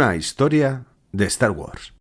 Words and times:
Una 0.00 0.16
historia 0.16 0.86
de 1.12 1.26
Star 1.26 1.50
Wars. 1.50 1.92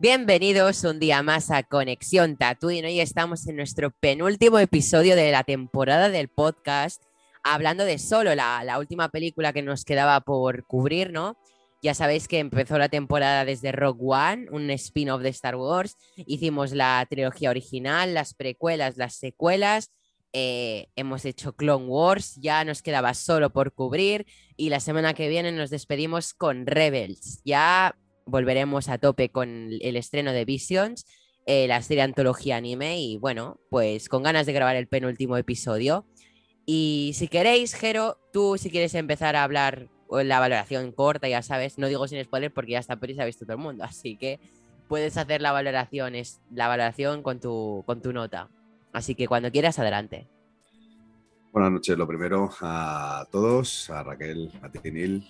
Bienvenidos 0.00 0.82
un 0.82 0.98
día 0.98 1.22
más 1.22 1.52
a 1.52 1.62
Conexión 1.62 2.36
Tatooine. 2.36 2.86
Hoy 2.86 2.98
estamos 2.98 3.46
en 3.46 3.54
nuestro 3.54 3.92
penúltimo 3.92 4.58
episodio 4.58 5.14
de 5.14 5.30
la 5.30 5.44
temporada 5.44 6.08
del 6.08 6.26
podcast, 6.26 7.00
hablando 7.44 7.84
de 7.84 7.98
Solo, 7.98 8.34
la, 8.34 8.64
la 8.64 8.80
última 8.80 9.10
película 9.10 9.52
que 9.52 9.62
nos 9.62 9.84
quedaba 9.84 10.20
por 10.22 10.66
cubrir, 10.66 11.12
¿no? 11.12 11.36
Ya 11.80 11.94
sabéis 11.94 12.26
que 12.26 12.40
empezó 12.40 12.76
la 12.76 12.88
temporada 12.88 13.44
desde 13.44 13.70
Rogue 13.70 14.06
One, 14.06 14.46
un 14.50 14.68
spin-off 14.72 15.22
de 15.22 15.28
Star 15.28 15.54
Wars. 15.54 15.96
Hicimos 16.16 16.72
la 16.72 17.06
trilogía 17.08 17.50
original, 17.50 18.14
las 18.14 18.34
precuelas, 18.34 18.96
las 18.96 19.14
secuelas 19.14 19.92
eh, 20.36 20.88
hemos 20.96 21.24
hecho 21.24 21.54
Clone 21.54 21.86
Wars, 21.86 22.34
ya 22.40 22.64
nos 22.64 22.82
quedaba 22.82 23.14
solo 23.14 23.50
por 23.50 23.72
cubrir 23.72 24.26
y 24.56 24.68
la 24.68 24.80
semana 24.80 25.14
que 25.14 25.28
viene 25.28 25.52
nos 25.52 25.70
despedimos 25.70 26.34
con 26.34 26.66
Rebels. 26.66 27.40
Ya 27.44 27.96
volveremos 28.26 28.88
a 28.88 28.98
tope 28.98 29.28
con 29.28 29.70
el 29.80 29.96
estreno 29.96 30.32
de 30.32 30.44
Visions, 30.44 31.06
eh, 31.46 31.68
la 31.68 31.80
serie 31.82 32.02
antología 32.02 32.56
anime 32.56 33.00
y 33.00 33.16
bueno, 33.16 33.60
pues 33.70 34.08
con 34.08 34.24
ganas 34.24 34.46
de 34.46 34.52
grabar 34.52 34.74
el 34.74 34.88
penúltimo 34.88 35.36
episodio. 35.36 36.04
Y 36.66 37.12
si 37.14 37.28
queréis, 37.28 37.74
Jero, 37.74 38.18
tú 38.32 38.56
si 38.58 38.70
quieres 38.70 38.96
empezar 38.96 39.36
a 39.36 39.44
hablar 39.44 39.88
la 40.10 40.40
valoración 40.40 40.90
corta, 40.90 41.28
ya 41.28 41.42
sabes, 41.42 41.78
no 41.78 41.86
digo 41.86 42.08
sin 42.08 42.22
spoiler 42.24 42.52
porque 42.52 42.72
ya 42.72 42.80
está 42.80 42.96
prisa, 42.96 43.22
ha 43.22 43.26
visto 43.26 43.44
todo 43.44 43.56
el 43.56 43.62
mundo, 43.62 43.84
así 43.84 44.16
que 44.16 44.40
puedes 44.88 45.16
hacer 45.16 45.40
la 45.40 45.52
valoración, 45.52 46.16
es, 46.16 46.40
la 46.50 46.66
valoración 46.66 47.22
con 47.22 47.38
tu, 47.38 47.84
con 47.86 48.02
tu 48.02 48.12
nota. 48.12 48.50
Así 48.94 49.16
que 49.16 49.26
cuando 49.26 49.50
quieras, 49.50 49.78
adelante. 49.80 50.28
Buenas 51.52 51.72
noches, 51.72 51.98
lo 51.98 52.06
primero 52.06 52.48
a 52.60 53.26
todos, 53.30 53.90
a 53.90 54.04
Raquel, 54.04 54.52
a 54.62 54.70
Tinil, 54.70 55.26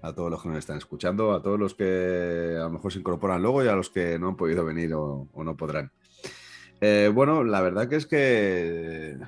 a 0.00 0.14
todos 0.14 0.30
los 0.30 0.42
que 0.42 0.48
nos 0.48 0.58
están 0.58 0.78
escuchando, 0.78 1.32
a 1.32 1.42
todos 1.42 1.60
los 1.60 1.74
que 1.74 2.56
a 2.58 2.64
lo 2.64 2.70
mejor 2.70 2.90
se 2.90 2.98
incorporan 2.98 3.42
luego 3.42 3.62
y 3.62 3.68
a 3.68 3.76
los 3.76 3.90
que 3.90 4.18
no 4.18 4.28
han 4.28 4.36
podido 4.36 4.64
venir 4.64 4.94
o, 4.94 5.28
no 5.34 5.56
podrán. 5.56 5.92
Eh, 6.80 7.10
bueno, 7.14 7.44
la 7.44 7.60
verdad 7.60 7.86
que 7.86 7.96
es 7.96 8.06
que 8.06 9.18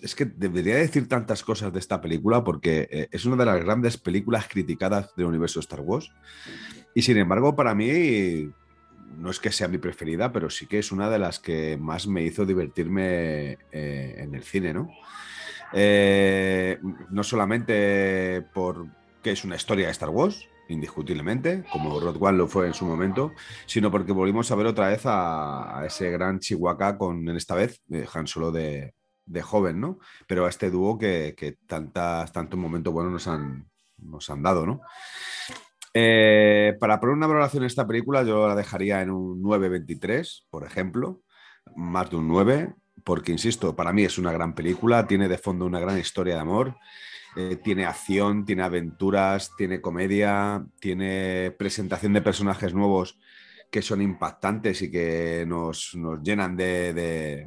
es 0.00 0.14
que 0.14 0.24
debería 0.24 0.76
decir 0.76 1.08
tantas 1.08 1.42
cosas 1.42 1.72
de 1.72 1.78
esta 1.78 2.00
película 2.00 2.44
porque 2.44 2.88
eh, 2.90 3.08
es 3.10 3.26
una 3.26 3.36
de 3.36 3.46
las 3.46 3.62
grandes 3.62 3.98
películas 3.98 4.48
criticadas 4.48 5.14
del 5.16 5.26
universo 5.26 5.60
Star 5.60 5.80
Wars. 5.80 6.10
Y 6.94 7.02
sin 7.02 7.18
embargo, 7.18 7.54
para 7.56 7.74
mí 7.74 8.50
no 9.16 9.30
es 9.30 9.40
que 9.40 9.52
sea 9.52 9.68
mi 9.68 9.78
preferida, 9.78 10.32
pero 10.32 10.50
sí 10.50 10.66
que 10.66 10.78
es 10.78 10.92
una 10.92 11.10
de 11.10 11.18
las 11.18 11.38
que 11.38 11.76
más 11.76 12.06
me 12.06 12.22
hizo 12.22 12.44
divertirme 12.44 13.58
eh, 13.70 14.14
en 14.18 14.34
el 14.34 14.42
cine, 14.42 14.72
¿no? 14.74 14.90
Eh, 15.72 16.78
no 17.10 17.22
solamente 17.24 18.42
porque 18.52 19.32
es 19.32 19.44
una 19.44 19.56
historia 19.56 19.86
de 19.86 19.92
Star 19.92 20.10
Wars, 20.10 20.48
indiscutiblemente, 20.68 21.64
como 21.72 21.98
Rod 21.98 22.16
One 22.20 22.38
lo 22.38 22.48
fue 22.48 22.66
en 22.66 22.74
su 22.74 22.84
momento, 22.84 23.32
sino 23.66 23.90
porque 23.90 24.12
volvimos 24.12 24.50
a 24.50 24.54
ver 24.54 24.66
otra 24.66 24.88
vez 24.88 25.02
a, 25.04 25.82
ese 25.86 26.10
gran 26.10 26.38
Chihuahua 26.38 26.98
con, 26.98 27.28
esta 27.30 27.54
vez, 27.54 27.80
Han 28.14 28.26
Solo 28.26 28.52
de, 28.52 28.94
joven, 29.42 29.80
¿no? 29.80 29.98
Pero 30.26 30.46
a 30.46 30.48
este 30.50 30.70
dúo 30.70 30.98
que, 30.98 31.34
que 31.36 31.52
tantas, 31.66 32.32
tantos 32.32 32.58
momentos 32.58 32.92
buenos 32.92 33.12
nos 33.12 33.28
han, 33.28 33.70
nos 33.96 34.28
han 34.28 34.42
dado, 34.42 34.66
¿no? 34.66 34.82
Eh, 35.94 36.74
para 36.80 37.00
poner 37.00 37.16
una 37.16 37.26
valoración 37.26 37.62
en 37.62 37.66
esta 37.66 37.86
película, 37.86 38.22
yo 38.22 38.48
la 38.48 38.54
dejaría 38.54 39.02
en 39.02 39.10
un 39.10 39.42
9.23, 39.42 40.46
por 40.50 40.64
ejemplo, 40.64 41.22
más 41.76 42.10
de 42.10 42.16
un 42.16 42.28
9, 42.28 42.74
porque, 43.04 43.32
insisto, 43.32 43.76
para 43.76 43.92
mí 43.92 44.04
es 44.04 44.18
una 44.18 44.32
gran 44.32 44.54
película, 44.54 45.06
tiene 45.06 45.28
de 45.28 45.38
fondo 45.38 45.66
una 45.66 45.80
gran 45.80 45.98
historia 45.98 46.34
de 46.34 46.40
amor, 46.40 46.76
eh, 47.36 47.56
tiene 47.62 47.84
acción, 47.84 48.44
tiene 48.44 48.62
aventuras, 48.62 49.54
tiene 49.56 49.80
comedia, 49.80 50.64
tiene 50.80 51.50
presentación 51.58 52.12
de 52.12 52.22
personajes 52.22 52.74
nuevos 52.74 53.18
que 53.70 53.82
son 53.82 54.02
impactantes 54.02 54.82
y 54.82 54.90
que 54.90 55.44
nos, 55.46 55.96
llenan 56.22 56.56
de, 56.56 57.46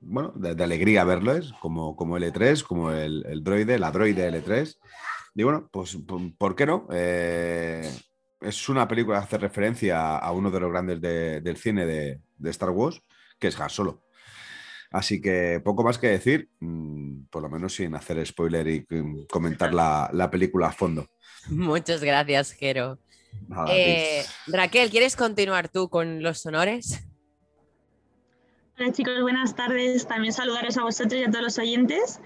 bueno, 0.00 0.32
de, 0.36 0.62
alegría 0.62 1.02
verlos, 1.02 1.52
como, 1.60 1.96
como 1.96 2.16
L3, 2.16 2.62
como 2.62 2.92
el, 2.92 3.26
el 3.26 3.42
droide, 3.42 3.76
la 3.78 3.90
droide 3.90 4.30
L3. 4.30 4.78
Y 5.38 5.44
bueno, 5.44 5.68
pues 5.70 5.96
¿por 6.36 6.56
qué 6.56 6.66
no? 6.66 6.88
Eh, 6.90 7.88
es 8.40 8.68
una 8.68 8.88
película 8.88 9.20
que 9.20 9.24
hace 9.24 9.38
referencia 9.38 10.18
a 10.18 10.32
uno 10.32 10.50
de 10.50 10.58
los 10.58 10.68
grandes 10.68 11.00
del 11.00 11.56
cine 11.56 11.86
de, 11.86 12.20
Star 12.50 12.70
Wars, 12.70 13.00
que 13.38 13.46
es 13.46 13.60
Han 13.60 13.70
Solo. 13.70 14.02
Así 14.90 15.20
que 15.20 15.60
poco 15.64 15.84
más 15.84 15.96
que 15.96 16.08
decir, 16.08 16.50
mm, 16.58 17.26
por 17.30 17.44
lo 17.44 17.50
menos 17.50 17.72
sin 17.72 17.94
hacer 17.94 18.26
spoiler 18.26 18.66
y 18.66 18.84
mm, 18.90 19.26
comentar 19.30 19.72
la, 19.72 20.28
película 20.28 20.66
a 20.66 20.72
fondo. 20.72 21.06
Muchas 21.50 22.02
gracias, 22.02 22.50
Jero. 22.50 22.98
Eh, 23.68 24.24
Raquel, 24.48 24.90
¿quieres 24.90 25.14
continuar 25.14 25.68
tú 25.68 25.88
con 25.88 26.20
los 26.20 26.40
sonores? 26.40 27.06
Hola 28.76 28.90
chicos, 28.90 29.22
buenas 29.22 29.54
tardes. 29.54 30.04
También 30.04 30.32
saludaros 30.32 30.76
a 30.78 30.82
vosotros 30.82 31.20
y 31.20 31.22
a 31.22 31.30
todos 31.30 31.44
los 31.44 31.58
oyentes. 31.58 32.20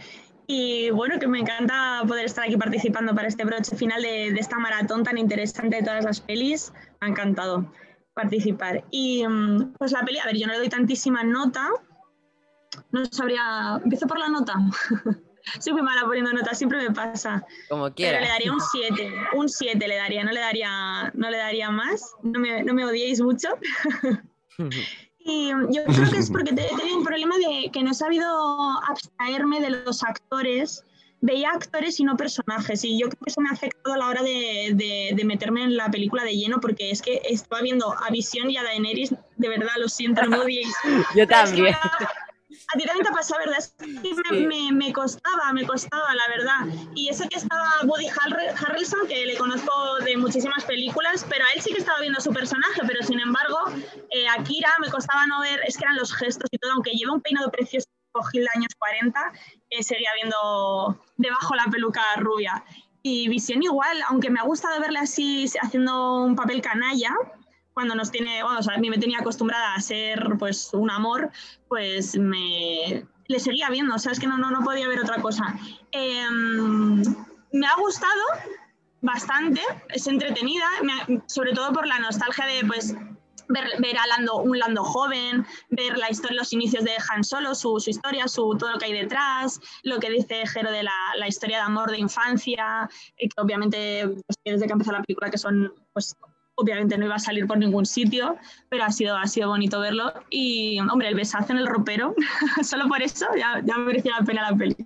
Y 0.47 0.91
bueno, 0.91 1.19
que 1.19 1.27
me 1.27 1.39
encanta 1.39 2.03
poder 2.07 2.27
estar 2.27 2.45
aquí 2.45 2.57
participando 2.57 3.15
para 3.15 3.29
este 3.29 3.45
broche 3.45 3.77
final 3.77 4.03
de, 4.03 4.29
esta 4.29 4.59
maratón 4.59 5.05
tan 5.05 5.19
interesante 5.19 5.77
de 5.77 5.83
todas 5.83 6.05
las 6.05 6.21
pelis. 6.21 6.73
Me 7.01 7.09
ha 7.09 7.11
encantado 7.11 7.73
participar. 8.15 8.85
Y 8.91 9.27
mm, 9.27 9.75
pues 9.79 9.93
la 9.93 10.05
peli, 10.05 10.19
a 10.19 10.27
ver, 10.27 10.37
yo 10.37 10.47
no 10.47 10.53
le 10.53 10.59
doy 10.59 10.69
tantísima 10.69 11.23
nota. 11.23 11.69
No 12.91 13.05
sabría. 13.07 13.81
Empiezo 13.83 14.07
por 14.07 14.19
la 14.19 14.29
nota. 14.29 14.55
Soy 15.61 15.73
muy 15.73 15.83
mala 15.83 16.03
poniendo 16.05 16.33
notas, 16.33 16.57
siempre 16.57 16.79
me 16.79 16.95
pasa. 16.95 17.45
Como 17.69 17.93
quiera. 17.93 18.19
Pero 18.19 18.25
le 18.25 18.29
daría 18.29 18.53
un 18.53 18.61
7. 18.61 19.15
Un 19.35 19.49
7 19.49 19.89
le 19.89 19.97
daría, 19.97 20.25
no 20.25 20.31
le 20.31 20.41
daría, 20.41 21.11
no 21.15 21.31
le 21.31 21.37
daría 21.37 21.71
más. 21.71 22.15
No 22.23 22.39
me, 22.39 22.63
no 22.63 22.75
me 22.75 22.85
odiéis 22.85 23.21
mucho. 23.21 23.49
Y 25.25 25.51
yo 25.51 25.85
creo 25.85 26.11
que 26.11 26.19
es 26.19 26.31
porque 26.31 26.51
he 26.51 26.77
tenido 26.77 26.99
un 26.99 27.05
problema 27.05 27.37
de 27.37 27.71
que 27.71 27.83
no 27.83 27.93
he 27.93 27.95
sabido 27.95 28.27
abstraerme 28.89 29.61
de 29.61 29.71
los 29.71 30.03
actores. 30.03 30.85
Veía 31.21 31.51
actores 31.51 32.01
y 32.01 32.05
no 32.05 32.17
personajes. 32.17 32.85
Y 32.85 32.99
yo 32.99 33.09
creo 33.09 33.21
que 33.25 33.31
eso 33.31 33.41
me 33.41 33.49
ha 33.49 33.53
afectado 33.53 33.95
a 33.95 33.99
la 33.99 34.09
hora 34.09 34.23
de, 34.23 35.13
de, 35.15 35.25
meterme 35.25 35.63
en 35.63 35.77
la 35.77 35.89
película 35.89 36.25
de 36.25 36.37
lleno, 36.37 36.61
porque 36.61 36.91
es 36.91 37.01
que 37.01 37.23
estaba 37.29 37.63
viendo 37.63 37.93
a 37.93 38.11
Visión 38.11 38.51
y 38.51 38.57
a 38.57 38.65
Daenerys. 38.65 39.15
De 39.37 39.49
verdad, 39.49 39.71
lo 39.79 39.89
siento, 39.89 40.23
no 40.23 40.45
me 40.45 40.63
Yo 41.17 41.29
también. 41.29 41.77
A 42.75 42.79
ti 42.79 42.85
también 42.85 43.07
te 43.07 43.13
pasó, 43.13 43.37
¿verdad? 43.39 43.59
Es 43.59 43.75
que 43.79 44.47
me, 44.47 44.73
me, 44.73 44.93
costaba, 44.93 45.53
me 45.53 45.67
costaba, 45.67 46.15
la 46.15 46.29
verdad. 46.29 46.89
Y 46.95 47.09
eso 47.09 47.29
que 47.29 47.39
estaba 47.39 47.81
Woody 47.85 48.09
Harrelson, 48.09 49.07
que 49.09 49.27
le 49.27 49.37
conozco 49.37 49.99
de 50.05 50.17
muchísimas 50.17 50.65
películas, 50.65 51.27
pero 51.29 51.45
a 51.45 51.51
él 51.53 51.61
sí 51.61 51.73
que 51.73 51.81
estaba 51.81 52.01
viendo 52.01 52.21
su 52.21 52.33
personaje, 52.33 52.81
pero 52.87 53.03
sin 53.03 53.21
embargo, 53.21 53.59
eh, 54.11 54.29
a 54.29 54.43
Kira 54.43 54.71
me 54.81 54.91
costaba 54.91 55.27
no 55.27 55.41
ver, 55.41 55.61
es 55.67 55.77
que 55.77 55.85
eran 55.85 55.97
los 55.97 56.15
gestos 56.15 56.49
y 56.51 56.59
todo, 56.59 56.73
aunque 56.73 56.93
lleva 56.93 57.13
un 57.13 57.21
peinado 57.21 57.51
precioso 57.51 57.87
Gil 58.31 58.43
de 58.43 58.49
años 58.55 58.75
40, 58.79 59.33
eh, 59.71 59.83
seguía 59.83 60.11
viendo 60.15 61.03
debajo 61.17 61.55
la 61.55 61.65
peluca 61.71 62.03
rubia. 62.17 62.63
Y 63.03 63.29
Visión 63.29 63.63
igual, 63.63 63.99
aunque 64.09 64.31
me 64.31 64.39
ha 64.39 64.45
gustado 64.45 64.79
verle 64.81 65.01
así 65.01 65.47
haciendo 65.61 66.23
un 66.23 66.37
papel 66.37 66.61
canalla, 66.61 67.11
cuando 67.75 67.95
nos 67.95 68.11
tiene, 68.11 68.43
bueno, 68.43 68.59
o 68.59 68.63
sea, 68.63 68.75
a 68.75 68.79
mí 68.79 68.91
me 68.91 68.99
tenía 68.99 69.19
acostumbrada 69.19 69.75
a 69.75 69.81
ser 69.81 70.37
pues 70.39 70.71
un 70.73 70.91
amor, 70.91 71.31
pues 71.69 72.17
me 72.17 73.07
le 73.29 73.41
seguía 73.41 73.71
viendo, 73.71 73.95
o 73.95 73.99
sea, 73.99 74.13
es 74.13 74.21
que 74.21 74.27
no, 74.27 74.39
no, 74.39 74.51
no 74.51 74.63
podía 74.63 74.89
ver 74.89 75.01
otra 75.01 75.21
cosa. 75.21 75.57
Em, 75.91 77.03
me 77.53 77.67
ha 77.67 77.77
gustado 77.79 78.23
bastante, 79.01 79.61
es 79.89 80.07
entretenida, 80.07 80.67
sobre 81.27 81.53
todo 81.53 81.73
por 81.73 81.87
la 81.87 81.99
nostalgia 81.99 82.47
de 82.47 82.65
pues 82.67 82.95
ver, 83.49 83.65
ver 83.79 83.99
a 83.99 84.07
Lando, 84.07 84.37
un 84.37 84.59
Lando 84.59 84.85
joven, 84.85 85.47
ver 85.71 85.99
la 85.99 86.11
historia, 86.11 86.39
los 86.39 86.53
inicios 86.53 86.85
de 86.85 86.93
Han 87.11 87.25
Solo, 87.25 87.55
su, 87.55 87.81
su, 87.81 87.91
historia, 87.91 88.29
su, 88.29 88.57
todo 88.59 88.73
lo 88.73 88.79
que 88.79 88.87
hay 88.87 88.93
detrás, 88.93 89.61
lo 89.83 89.99
que 89.99 90.11
dice 90.11 90.47
Jero 90.47 90.71
de 90.71 90.83
la, 90.83 90.93
la 91.19 91.29
historia 91.29 91.59
de 91.59 91.63
amor 91.65 91.91
de 91.91 91.99
infancia, 91.99 92.89
que 93.17 93.29
obviamente 93.37 94.09
pues, 94.09 94.39
desde 94.45 94.67
que 94.67 94.73
empezó 94.73 94.93
la 94.93 95.03
película 95.03 95.31
que 95.31 95.39
son 95.39 95.73
pues 95.93 96.17
obviamente 96.63 96.97
no 96.97 97.07
iba 97.07 97.17
a 97.17 97.19
salir 97.19 97.47
por 97.47 97.59
ningún 97.59 97.87
sitio, 97.87 98.37
pero 98.69 98.85
ha 98.85 98.91
sido, 98.91 99.17
ha 99.17 99.27
sido 99.27 99.49
bonito 99.49 99.81
verlo. 99.81 100.13
Y, 100.31 100.79
hombre, 100.81 101.09
el 101.09 101.15
besazo 101.15 101.53
en 101.53 101.59
el 101.59 101.67
ropero, 101.67 102.15
solo 102.63 102.89
por 102.89 103.03
eso 103.03 103.27
ya, 103.37 103.61
ya 103.65 103.77
merecía 103.79 104.19
la 104.19 104.25
pena 104.25 104.51
la 104.51 104.57
peli. 104.57 104.77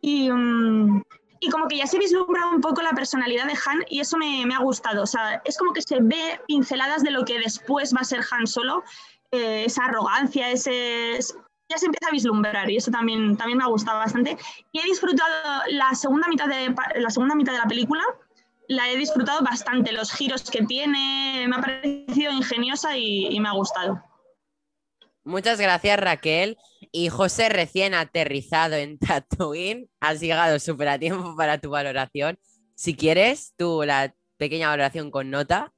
Y, 0.00 0.30
mm, 0.30 1.02
y 1.40 1.50
como 1.50 1.68
que 1.68 1.76
ya 1.76 1.86
se 1.86 1.98
vislumbra 1.98 2.48
un 2.48 2.60
poco 2.60 2.82
la 2.82 2.92
personalidad 2.92 3.46
de 3.46 3.52
Han 3.52 3.84
y 3.88 4.00
eso 4.00 4.16
me, 4.16 4.44
me, 4.46 4.54
ha 4.54 4.58
gustado. 4.58 5.02
O 5.02 5.06
sea, 5.06 5.42
es 5.44 5.56
como 5.58 5.72
que 5.72 5.82
se 5.82 6.00
ve 6.00 6.40
pinceladas 6.46 7.02
de 7.02 7.10
lo 7.10 7.24
que 7.24 7.38
después 7.38 7.94
va 7.94 8.00
a 8.00 8.04
ser 8.04 8.20
Han 8.30 8.46
solo, 8.46 8.82
eh, 9.32 9.64
esa 9.66 9.84
arrogancia, 9.84 10.50
ese... 10.50 11.18
Ya 11.68 11.78
se 11.78 11.86
empieza 11.86 12.08
a 12.08 12.12
vislumbrar 12.12 12.70
y 12.70 12.76
eso 12.76 12.92
también, 12.92 13.36
también 13.36 13.58
me 13.58 13.64
ha 13.64 13.66
gustado 13.66 13.98
bastante. 13.98 14.38
Y 14.70 14.78
he 14.78 14.84
disfrutado 14.84 15.28
la 15.70 15.92
segunda 15.96 16.28
mitad 16.28 16.46
de 16.46 16.72
la, 16.94 17.10
segunda 17.10 17.34
mitad 17.34 17.54
de 17.54 17.58
la 17.58 17.66
película, 17.66 18.04
la 18.68 18.90
he 18.90 18.96
disfrutado 18.96 19.42
bastante. 19.42 19.92
Los 19.92 20.12
giros 20.12 20.50
que 20.50 20.64
tiene 20.64 21.46
me 21.48 21.56
ha 21.56 21.60
parecido 21.60 22.32
ingeniosa 22.32 22.96
y, 22.96 23.26
y 23.26 23.40
me 23.40 23.48
ha 23.48 23.52
gustado. 23.52 24.02
Muchas 25.24 25.60
gracias, 25.60 25.98
Raquel. 25.98 26.56
Y 26.92 27.08
José, 27.08 27.48
recién 27.48 27.94
aterrizado 27.94 28.76
en 28.76 28.98
Tatooine, 28.98 29.88
has 30.00 30.20
llegado 30.20 30.58
súper 30.58 30.88
a 30.88 30.98
tiempo 30.98 31.34
para 31.36 31.58
tu 31.58 31.70
valoración. 31.70 32.38
Si 32.74 32.94
quieres, 32.94 33.52
tú 33.56 33.82
la 33.84 34.14
pequeña 34.36 34.68
valoración 34.68 35.10
con 35.10 35.30
nota. 35.30 35.72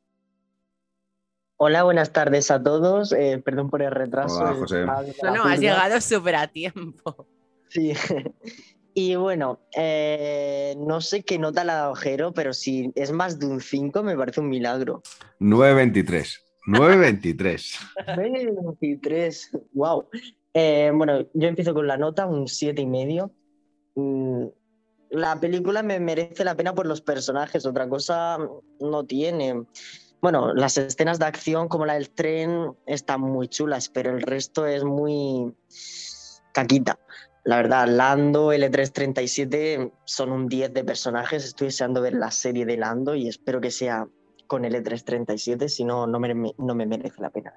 Hola, 1.56 1.82
buenas 1.82 2.12
tardes 2.12 2.50
a 2.50 2.62
todos. 2.62 3.12
Eh, 3.12 3.42
perdón 3.44 3.70
por 3.70 3.82
el 3.82 3.90
retraso. 3.90 4.38
Hola, 4.38 4.54
José. 4.54 4.84
No, 4.84 5.34
no, 5.34 5.44
has 5.44 5.58
llegado 5.58 6.00
súper 6.00 6.36
a 6.36 6.46
tiempo. 6.46 7.26
Sí. 7.68 7.92
Y 9.00 9.14
bueno, 9.14 9.60
eh, 9.76 10.74
no 10.76 11.00
sé 11.00 11.22
qué 11.22 11.38
nota 11.38 11.62
la 11.62 11.74
da 11.74 11.90
Ojero, 11.90 12.34
pero 12.34 12.52
si 12.52 12.90
es 12.96 13.12
más 13.12 13.38
de 13.38 13.46
un 13.46 13.60
5 13.60 14.02
me 14.02 14.16
parece 14.16 14.40
un 14.40 14.48
milagro. 14.48 15.04
9.23. 15.38 16.40
9.23. 16.66 17.78
9.23. 18.16 19.66
Wow. 19.74 20.08
Eh, 20.52 20.90
bueno, 20.92 21.20
yo 21.32 21.46
empiezo 21.46 21.74
con 21.74 21.86
la 21.86 21.96
nota, 21.96 22.26
un 22.26 22.46
7,5. 22.46 22.80
y 22.80 22.86
medio. 22.86 23.30
Mm, 23.94 24.46
la 25.10 25.38
película 25.38 25.84
me 25.84 26.00
merece 26.00 26.42
la 26.42 26.56
pena 26.56 26.74
por 26.74 26.86
los 26.86 27.00
personajes, 27.00 27.66
otra 27.66 27.88
cosa 27.88 28.36
no 28.80 29.06
tiene. 29.06 29.62
Bueno, 30.20 30.52
las 30.54 30.76
escenas 30.76 31.20
de 31.20 31.26
acción 31.26 31.68
como 31.68 31.86
la 31.86 31.94
del 31.94 32.10
tren 32.10 32.72
están 32.84 33.20
muy 33.20 33.46
chulas, 33.46 33.90
pero 33.90 34.10
el 34.10 34.22
resto 34.22 34.66
es 34.66 34.82
muy 34.82 35.54
caquita. 36.52 36.98
La 37.48 37.56
verdad, 37.56 37.88
Lando, 37.88 38.52
L337 38.52 39.90
son 40.04 40.32
un 40.32 40.48
10 40.48 40.74
de 40.74 40.84
personajes. 40.84 41.46
Estoy 41.46 41.68
deseando 41.68 42.02
ver 42.02 42.12
la 42.12 42.30
serie 42.30 42.66
de 42.66 42.76
Lando 42.76 43.14
y 43.14 43.26
espero 43.26 43.58
que 43.58 43.70
sea 43.70 44.06
con 44.46 44.64
L337, 44.64 45.68
si 45.68 45.82
no, 45.82 46.06
no 46.06 46.20
me, 46.20 46.34
no 46.34 46.74
me 46.74 46.84
merece 46.84 47.22
la 47.22 47.30
pena. 47.30 47.54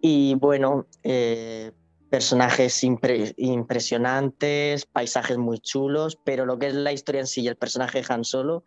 Y 0.00 0.34
bueno, 0.34 0.88
eh, 1.04 1.70
personajes 2.10 2.82
impresionantes, 2.82 4.86
paisajes 4.86 5.38
muy 5.38 5.60
chulos, 5.60 6.18
pero 6.24 6.44
lo 6.44 6.58
que 6.58 6.66
es 6.66 6.74
la 6.74 6.90
historia 6.90 7.20
en 7.20 7.28
sí 7.28 7.42
y 7.42 7.48
el 7.48 7.56
personaje 7.56 8.02
de 8.02 8.12
Han 8.12 8.24
Solo, 8.24 8.64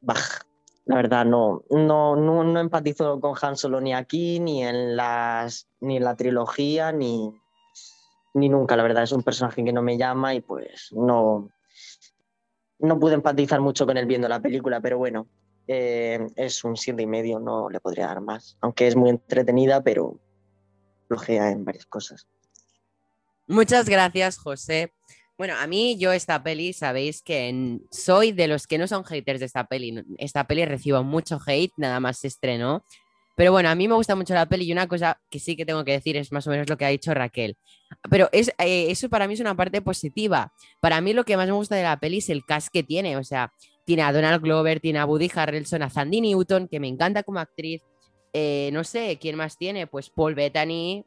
bah, 0.00 0.16
la 0.84 0.96
verdad 0.96 1.24
no, 1.24 1.62
no, 1.70 2.16
no, 2.16 2.58
empatizo 2.58 3.20
con 3.20 3.36
Han 3.40 3.56
Solo 3.56 3.80
ni 3.80 3.94
aquí, 3.94 4.40
ni 4.40 4.64
en, 4.64 4.96
las, 4.96 5.68
ni 5.78 5.98
en 5.98 6.02
la 6.02 6.16
trilogía, 6.16 6.90
ni, 6.90 7.32
ni 8.36 8.48
nunca, 8.48 8.76
la 8.76 8.82
verdad. 8.82 9.02
Es 9.02 9.12
un 9.12 9.22
personaje 9.22 9.64
que 9.64 9.72
no 9.72 9.82
me 9.82 9.96
llama 9.96 10.34
y 10.34 10.40
pues 10.40 10.90
no, 10.92 11.50
no 12.78 13.00
pude 13.00 13.14
empatizar 13.14 13.60
mucho 13.60 13.86
con 13.86 13.96
él 13.96 14.06
viendo 14.06 14.28
la 14.28 14.40
película, 14.40 14.80
pero 14.80 14.98
bueno, 14.98 15.26
eh, 15.66 16.24
es 16.36 16.62
un 16.62 16.76
siete 16.76 17.02
y 17.02 17.06
medio, 17.06 17.40
no 17.40 17.68
le 17.70 17.80
podría 17.80 18.06
dar 18.06 18.20
más. 18.20 18.58
Aunque 18.60 18.86
es 18.86 18.94
muy 18.94 19.10
entretenida, 19.10 19.82
pero 19.82 20.20
flojea 21.08 21.50
en 21.50 21.64
varias 21.64 21.86
cosas. 21.86 22.28
Muchas 23.46 23.88
gracias, 23.88 24.38
José. 24.38 24.92
Bueno, 25.38 25.54
a 25.58 25.66
mí 25.66 25.96
yo 25.98 26.12
esta 26.12 26.42
peli, 26.42 26.72
sabéis 26.72 27.22
que 27.22 27.78
soy 27.90 28.32
de 28.32 28.48
los 28.48 28.66
que 28.66 28.78
no 28.78 28.86
son 28.86 29.04
haters 29.04 29.40
de 29.40 29.46
esta 29.46 29.66
peli. 29.66 30.04
Esta 30.18 30.46
peli 30.46 30.64
recibo 30.64 31.02
mucho 31.02 31.38
hate, 31.46 31.72
nada 31.76 32.00
más 32.00 32.18
se 32.18 32.28
estrenó. 32.28 32.84
Pero 33.36 33.52
bueno, 33.52 33.68
a 33.68 33.74
mí 33.74 33.86
me 33.86 33.94
gusta 33.94 34.16
mucho 34.16 34.32
la 34.32 34.46
peli 34.46 34.64
y 34.64 34.72
una 34.72 34.88
cosa 34.88 35.20
que 35.30 35.38
sí 35.38 35.56
que 35.56 35.66
tengo 35.66 35.84
que 35.84 35.92
decir 35.92 36.16
es 36.16 36.32
más 36.32 36.46
o 36.46 36.50
menos 36.50 36.70
lo 36.70 36.78
que 36.78 36.86
ha 36.86 36.88
dicho 36.88 37.12
Raquel. 37.12 37.58
Pero 38.10 38.30
es, 38.32 38.48
eh, 38.58 38.90
eso 38.90 39.10
para 39.10 39.28
mí 39.28 39.34
es 39.34 39.40
una 39.40 39.54
parte 39.54 39.82
positiva. 39.82 40.54
Para 40.80 41.02
mí 41.02 41.12
lo 41.12 41.24
que 41.24 41.36
más 41.36 41.46
me 41.46 41.52
gusta 41.52 41.76
de 41.76 41.82
la 41.82 42.00
peli 42.00 42.18
es 42.18 42.30
el 42.30 42.46
cast 42.46 42.68
que 42.72 42.82
tiene. 42.82 43.18
O 43.18 43.24
sea, 43.24 43.52
tiene 43.84 44.02
a 44.02 44.12
Donald 44.12 44.42
Glover, 44.42 44.80
tiene 44.80 45.00
a 45.00 45.04
Woody 45.04 45.30
Harrelson, 45.34 45.82
a 45.82 45.90
Sandy 45.90 46.22
Newton, 46.22 46.66
que 46.66 46.80
me 46.80 46.88
encanta 46.88 47.22
como 47.24 47.38
actriz. 47.38 47.82
Eh, 48.32 48.70
no 48.72 48.84
sé, 48.84 49.18
¿quién 49.20 49.36
más 49.36 49.58
tiene? 49.58 49.86
Pues 49.86 50.08
Paul 50.08 50.34
Bettany. 50.34 51.04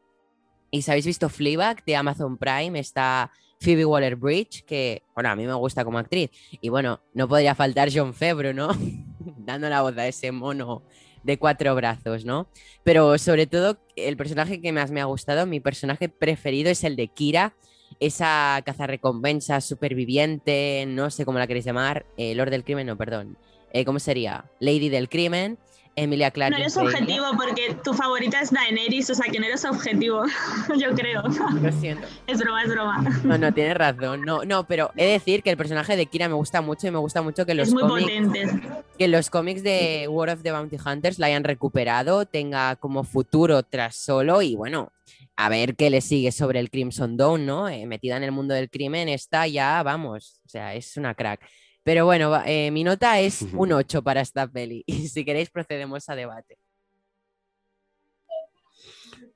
Y 0.69 0.83
si 0.83 0.91
habéis 0.91 1.07
visto 1.07 1.29
Fleabag 1.29 1.83
de 1.83 1.95
Amazon 1.95 2.37
Prime, 2.37 2.77
está 2.79 3.31
Phoebe 3.59 3.85
Waller-Bridge, 3.85 4.65
que, 4.65 5.01
bueno, 5.15 5.29
a 5.29 5.35
mí 5.35 5.47
me 5.47 5.55
gusta 5.55 5.83
como 5.83 5.97
actriz. 5.97 6.29
Y 6.61 6.69
bueno, 6.69 7.01
no 7.15 7.27
podría 7.27 7.55
faltar 7.55 7.89
John 7.91 8.13
Febro, 8.13 8.53
¿no? 8.53 8.69
Dando 9.19 9.67
la 9.67 9.81
voz 9.81 9.97
a 9.97 10.07
ese 10.07 10.31
mono 10.31 10.83
de 11.23 11.37
cuatro 11.37 11.75
brazos, 11.75 12.25
¿no? 12.25 12.47
Pero 12.83 13.17
sobre 13.17 13.47
todo, 13.47 13.77
el 13.95 14.17
personaje 14.17 14.61
que 14.61 14.71
más 14.71 14.91
me 14.91 15.01
ha 15.01 15.05
gustado, 15.05 15.45
mi 15.45 15.59
personaje 15.59 16.09
preferido 16.09 16.69
es 16.69 16.83
el 16.83 16.95
de 16.95 17.07
Kira, 17.07 17.53
esa 17.99 18.61
cazarrecompensa 18.65 19.61
superviviente, 19.61 20.85
no 20.87 21.09
sé 21.09 21.25
cómo 21.25 21.39
la 21.39 21.47
queréis 21.47 21.65
llamar, 21.65 22.05
eh, 22.17 22.35
Lord 22.35 22.51
del 22.51 22.63
Crimen, 22.63 22.87
no, 22.87 22.97
perdón. 22.97 23.37
Eh, 23.71 23.85
¿Cómo 23.85 23.99
sería? 23.99 24.45
Lady 24.59 24.89
del 24.89 25.09
Crimen, 25.09 25.59
Emilia 26.03 26.31
Clarke. 26.31 26.51
No 26.51 26.57
eres 26.57 26.77
objetivo 26.77 27.25
porque 27.37 27.75
tu 27.83 27.93
favorita 27.93 28.41
es 28.41 28.51
Daenerys, 28.51 29.09
o 29.09 29.15
sea 29.15 29.31
que 29.31 29.39
no 29.39 29.45
eres 29.45 29.65
objetivo, 29.65 30.23
yo 30.77 30.95
creo. 30.95 31.23
Lo 31.23 31.71
siento. 31.71 32.07
Es 32.27 32.39
broma, 32.39 32.63
es 32.63 32.69
broma. 32.69 33.21
No, 33.23 33.37
no, 33.37 33.53
tienes 33.53 33.75
razón. 33.75 34.21
No, 34.21 34.43
no, 34.45 34.65
pero 34.67 34.91
he 34.95 35.05
de 35.05 35.11
decir 35.13 35.43
que 35.43 35.49
el 35.49 35.57
personaje 35.57 35.95
de 35.95 36.05
Kira 36.05 36.27
me 36.27 36.35
gusta 36.35 36.61
mucho 36.61 36.87
y 36.87 36.91
me 36.91 36.99
gusta 36.99 37.21
mucho 37.21 37.45
que 37.45 37.53
los 37.53 37.69
es 37.69 37.73
muy 37.73 37.83
cómics, 37.83 38.51
que 38.97 39.07
los 39.07 39.29
cómics 39.29 39.63
de 39.63 40.07
War 40.09 40.29
of 40.29 40.41
the 40.43 40.51
Bounty 40.51 40.77
Hunters 40.83 41.19
la 41.19 41.27
hayan 41.27 41.43
recuperado, 41.43 42.25
tenga 42.25 42.75
como 42.75 43.03
futuro 43.03 43.63
tras 43.63 43.95
solo 43.95 44.41
y 44.41 44.55
bueno, 44.55 44.91
a 45.35 45.49
ver 45.49 45.75
qué 45.75 45.89
le 45.89 46.01
sigue 46.01 46.31
sobre 46.31 46.59
el 46.59 46.69
Crimson 46.69 47.15
Dawn, 47.15 47.45
¿no? 47.45 47.69
Eh, 47.69 47.85
metida 47.85 48.17
en 48.17 48.23
el 48.23 48.31
mundo 48.31 48.53
del 48.53 48.69
crimen, 48.69 49.09
está 49.09 49.47
ya, 49.47 49.81
vamos, 49.83 50.41
o 50.45 50.49
sea, 50.49 50.75
es 50.75 50.97
una 50.97 51.13
crack. 51.13 51.41
Pero 51.83 52.05
bueno, 52.05 52.41
eh, 52.45 52.71
mi 52.71 52.83
nota 52.83 53.19
es 53.19 53.41
un 53.53 53.71
8 53.71 54.01
para 54.03 54.21
esta 54.21 54.47
peli. 54.47 54.83
Y 54.87 55.07
si 55.07 55.23
queréis, 55.25 55.49
procedemos 55.49 56.07
a 56.09 56.15
debate. 56.15 56.57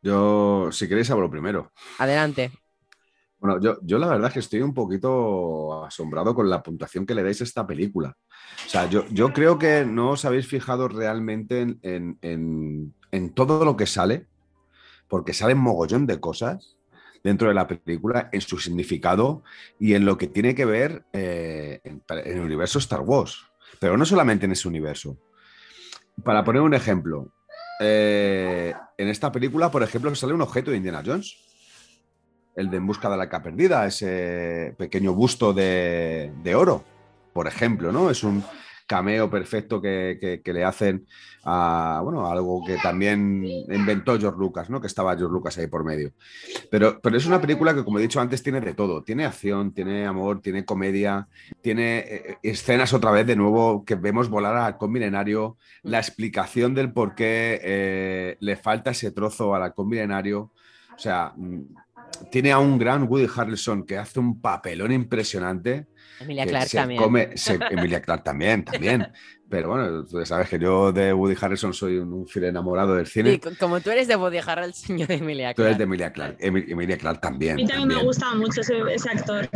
Yo, 0.01 0.69
si 0.72 0.88
queréis, 0.88 1.10
hablo 1.12 1.30
primero. 1.30 1.72
Adelante. 1.98 2.51
Bueno, 3.40 3.60
yo, 3.60 3.77
yo, 3.82 3.98
la 3.98 4.08
verdad 4.08 4.27
es 4.27 4.34
que 4.34 4.39
estoy 4.39 4.62
un 4.62 4.74
poquito 4.74 5.84
asombrado 5.84 6.34
con 6.34 6.50
la 6.50 6.63
puntuación 6.63 7.06
que 7.06 7.13
le 7.13 7.24
dais 7.24 7.41
a 7.41 7.44
esta 7.44 7.68
película. 7.68 8.15
O 8.65 8.70
sea, 8.70 8.89
yo, 8.89 9.06
yo 9.10 9.34
creo 9.34 9.58
que 9.58 9.86
no 9.86 10.12
os 10.12 10.24
habéis 10.25 10.48
fijado 10.48 10.88
realmente 10.88 11.62
en, 11.62 11.79
en, 11.82 12.18
en, 12.22 12.94
en 13.12 13.34
todo 13.34 13.65
lo 13.65 13.75
que 13.75 13.86
sale 13.86 14.27
porque 15.08 15.34
salen 15.34 15.58
mogollón 15.58 16.06
de 16.08 16.20
cosas 16.20 16.77
dentro 17.24 17.48
de 17.48 17.53
la 17.53 17.68
película 17.68 18.30
en 18.32 18.42
su 18.42 18.60
significado 18.60 19.44
y 19.80 19.94
en 19.94 20.06
lo 20.06 20.18
que 20.18 20.27
tiene 20.27 20.53
que 20.53 20.65
ver 20.65 21.06
eh, 21.13 21.80
en, 21.84 22.03
el 22.25 22.42
universo 22.42 22.80
Star 22.80 23.01
Wars. 23.01 23.46
Pero 23.80 23.98
no 23.98 24.06
solamente 24.06 24.46
en 24.46 24.51
ese 24.51 24.68
universo. 24.68 25.18
Para 26.24 26.44
poner 26.44 26.62
un 26.62 26.74
ejemplo, 26.74 27.34
eh, 27.80 28.74
en 28.98 29.08
esta 29.08 29.32
película, 29.32 29.72
por 29.72 29.84
ejemplo, 29.84 30.13
sale 30.15 30.34
un 30.34 30.42
objeto 30.42 30.72
de 30.72 30.77
Indiana 30.77 31.01
Jones. 31.06 31.38
El 32.56 32.70
de 32.70 32.77
En 32.77 32.86
busca 32.86 33.10
de 33.10 33.18
la 33.18 33.24
arca 33.24 33.42
perdida, 33.42 33.88
ese 33.88 34.75
pequeño 34.77 35.13
busto 35.13 35.53
de, 35.53 36.32
de 36.44 36.53
oro, 36.53 36.84
por 37.34 37.48
ejemplo, 37.48 37.92
¿no? 37.92 38.12
Es 38.12 38.24
un, 38.24 38.44
cameo 38.88 39.30
perfecto 39.30 39.82
que, 39.82 40.42
que, 40.44 40.54
le 40.54 40.63
hacen 40.63 41.06
a, 41.44 42.02
bueno, 42.04 42.28
algo 42.30 42.63
que 42.66 42.78
también 42.78 43.44
inventó 43.70 44.20
George 44.20 44.40
Lucas, 44.40 44.70
¿no? 44.70 44.82
Que 44.82 44.88
estaba 44.88 45.16
George 45.16 45.34
Lucas 45.34 45.58
ahí 45.58 45.68
por 45.68 45.84
medio. 45.84 46.13
Pero, 46.70 47.00
pero 47.02 47.18
es 47.18 47.25
una 47.25 47.42
película 47.42 47.74
que, 47.74 47.84
como 47.84 48.00
he 48.00 48.02
dicho 48.02 48.20
antes, 48.20 48.44
tiene 48.44 48.62
de 48.62 48.74
todo. 48.74 49.04
Tiene 49.04 49.25
acción, 49.25 49.74
tiene 49.74 50.06
amor, 50.06 50.42
tiene 50.42 50.66
comedia, 50.66 51.28
tiene 51.62 52.00
eh, 52.00 52.38
escenas 52.44 52.94
otra 52.94 53.12
vez 53.12 53.25
de 53.25 53.36
nuevo 53.36 53.84
que 53.86 53.96
vemos 53.96 54.30
volar 54.30 54.56
al 54.58 54.90
milenario, 54.90 55.58
la 55.82 56.00
explicación 56.00 56.74
del 56.74 56.92
por 56.92 57.16
qué 57.16 57.60
eh, 57.63 58.38
le 58.40 58.56
falta 58.56 58.92
ese 58.92 59.12
trozo 59.12 59.56
al 59.56 59.63
halcón 59.63 59.90
milenario. 59.90 60.52
O 60.96 61.00
sea, 61.00 61.34
mm, 61.36 61.62
tiene 62.32 62.51
a 62.51 62.60
un 62.60 62.77
gran 62.77 63.03
Woody 63.03 63.27
Harrelson 63.34 63.86
que 63.86 63.98
hace 63.98 64.20
un 64.20 64.41
papelón 64.41 64.91
impresionante. 64.91 65.88
Emilia 66.20 66.46
Clarke 66.46 66.72
también. 66.72 67.01
Come, 67.01 67.38
se, 67.38 67.60
Emilia 67.72 68.01
Clarke 68.01 68.24
también, 68.24 68.63
también. 68.63 69.08
Pero 69.50 69.70
bueno, 69.70 70.05
tú 70.05 70.25
sabes 70.25 70.50
que 70.50 70.58
yo 70.58 70.91
de 70.91 71.13
Woody 71.13 71.36
Harrelson 71.39 71.74
soy 71.74 71.98
un, 71.98 72.12
un 72.12 72.27
fiel 72.27 72.46
enamorado 72.46 72.96
del 72.96 73.05
cine. 73.05 73.34
Y 73.34 73.39
como 73.55 73.82
tú 73.82 73.91
eres 73.91 74.08
de 74.08 74.15
Woody 74.15 74.39
Harrelson, 74.39 74.98
yo 75.00 75.05
de 75.05 75.15
Emilia 75.15 75.53
Clarke. 75.53 75.55
Tú 75.55 75.63
eres 75.63 75.77
de 75.77 75.84
Emilia 75.84 76.12
Clarke. 76.12 76.38
Emilia 76.46 76.98
Clarke 76.98 77.22
también. 77.22 77.53
A 77.53 77.55
mí 77.55 77.67
también, 77.67 77.82
también. 77.82 78.00
me 78.00 78.05
gusta 78.05 78.34
mucho 78.36 78.62
ese, 78.62 78.82
ese 78.93 79.10
actor. 79.10 79.50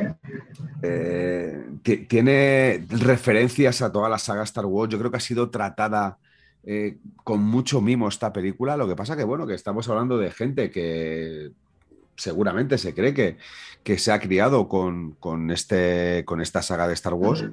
Eh, 0.83 1.63
tiene 2.07 2.85
referencias 2.89 3.81
a 3.81 3.91
toda 3.91 4.09
la 4.09 4.19
saga 4.19 4.43
Star 4.43 4.65
Wars. 4.65 4.91
Yo 4.91 4.99
creo 4.99 5.09
que 5.09 5.17
ha 5.17 5.21
sido 5.21 5.49
tratada 5.49 6.19
eh, 6.63 6.97
con 7.23 7.41
mucho 7.41 7.81
mimo 7.81 8.07
esta 8.07 8.33
película. 8.33 8.77
Lo 8.77 8.87
que 8.87 8.95
pasa 8.95 9.15
que, 9.15 9.23
bueno, 9.23 9.47
que 9.47 9.53
estamos 9.53 9.87
hablando 9.89 10.17
de 10.17 10.31
gente 10.31 10.69
que 10.69 11.51
seguramente 12.17 12.77
se 12.77 12.93
cree 12.93 13.13
que, 13.13 13.37
que 13.83 13.97
se 13.97 14.11
ha 14.11 14.19
criado 14.19 14.67
con, 14.67 15.13
con, 15.13 15.51
este, 15.51 16.23
con 16.25 16.41
esta 16.41 16.61
saga 16.61 16.87
de 16.87 16.93
Star 16.95 17.13
Wars, 17.13 17.45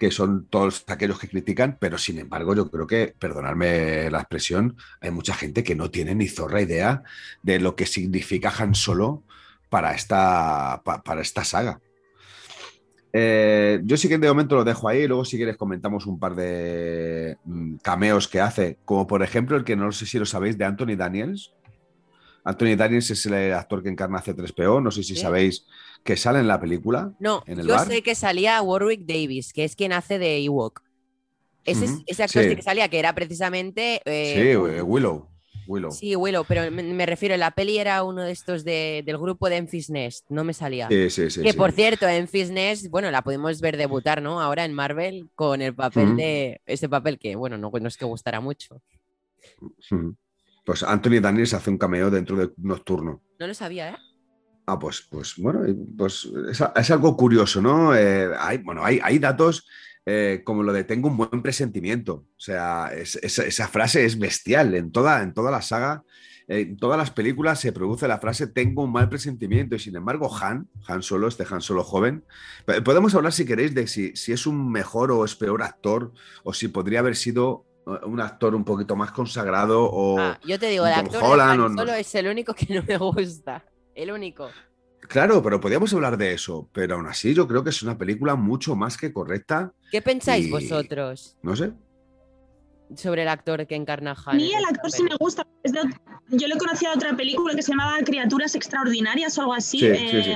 que 0.00 0.10
son 0.10 0.46
todos 0.48 0.84
aquellos 0.88 1.18
que 1.18 1.28
critican, 1.28 1.78
pero 1.80 1.96
sin 1.96 2.18
embargo 2.18 2.54
yo 2.54 2.70
creo 2.70 2.86
que, 2.86 3.14
perdonadme 3.18 4.10
la 4.10 4.18
expresión, 4.18 4.76
hay 5.00 5.12
mucha 5.12 5.32
gente 5.34 5.62
que 5.62 5.76
no 5.76 5.90
tiene 5.90 6.14
ni 6.14 6.26
zorra 6.28 6.60
idea 6.60 7.02
de 7.42 7.60
lo 7.60 7.76
que 7.76 7.86
significa 7.86 8.52
Han 8.58 8.74
Solo 8.74 9.22
para 9.68 9.94
esta, 9.94 10.82
pa- 10.84 11.02
para 11.02 11.20
esta 11.22 11.44
saga. 11.44 11.78
Eh, 13.12 13.80
yo 13.84 13.96
sí 13.96 14.08
que 14.08 14.18
de 14.18 14.28
momento 14.28 14.56
lo 14.56 14.64
dejo 14.64 14.88
ahí, 14.88 15.06
luego 15.06 15.24
si 15.24 15.36
quieres 15.36 15.56
comentamos 15.56 16.04
un 16.06 16.18
par 16.18 16.34
de 16.34 17.38
mm, 17.44 17.76
cameos 17.76 18.28
que 18.28 18.40
hace, 18.40 18.78
como 18.84 19.06
por 19.06 19.22
ejemplo 19.22 19.56
el 19.56 19.64
que 19.64 19.76
no 19.76 19.90
sé 19.92 20.04
si 20.04 20.18
lo 20.18 20.26
sabéis 20.26 20.58
de 20.58 20.64
Anthony 20.66 20.96
Daniels. 20.96 21.52
Anthony 22.46 22.76
Daniels 22.76 23.10
es 23.10 23.26
el 23.26 23.52
actor 23.52 23.82
que 23.82 23.88
encarna 23.88 24.22
C3PO, 24.22 24.82
no 24.82 24.90
sé 24.90 25.02
si 25.02 25.16
sabéis 25.16 25.66
que 26.04 26.16
sale 26.16 26.38
en 26.38 26.46
la 26.48 26.60
película. 26.60 27.12
No, 27.18 27.42
¿En 27.46 27.58
el 27.60 27.66
yo 27.66 27.74
bar? 27.74 27.86
sé 27.86 28.02
que 28.02 28.14
salía 28.14 28.62
Warwick 28.62 29.04
Davis, 29.04 29.52
que 29.52 29.64
es 29.64 29.74
quien 29.74 29.92
hace 29.92 30.18
de 30.18 30.38
Ewok. 30.44 30.82
Ese, 31.64 31.86
actor 32.22 32.44
sí. 32.44 32.54
que 32.54 32.62
salía, 32.62 32.88
que 32.88 32.98
era 33.00 33.12
precisamente. 33.14 34.00
eh, 34.04 34.50
sí, 34.52 34.56
un- 34.56 34.70
eh, 34.70 34.82
Willow. 34.82 35.28
Willow. 35.66 35.90
Sí, 35.90 36.14
Willow, 36.14 36.44
pero 36.46 36.70
me, 36.70 36.84
me 36.84 37.06
refiero, 37.06 37.36
la 37.36 37.50
peli 37.50 37.78
era 37.78 38.04
uno 38.04 38.22
de 38.22 38.30
estos 38.30 38.62
de- 38.62 39.02
del 39.04 39.18
grupo 39.18 39.48
de 39.50 39.56
Enfys 39.56 39.90
Nest, 39.90 40.24
no 40.28 40.44
me 40.44 40.54
salía. 40.54 40.86
Sí, 40.88 41.10
sí, 41.10 41.28
sí, 41.28 41.42
que 41.42 41.50
sí. 41.50 41.58
por 41.58 41.72
cierto, 41.72 42.06
Enfys 42.06 42.50
Nest, 42.52 42.86
bueno, 42.88 43.10
la 43.10 43.22
pudimos 43.22 43.60
ver 43.60 43.76
debutar, 43.76 44.22
¿no? 44.22 44.40
Ahora 44.40 44.64
en 44.64 44.72
Marvel 44.72 45.28
con 45.34 45.60
el 45.62 45.74
papel 45.74 46.14
de. 46.16 46.60
Ese 46.66 46.88
papel 46.88 47.18
que, 47.18 47.34
bueno, 47.34 47.58
no, 47.58 47.72
no 47.72 47.88
es 47.88 47.96
que 47.96 48.04
gustara 48.04 48.40
mucho. 48.40 48.80
Ujú. 49.60 50.14
Pues 50.66 50.82
Anthony 50.82 51.20
Daniels 51.22 51.54
hace 51.54 51.70
un 51.70 51.78
cameo 51.78 52.10
dentro 52.10 52.36
de 52.36 52.50
Nocturno. 52.58 53.22
No 53.38 53.46
lo 53.46 53.54
sabía, 53.54 53.90
¿eh? 53.90 53.96
Ah, 54.66 54.76
pues, 54.80 55.06
pues 55.08 55.34
bueno, 55.38 55.60
pues 55.96 56.28
es, 56.50 56.90
algo 56.90 57.16
curioso, 57.16 57.62
¿no? 57.62 57.94
Eh, 57.94 58.28
hay, 58.36 58.58
bueno, 58.58 58.84
hay, 58.84 58.98
hay 59.00 59.20
datos 59.20 59.64
eh, 60.04 60.42
como 60.44 60.64
lo 60.64 60.72
de 60.72 60.82
tengo 60.82 61.06
un 61.08 61.16
buen 61.16 61.40
presentimiento. 61.40 62.14
O 62.36 62.40
sea, 62.40 62.90
es- 62.92 63.14
es- 63.22 63.38
esa 63.38 63.68
frase 63.68 64.04
es 64.04 64.18
bestial. 64.18 64.74
En 64.74 64.90
toda, 64.90 65.22
en 65.22 65.34
toda 65.34 65.52
la 65.52 65.62
saga, 65.62 66.02
eh, 66.48 66.62
en 66.62 66.76
todas 66.76 66.98
las 66.98 67.12
películas 67.12 67.60
se 67.60 67.72
produce 67.72 68.08
la 68.08 68.18
frase 68.18 68.48
tengo 68.48 68.82
un 68.82 68.90
mal 68.92 69.08
presentimiento. 69.08 69.76
Y 69.76 69.78
sin 69.78 69.94
embargo, 69.94 70.36
Han, 70.36 70.68
Han 70.88 71.02
Solo, 71.04 71.28
este 71.28 71.46
Han 71.48 71.60
Solo 71.60 71.84
joven, 71.84 72.24
podemos 72.84 73.14
hablar 73.14 73.32
si 73.32 73.44
queréis 73.44 73.72
de 73.72 73.86
si, 73.86 74.16
si 74.16 74.32
es 74.32 74.48
un 74.48 74.68
mejor 74.72 75.12
o 75.12 75.24
es 75.24 75.36
peor 75.36 75.62
actor, 75.62 76.12
o 76.42 76.52
si 76.52 76.66
podría 76.66 76.98
haber 76.98 77.14
sido 77.14 77.65
un 77.86 78.20
actor 78.20 78.54
un 78.54 78.64
poquito 78.64 78.96
más 78.96 79.12
consagrado 79.12 79.84
o... 79.84 80.18
Ah, 80.18 80.38
yo 80.44 80.58
te 80.58 80.66
digo, 80.68 80.84
el 80.86 80.94
Tom 80.94 81.04
actor 81.06 81.22
de 81.22 81.28
Holland 81.28 81.50
Han 81.52 81.60
o 81.60 81.68
no 81.68 81.78
Solo 81.78 81.92
es 81.94 82.14
el 82.16 82.26
único 82.26 82.52
que 82.52 82.74
no 82.74 82.82
me 82.82 82.96
gusta. 82.98 83.64
El 83.94 84.10
único. 84.10 84.50
Claro, 85.08 85.40
pero 85.40 85.60
podríamos 85.60 85.92
hablar 85.94 86.18
de 86.18 86.32
eso, 86.32 86.68
pero 86.72 86.96
aún 86.96 87.06
así 87.06 87.32
yo 87.32 87.46
creo 87.46 87.62
que 87.62 87.70
es 87.70 87.82
una 87.84 87.96
película 87.96 88.34
mucho 88.34 88.74
más 88.74 88.96
que 88.96 89.12
correcta, 89.12 89.72
¿Qué 89.92 90.02
pensáis 90.02 90.46
Y- 90.46 90.50
vosotros 90.50 91.36
no 91.42 91.54
sé. 91.54 91.72
sobre 92.96 93.22
el 93.22 93.28
actor 93.28 93.66
que 93.68 93.76
encarna 93.76 94.10
a 94.12 94.14
A 94.14 94.30
Han? 94.32 94.36
mí 94.38 94.52
el 94.52 94.64
actor 94.64 94.90
sí 94.90 95.04
me 95.04 95.14
gusta. 95.16 95.46
yo 96.30 96.48
lo 96.48 96.56
conocía 96.58 96.90
de 96.90 96.96
otra 96.96 97.16
película 97.16 97.54
que 97.54 97.62
se 97.62 97.70
llamaba 97.70 97.98
Criaturas 98.04 98.56
Extraordinarias 98.56 99.38
o 99.38 99.42
algo 99.42 99.54
así. 99.54 99.78
Sí, 99.78 99.94
sí, 100.10 100.22
sí. 100.24 100.32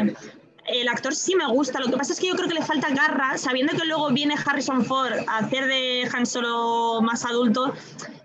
El 0.73 0.89
actor 0.89 1.15
sí 1.15 1.35
me 1.35 1.47
gusta. 1.49 1.81
Lo 1.81 1.87
que 1.87 1.97
pasa 1.97 2.12
es 2.12 2.21
que 2.21 2.29
yo 2.29 2.35
creo 2.35 2.49
que 2.49 2.55
le 2.55 2.62
falta 2.62 2.91
garra, 2.91 3.37
sabiendo 3.37 3.77
que 3.77 3.85
luego 3.85 4.11
viene 4.11 4.35
Harrison 4.45 4.85
Ford 4.85 5.12
a 5.27 5.39
hacer 5.39 5.67
de 5.67 6.09
Han 6.15 6.27
Solo 6.27 7.00
más 7.03 7.25
adulto. 7.25 7.75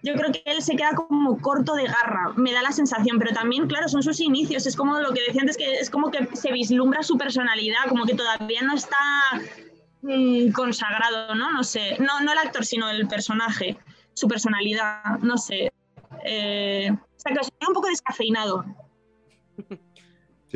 Yo 0.03 0.13
creo 0.13 0.31
que 0.31 0.43
él 0.45 0.61
se 0.61 0.75
queda 0.75 0.93
como 0.93 1.41
corto 1.41 1.73
de 1.73 1.85
garra, 1.85 2.33
me 2.35 2.53
da 2.53 2.61
la 2.61 2.71
sensación, 2.71 3.17
pero 3.17 3.33
también, 3.33 3.67
claro, 3.67 3.87
son 3.87 4.03
sus 4.03 4.19
inicios, 4.19 4.67
es 4.67 4.75
como 4.75 4.99
lo 4.99 5.11
que 5.11 5.21
decía 5.25 5.41
antes, 5.41 5.57
que 5.57 5.79
es 5.79 5.89
como 5.89 6.11
que 6.11 6.29
se 6.33 6.51
vislumbra 6.51 7.01
su 7.01 7.17
personalidad, 7.17 7.85
como 7.89 8.05
que 8.05 8.13
todavía 8.13 8.61
no 8.61 8.75
está 8.75 8.97
mm, 10.03 10.51
consagrado, 10.51 11.33
¿no? 11.33 11.51
No 11.51 11.63
sé, 11.63 11.97
no, 11.99 12.19
no 12.19 12.33
el 12.33 12.37
actor, 12.37 12.63
sino 12.63 12.87
el 12.87 13.07
personaje, 13.07 13.77
su 14.13 14.27
personalidad, 14.27 15.01
no 15.21 15.39
sé. 15.39 15.73
Eh, 16.23 16.91
o 16.91 17.19
sea, 17.19 17.33
que 17.33 17.67
un 17.67 17.73
poco 17.73 17.87
descafeinado. 17.87 18.63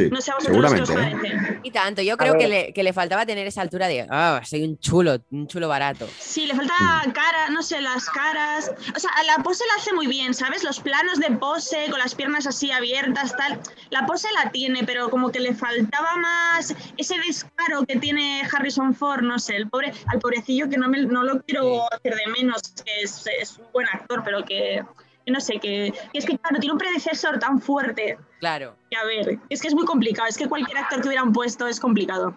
Sí, 0.04 0.10
No 0.10 0.22
sé 0.22 0.32
a 0.32 0.36
vosotros 0.36 0.74
qué 0.74 0.82
os 0.82 0.88
seguramente. 0.88 1.28
¿eh? 1.28 1.32
parece. 1.38 1.60
Y 1.64 1.72
tanto, 1.72 2.02
yo 2.02 2.18
creo 2.18 2.38
que 2.38 2.48
le, 2.48 2.74
que 2.74 2.84
le 2.84 2.94
faltaba 2.94 3.26
tener 3.26 3.46
esa 3.48 3.62
altura 3.62 3.88
de, 3.88 4.08
ah, 4.10 4.42
soy 4.44 4.64
un 4.64 4.80
chulo, 4.80 5.18
un 5.32 5.48
chulo 5.48 5.68
barato. 5.68 6.08
Sí, 6.20 6.46
le 6.48 6.56
falta 6.56 6.74
Mm. 6.80 7.12
cara, 7.12 7.50
no 7.50 7.62
sé, 7.62 7.82
las 7.82 8.06
caras. 8.10 8.72
O 8.96 9.00
sea, 9.00 9.12
la 9.26 9.44
pose 9.44 9.64
la 9.68 9.82
hace 9.82 9.94
muy 9.94 10.08
bien, 10.08 10.34
¿sabes? 10.34 10.64
Los 10.64 10.80
planos 10.80 11.20
de 11.20 11.32
pose 11.32 11.88
con 11.90 12.00
las 12.00 12.16
piernas 12.16 12.48
así 12.48 12.72
abiertas, 12.72 13.36
tal. 13.36 13.60
La 13.90 14.06
pose 14.06 14.28
la 14.42 14.52
tiene, 14.52 14.84
pero 14.86 15.10
como 15.10 15.32
que 15.32 15.40
le 15.40 15.54
faltaba 15.54 16.16
más 16.18 16.74
ese 16.98 17.16
descaro 17.26 17.86
que 17.86 17.98
tiene 17.98 18.42
Harrison 18.52 18.94
Ford, 18.94 19.22
no 19.22 19.40
sé, 19.40 19.56
el 19.56 19.70
pobre, 19.70 19.94
al 20.08 20.20
pobrecillo 20.20 20.70
que 20.70 20.78
no, 20.78 20.88
me, 20.88 21.02
no 21.04 21.24
lo 21.24 21.42
quiero 21.44 21.84
hacer 21.92 22.16
de 22.16 22.28
menos, 22.32 22.62
que 22.86 23.02
es, 23.04 23.26
es 23.40 23.58
un 23.58 23.66
buen 23.74 23.88
actor, 23.88 24.22
pero 24.24 24.44
que, 24.46 24.84
que 25.26 25.32
no 25.32 25.40
sé, 25.40 25.54
que, 25.60 25.94
que 26.12 26.18
es 26.20 26.26
que 26.26 26.38
claro, 26.38 26.60
tiene 26.60 26.74
un 26.74 26.80
predecesor 26.80 27.40
tan 27.40 27.60
fuerte 27.62 28.18
Claro. 28.40 28.76
Que 28.90 28.98
a 28.98 29.06
ver, 29.06 29.40
es 29.50 29.62
que 29.62 29.68
es 29.68 29.76
muy 29.76 29.86
complicado, 29.86 30.28
es 30.28 30.38
que 30.38 30.48
cualquier 30.48 30.78
actor 30.78 31.02
que 31.02 31.08
hubieran 31.08 31.32
puesto 31.32 31.68
es 31.68 31.80
complicado. 31.80 32.34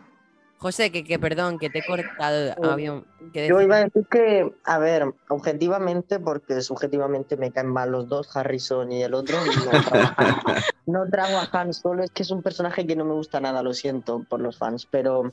José, 0.59 0.93
que, 0.93 1.03
que 1.03 1.19
perdón, 1.19 1.59
que 1.59 1.71
te 1.71 1.81
he 1.81 1.85
cortado. 1.85 2.55
había 2.63 2.93
un- 2.93 3.07
que 3.33 3.49
Yo 3.49 3.61
iba 3.61 3.77
a 3.77 3.85
decir 3.85 4.07
que, 4.09 4.55
a 4.65 4.79
ver, 4.79 5.13
objetivamente, 5.29 6.21
porque 6.21 6.61
subjetivamente 6.61 7.37
me 7.37 7.51
caen 7.53 7.67
mal 7.69 7.91
los 7.91 8.09
dos, 8.09 8.37
Harrison 8.37 8.93
y 8.93 9.03
el 9.03 9.15
otro, 9.15 9.45
no 9.45 9.81
trago, 9.83 10.07
a- 10.17 10.17
no 10.87 11.05
trago 11.11 11.39
a 11.39 11.49
Han 11.53 11.73
Solo, 11.75 12.05
es 12.05 12.11
que 12.13 12.23
es 12.23 12.31
un 12.31 12.43
personaje 12.43 12.87
que 12.87 12.95
no 12.95 13.05
me 13.05 13.15
gusta 13.15 13.41
nada, 13.41 13.63
lo 13.63 13.75
siento 13.75 14.25
por 14.29 14.41
los 14.41 14.57
fans, 14.59 14.87
pero 14.87 15.33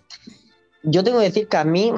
yo 0.84 1.04
tengo 1.04 1.20
que 1.20 1.26
decir 1.26 1.48
que 1.48 1.58
a 1.58 1.64
mí 1.66 1.94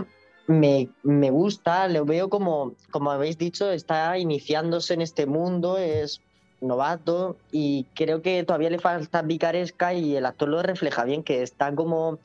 me, 0.47 0.89
me 1.03 1.29
gusta, 1.31 1.87
lo 1.87 2.03
veo 2.03 2.29
como, 2.29 2.75
como 2.91 3.11
habéis 3.11 3.37
dicho, 3.37 3.71
está 3.71 4.17
iniciándose 4.17 4.93
en 4.95 5.01
este 5.01 5.25
mundo, 5.25 5.77
es 5.77 6.21
novato 6.61 7.37
y 7.51 7.85
creo 7.95 8.21
que 8.21 8.43
todavía 8.43 8.69
le 8.69 8.79
falta 8.79 9.23
picaresca 9.23 9.93
y 9.93 10.15
el 10.15 10.25
actor 10.25 10.49
lo 10.49 10.61
refleja 10.61 11.03
bien, 11.03 11.23
que 11.23 11.41
está 11.41 11.73
como 11.73 12.19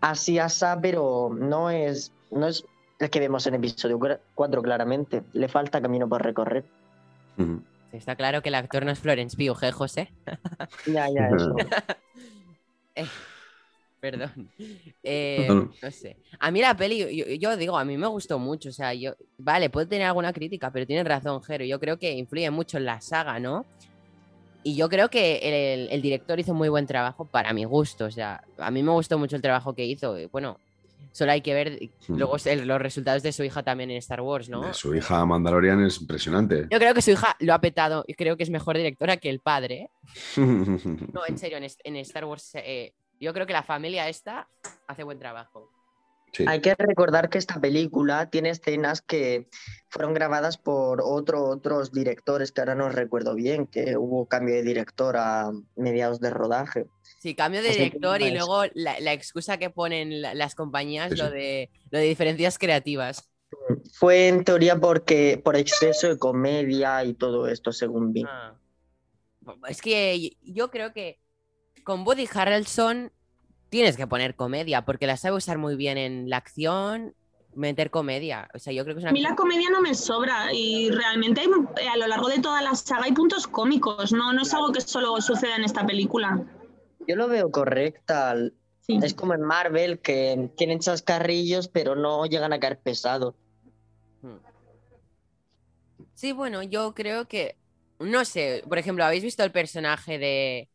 así 0.00 0.38
asa, 0.38 0.78
pero 0.80 1.30
no 1.34 1.70
es, 1.70 2.12
no 2.30 2.46
es 2.48 2.64
el 2.98 3.10
que 3.10 3.20
vemos 3.20 3.46
en 3.46 3.54
episodio 3.54 3.98
4 4.34 4.62
claramente. 4.62 5.22
Le 5.32 5.48
falta 5.48 5.80
camino 5.80 6.08
por 6.08 6.22
recorrer. 6.22 6.64
Está 7.92 8.16
claro 8.16 8.42
que 8.42 8.48
el 8.48 8.56
actor 8.56 8.84
no 8.84 8.90
es 8.90 8.98
Florence 8.98 9.36
Pugh, 9.36 9.62
¿eh, 9.62 9.72
José? 9.72 10.12
Ya, 10.86 11.08
ya, 11.10 11.28
eso. 11.36 11.54
Eh, 12.96 13.08
perdón. 14.10 14.50
Eh, 15.02 15.46
No, 15.48 15.70
no. 15.82 15.90
sé. 15.90 16.16
A 16.38 16.50
mí 16.50 16.60
la 16.60 16.74
peli, 16.76 16.98
yo, 17.16 17.26
yo 17.26 17.56
digo, 17.56 17.76
a 17.78 17.84
mí 17.84 17.96
me 17.96 18.06
gustó 18.06 18.38
mucho. 18.38 18.68
O 18.68 18.72
sea, 18.72 18.92
yo, 18.94 19.14
vale, 19.38 19.70
puede 19.70 19.86
tener 19.86 20.06
alguna 20.06 20.32
crítica, 20.32 20.70
pero 20.70 20.86
tienes 20.86 21.06
razón, 21.06 21.42
Jero. 21.42 21.64
Yo 21.64 21.78
creo 21.80 21.98
que 21.98 22.12
influye 22.12 22.50
mucho 22.50 22.78
en 22.78 22.84
la 22.86 23.00
saga, 23.00 23.38
¿no? 23.38 23.64
Y 24.62 24.76
yo 24.76 24.88
creo 24.88 25.08
que 25.10 25.40
el, 25.42 25.88
el 25.90 26.00
director 26.02 26.38
hizo 26.40 26.54
muy 26.54 26.68
buen 26.70 26.86
trabajo 26.86 27.26
para 27.26 27.52
mi 27.52 27.64
gusto. 27.64 28.06
O 28.06 28.10
sea, 28.10 28.42
a 28.58 28.70
mí 28.70 28.82
me 28.82 28.92
gustó 28.92 29.18
mucho 29.18 29.36
el 29.36 29.42
trabajo 29.42 29.74
que 29.74 29.84
hizo. 29.84 30.18
y 30.18 30.24
Bueno, 30.26 30.58
solo 31.12 31.32
hay 31.32 31.42
que 31.42 31.52
ver 31.54 31.78
Mm. 32.08 32.16
luego 32.16 32.36
el- 32.46 32.66
los 32.66 32.80
resultados 32.80 33.22
de 33.22 33.32
su 33.32 33.44
hija 33.44 33.62
también 33.62 33.90
en 33.90 33.98
Star 33.98 34.20
Wars, 34.22 34.48
¿no? 34.48 34.62
De 34.62 34.72
Su 34.74 34.94
hija 34.94 35.24
Mandalorian 35.26 35.84
es 35.84 36.00
impresionante. 36.00 36.66
Yo 36.70 36.78
creo 36.78 36.94
que 36.94 37.02
su 37.02 37.10
hija 37.10 37.36
lo 37.40 37.52
ha 37.52 37.60
petado 37.60 38.04
y 38.06 38.14
creo 38.14 38.36
que 38.38 38.42
es 38.42 38.50
mejor 38.50 38.76
directora 38.78 39.18
que 39.18 39.28
el 39.28 39.40
padre. 39.40 39.74
¿eh? 39.74 39.88
No, 41.12 41.26
en 41.28 41.36
serio, 41.38 41.58
en 41.58 41.96
Star 41.96 42.24
Wars, 42.24 42.50
eh, 42.54 42.92
yo 43.24 43.32
creo 43.32 43.46
que 43.46 43.52
la 43.52 43.62
familia 43.62 44.08
esta 44.08 44.48
hace 44.86 45.02
buen 45.02 45.18
trabajo. 45.18 45.70
Sí. 46.32 46.44
Hay 46.48 46.60
que 46.60 46.74
recordar 46.74 47.30
que 47.30 47.38
esta 47.38 47.60
película 47.60 48.28
tiene 48.28 48.50
escenas 48.50 49.00
que 49.02 49.48
fueron 49.88 50.14
grabadas 50.14 50.58
por 50.58 51.00
otro, 51.00 51.44
otros 51.44 51.92
directores 51.92 52.50
que 52.50 52.60
ahora 52.60 52.74
no 52.74 52.88
recuerdo 52.88 53.36
bien, 53.36 53.68
que 53.68 53.96
hubo 53.96 54.26
cambio 54.26 54.56
de 54.56 54.64
director 54.64 55.16
a 55.16 55.52
mediados 55.76 56.18
de 56.20 56.30
rodaje. 56.30 56.86
Sí, 57.20 57.36
cambio 57.36 57.62
de 57.62 57.68
Así 57.68 57.78
director 57.78 58.20
y 58.20 58.32
luego 58.32 58.64
la, 58.74 58.98
la 58.98 59.12
excusa 59.12 59.58
que 59.58 59.70
ponen 59.70 60.22
la- 60.22 60.34
las 60.34 60.56
compañías, 60.56 61.12
Sí, 61.12 61.16
lo 61.18 61.30
de, 61.30 61.70
lo 61.90 62.00
de 62.00 62.04
diferencias 62.06 62.58
creativas. 62.58 63.30
Fue 63.92 64.26
en 64.26 64.42
teoría 64.42 64.76
porque 64.76 65.40
por 65.42 65.54
exceso 65.54 66.08
de 66.08 66.18
comedia 66.18 67.04
y 67.04 67.14
todo 67.14 67.46
esto, 67.46 67.70
según 67.70 68.12
vi. 68.12 68.24
Ah. 68.26 68.58
Es 69.68 69.80
que 69.80 70.36
yo 70.42 70.70
creo 70.72 70.92
que 70.92 71.20
con 71.84 72.06
Woody 72.06 72.28
Harrelson 72.32 73.12
tienes 73.68 73.96
que 73.96 74.06
poner 74.06 74.34
comedia, 74.34 74.84
porque 74.84 75.06
la 75.06 75.16
sabe 75.16 75.36
usar 75.36 75.58
muy 75.58 75.76
bien 75.76 75.98
en 75.98 76.30
la 76.30 76.38
acción, 76.38 77.14
meter 77.54 77.90
comedia. 77.90 78.48
O 78.54 78.58
sea, 78.58 78.72
yo 78.72 78.84
creo 78.84 78.96
que 78.96 79.00
es 79.00 79.04
A 79.06 79.08
una... 79.08 79.12
mí 79.12 79.20
la 79.20 79.36
comedia 79.36 79.70
no 79.70 79.80
me 79.80 79.94
sobra 79.94 80.52
y 80.52 80.90
realmente 80.90 81.42
hay, 81.42 81.48
eh, 81.80 81.88
a 81.88 81.96
lo 81.96 82.06
largo 82.06 82.28
de 82.28 82.40
toda 82.40 82.62
la 82.62 82.74
saga 82.74 83.04
hay 83.04 83.12
puntos 83.12 83.46
cómicos, 83.46 84.12
no, 84.12 84.32
no 84.32 84.42
es 84.42 84.52
algo 84.54 84.72
que 84.72 84.80
solo 84.80 85.20
suceda 85.20 85.56
en 85.56 85.64
esta 85.64 85.86
película. 85.86 86.44
Yo 87.06 87.16
lo 87.16 87.28
veo 87.28 87.50
correcta. 87.50 88.34
Sí. 88.80 88.98
Es 89.02 89.14
como 89.14 89.34
en 89.34 89.42
Marvel, 89.42 90.00
que 90.00 90.50
tienen 90.56 90.78
chascarrillos, 90.80 91.68
pero 91.68 91.96
no 91.96 92.26
llegan 92.26 92.52
a 92.52 92.60
caer 92.60 92.78
pesados. 92.80 93.34
Hmm. 94.20 94.36
Sí, 96.12 96.32
bueno, 96.32 96.62
yo 96.62 96.94
creo 96.94 97.26
que, 97.26 97.56
no 97.98 98.24
sé, 98.24 98.62
por 98.68 98.78
ejemplo, 98.78 99.04
¿habéis 99.04 99.22
visto 99.22 99.42
el 99.42 99.52
personaje 99.52 100.18
de, 100.18 100.68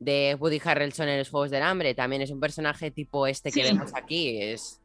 de 0.00 0.36
Woody 0.40 0.60
Harrelson 0.64 1.08
en 1.08 1.18
los 1.18 1.30
Juegos 1.30 1.50
del 1.52 1.62
Hambre? 1.62 1.94
También 1.94 2.22
es 2.22 2.30
un 2.32 2.40
personaje 2.40 2.90
tipo 2.90 3.26
este 3.28 3.52
que 3.52 3.62
Sí. 3.64 3.72
vemos 3.72 3.92
aquí, 3.94 4.42
es 4.42 4.80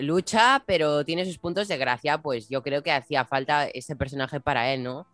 lucha, 0.00 0.62
pero 0.66 1.04
tiene 1.04 1.24
sus 1.26 1.38
puntos 1.38 1.68
de 1.68 1.76
gracia, 1.76 2.18
pues 2.18 2.48
yo 2.48 2.62
creo 2.62 2.82
que 2.82 2.92
hacía 2.92 3.24
falta 3.24 3.66
ese 3.66 3.96
personaje 3.96 4.40
para 4.40 4.72
él, 4.72 4.82
¿no? 4.82 5.06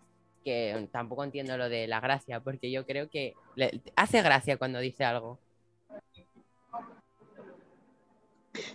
Que 0.45 0.89
tampoco 0.93 1.25
entiendo 1.25 1.57
lo 1.57 1.69
de 1.69 1.87
la 1.87 2.01
gracia, 2.01 2.41
porque 2.41 2.71
yo 2.71 2.85
creo 2.87 3.09
que 3.09 3.35
le- 3.57 3.81
hace 3.97 4.23
gracia 4.23 4.57
cuando 4.57 4.79
dice 4.81 5.05
algo. 5.05 5.39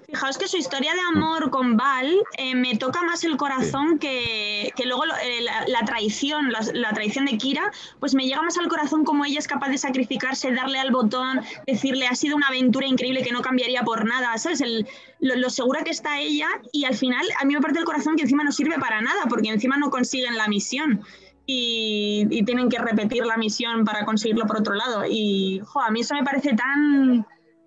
Fijaos 0.07 0.37
que 0.37 0.47
su 0.47 0.55
historia 0.55 0.93
de 0.93 1.01
amor 1.01 1.49
con 1.49 1.75
Val 1.75 2.15
eh, 2.37 2.55
me 2.55 2.77
toca 2.77 3.03
más 3.03 3.25
el 3.25 3.35
corazón 3.35 3.99
que, 3.99 4.71
que 4.75 4.85
luego 4.85 5.03
eh, 5.05 5.41
la, 5.41 5.65
la 5.67 5.83
traición, 5.83 6.49
la, 6.51 6.61
la 6.73 6.93
traición 6.93 7.25
de 7.25 7.37
Kira, 7.37 7.71
pues 7.99 8.15
me 8.15 8.25
llega 8.25 8.41
más 8.41 8.57
al 8.57 8.69
corazón 8.69 9.03
como 9.03 9.25
ella 9.25 9.39
es 9.39 9.47
capaz 9.47 9.67
de 9.69 9.77
sacrificarse, 9.77 10.53
darle 10.53 10.79
al 10.79 10.91
botón, 10.91 11.41
decirle 11.67 12.07
ha 12.07 12.15
sido 12.15 12.37
una 12.37 12.47
aventura 12.47 12.87
increíble 12.87 13.21
que 13.21 13.33
no 13.33 13.41
cambiaría 13.41 13.83
por 13.83 14.05
nada, 14.05 14.37
¿sabes? 14.37 14.61
El- 14.61 14.87
lo, 15.19 15.35
lo 15.35 15.49
segura 15.49 15.83
que 15.83 15.91
está 15.91 16.19
ella 16.19 16.47
y 16.71 16.85
al 16.85 16.95
final 16.95 17.25
a 17.41 17.45
mí 17.45 17.53
me 17.53 17.61
parte 17.61 17.79
el 17.79 17.85
corazón 17.85 18.15
que 18.15 18.23
encima 18.23 18.43
no 18.43 18.51
sirve 18.53 18.79
para 18.79 19.01
nada 19.01 19.23
porque 19.27 19.49
encima 19.49 19.77
no 19.77 19.89
consiguen 19.89 20.37
la 20.37 20.47
misión. 20.47 21.01
Y, 21.47 22.25
y 22.31 22.43
tienen 22.43 22.69
que 22.69 22.79
repetir 22.79 23.23
la 23.23 23.37
misión 23.37 23.85
para 23.85 24.03
conseguirlo 24.03 24.47
por 24.47 24.57
otro 24.57 24.73
lado. 24.73 25.03
Y 25.07 25.61
jo, 25.63 25.79
a 25.79 25.91
mí 25.91 26.01
eso 26.01 26.15
me 26.15 26.23
parece 26.23 26.55
tan, 26.55 27.23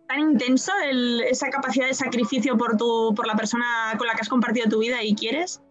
tan 0.09 0.21
intenso 0.21 0.73
el- 0.85 1.21
esa 1.21 1.51
capacidad 1.51 1.87
de 1.87 1.95
sacrificio 1.95 2.57
por, 2.57 2.77
tu, 2.77 3.15
por 3.15 3.27
la 3.27 3.37
persona 3.37 3.95
con 3.99 4.07
la 4.07 4.15
que 4.15 4.23
has 4.23 4.29
compartido 4.29 4.69
tu 4.69 4.79
vida 4.81 5.03
y 5.03 5.15
quieres. 5.15 5.63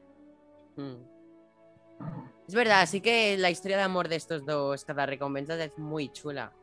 Es 2.47 2.53
verdad, 2.55 2.81
así 2.81 3.01
que 3.01 3.35
la 3.37 3.49
historia 3.49 3.77
de 3.77 3.83
amor 3.83 4.07
de 4.07 4.15
estos 4.15 4.45
dos 4.45 4.85
recompensas 4.87 5.59
es 5.59 5.77
muy 5.77 6.09
chula. 6.13 6.53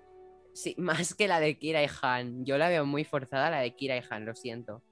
Sí, 0.55 0.75
más 0.79 1.15
que 1.15 1.29
la 1.29 1.41
de 1.41 1.59
Kira 1.59 1.83
y 1.83 1.89
Han. 2.01 2.45
Yo 2.45 2.57
la 2.59 2.69
veo 2.69 2.87
muy 2.87 3.05
forzada, 3.05 3.51
la 3.51 3.59
de 3.59 3.75
Kira 3.75 3.97
y 3.97 4.03
Han, 4.09 4.25
lo 4.25 4.35
siento. 4.35 4.83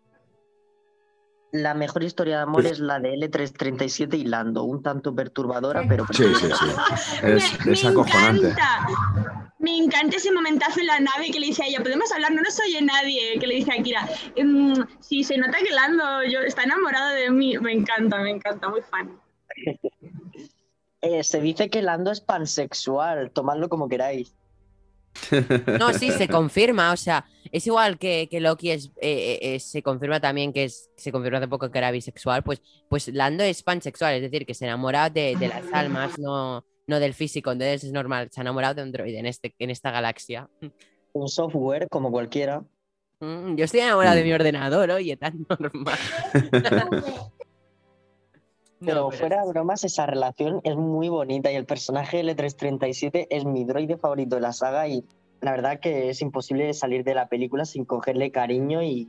La 1.53 1.75
mejor 1.75 2.03
historia 2.03 2.37
de 2.39 2.43
amor 2.45 2.65
es 2.67 2.79
la 2.81 2.99
de 2.99 3.11
L337 3.12 4.15
y 4.19 4.25
Lando, 4.25 4.65
un 4.65 4.83
tanto 4.83 5.15
perturbadora, 5.15 5.85
pero 5.87 6.07
Sí, 6.11 6.25
sí, 6.35 6.47
sí. 6.47 6.65
Es, 7.23 7.67
me, 7.67 7.73
es 7.73 7.85
me 7.85 7.91
acojonante. 7.91 8.49
encanta. 8.49 9.41
Me 9.62 9.76
encanta 9.78 10.16
ese 10.16 10.33
momentazo 10.33 10.81
en 10.81 10.87
la 10.88 10.99
nave 10.99 11.31
que 11.31 11.38
le 11.38 11.47
dice 11.47 11.62
a 11.62 11.66
ella, 11.66 11.78
podemos 11.83 12.11
hablar, 12.12 12.33
no 12.33 12.42
nos 12.42 12.59
oye 12.61 12.83
nadie, 12.83 13.38
que 13.38 13.47
le 13.47 13.54
dice 13.54 13.73
a 13.73 13.83
Kira. 13.83 14.09
"Mm, 14.37 14.83
sí, 15.00 15.23
se 15.23 15.38
nota 15.38 15.59
que 15.59 15.73
Lando 15.73 16.25
yo, 16.25 16.40
está 16.40 16.64
enamorado 16.64 17.11
de 17.11 17.31
mí. 17.31 17.57
Me 17.59 17.73
encanta, 17.73 18.19
me 18.19 18.31
encanta, 18.31 18.69
muy 18.69 18.83
fan. 18.83 19.19
Eh, 21.04 21.25
se 21.25 21.40
dice 21.40 21.69
que 21.69 21.83
Lando 21.83 22.12
es 22.12 22.21
pansexual, 22.21 23.33
tomadlo 23.33 23.69
como 23.69 23.88
queráis. 23.88 24.37
No, 25.81 25.92
sí, 25.92 26.11
se 26.12 26.28
confirma, 26.28 26.92
o 26.92 26.97
sea, 26.97 27.25
es 27.50 27.66
igual 27.66 27.99
que, 27.99 28.28
que 28.31 28.38
Loki 28.40 28.71
es, 28.71 28.87
eh, 29.00 29.38
eh, 29.42 29.54
eh, 29.54 29.59
se 29.61 29.83
confirma 29.83 30.21
también 30.21 30.52
que 30.52 30.62
es, 30.64 30.90
se 30.97 31.11
confirmó 31.11 31.38
hace 31.38 31.49
poco 31.49 31.71
que 31.73 31.78
era 31.78 31.90
bisexual, 31.90 32.45
pues, 32.45 32.62
pues 32.88 33.09
Lando 33.09 33.42
es 33.42 33.64
pansexual, 33.64 34.14
es 34.14 34.23
decir, 34.23 34.47
que 34.47 34.54
se 34.54 34.64
enamora 34.64 35.11
de, 35.11 35.35
de 35.37 35.49
las 35.49 35.64
almas, 35.73 36.19
no, 36.21 36.64
no 36.92 37.00
del 37.00 37.14
físico, 37.14 37.50
entonces 37.50 37.82
es 37.84 37.92
normal, 37.92 38.28
se 38.30 38.40
ha 38.40 38.42
enamorado 38.42 38.75
de 38.75 38.82
un 38.84 38.92
droide 38.92 39.18
en, 39.18 39.26
este, 39.26 39.54
en 39.58 39.70
esta 39.70 39.90
galaxia. 39.90 40.49
Un 41.14 41.28
software 41.28 41.88
como 41.90 42.11
cualquiera. 42.11 42.62
Mm, 43.20 43.56
Yo 43.56 43.64
estoy 43.64 43.80
enamorado 43.80 44.16
de 44.16 44.22
Mm. 44.22 44.26
mi 44.26 44.32
ordenador, 44.32 44.90
oye, 44.92 45.16
tan 45.16 45.46
normal. 45.58 45.99
Pero 48.84 49.02
No, 49.02 49.08
pero 49.08 49.11
fuera 49.12 49.44
de 49.44 49.49
bromas, 49.52 49.84
esa 49.84 50.06
relación 50.06 50.61
es 50.64 50.75
muy 50.75 51.08
bonita 51.08 51.52
y 51.52 51.54
el 51.54 51.66
personaje 51.66 52.20
L337 52.25 53.28
es 53.30 53.44
mi 53.44 53.64
droide 53.64 53.96
favorito 53.96 54.34
de 54.37 54.40
la 54.42 54.52
saga 54.52 54.88
y 54.88 55.04
la 55.40 55.52
verdad 55.52 55.78
que 55.78 56.08
es 56.11 56.20
imposible 56.20 56.72
salir 56.75 57.04
de 57.04 57.14
la 57.14 57.28
película 57.28 57.64
sin 57.64 57.84
cogerle 57.84 58.32
cariño 58.32 58.82
y... 58.82 59.08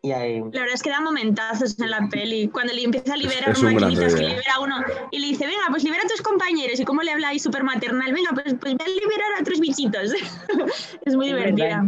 y 0.00 0.12
eh, 0.12 0.40
La 0.52 0.60
verdad 0.60 0.74
es 0.74 0.82
que 0.82 0.90
da 0.90 1.00
momentazos 1.00 1.78
en 1.80 1.90
la 1.90 2.08
peli. 2.08 2.48
Cuando 2.48 2.72
le 2.72 2.84
empieza 2.84 3.14
a 3.14 3.16
liberar 3.16 3.50
Es 3.50 3.62
maquinitas, 3.62 4.14
que 4.14 4.20
droide. 4.20 4.28
libera 4.28 4.54
a 4.54 4.60
uno 4.60 4.76
y 5.10 5.18
le 5.18 5.26
dice, 5.26 5.46
venga, 5.46 5.62
pues 5.70 5.82
libera 5.82 6.02
a 6.04 6.08
tus 6.08 6.22
compañeros. 6.22 6.78
¿Y 6.78 6.84
cómo 6.84 7.02
le 7.02 7.10
habla 7.10 7.28
ahí 7.28 7.38
súper 7.38 7.64
maternal? 7.64 8.12
Venga, 8.12 8.30
pues, 8.32 8.54
pues 8.60 8.76
ve 8.76 8.84
a 8.84 8.88
liberar 8.88 9.32
a 9.38 9.40
otros 9.40 9.58
bichitos. 9.60 10.12
es 11.04 11.16
muy 11.16 11.26
divertida. 11.26 11.82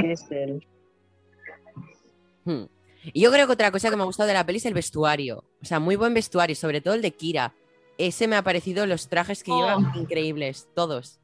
Hmm. 2.45 2.65
Y 3.13 3.21
yo 3.23 3.31
creo 3.31 3.47
que 3.47 3.53
otra 3.53 3.71
cosa 3.71 3.91
que 3.91 3.97
me 3.97 4.03
ha 4.03 4.07
gustado 4.07 4.27
de 4.27 4.35
la 4.35 4.45
peli 4.45 4.59
es 4.59 4.67
el 4.67 4.75
vestuario. 4.75 5.45
O 5.63 5.65
sea, 5.65 5.79
muy 5.79 5.97
buen 5.97 6.13
vestuario, 6.15 6.55
sobre 6.57 6.81
todo 6.81 6.95
el 6.95 7.03
de 7.03 7.13
Kira. 7.13 7.55
Ese 7.99 8.29
me 8.29 8.37
ha 8.37 8.43
parecido 8.43 8.87
los 8.87 9.09
trajes 9.09 9.43
que 9.43 9.53
Oh. 9.53 9.59
llevan 9.61 9.93
increíbles, 9.95 10.69
todos. 10.75 11.21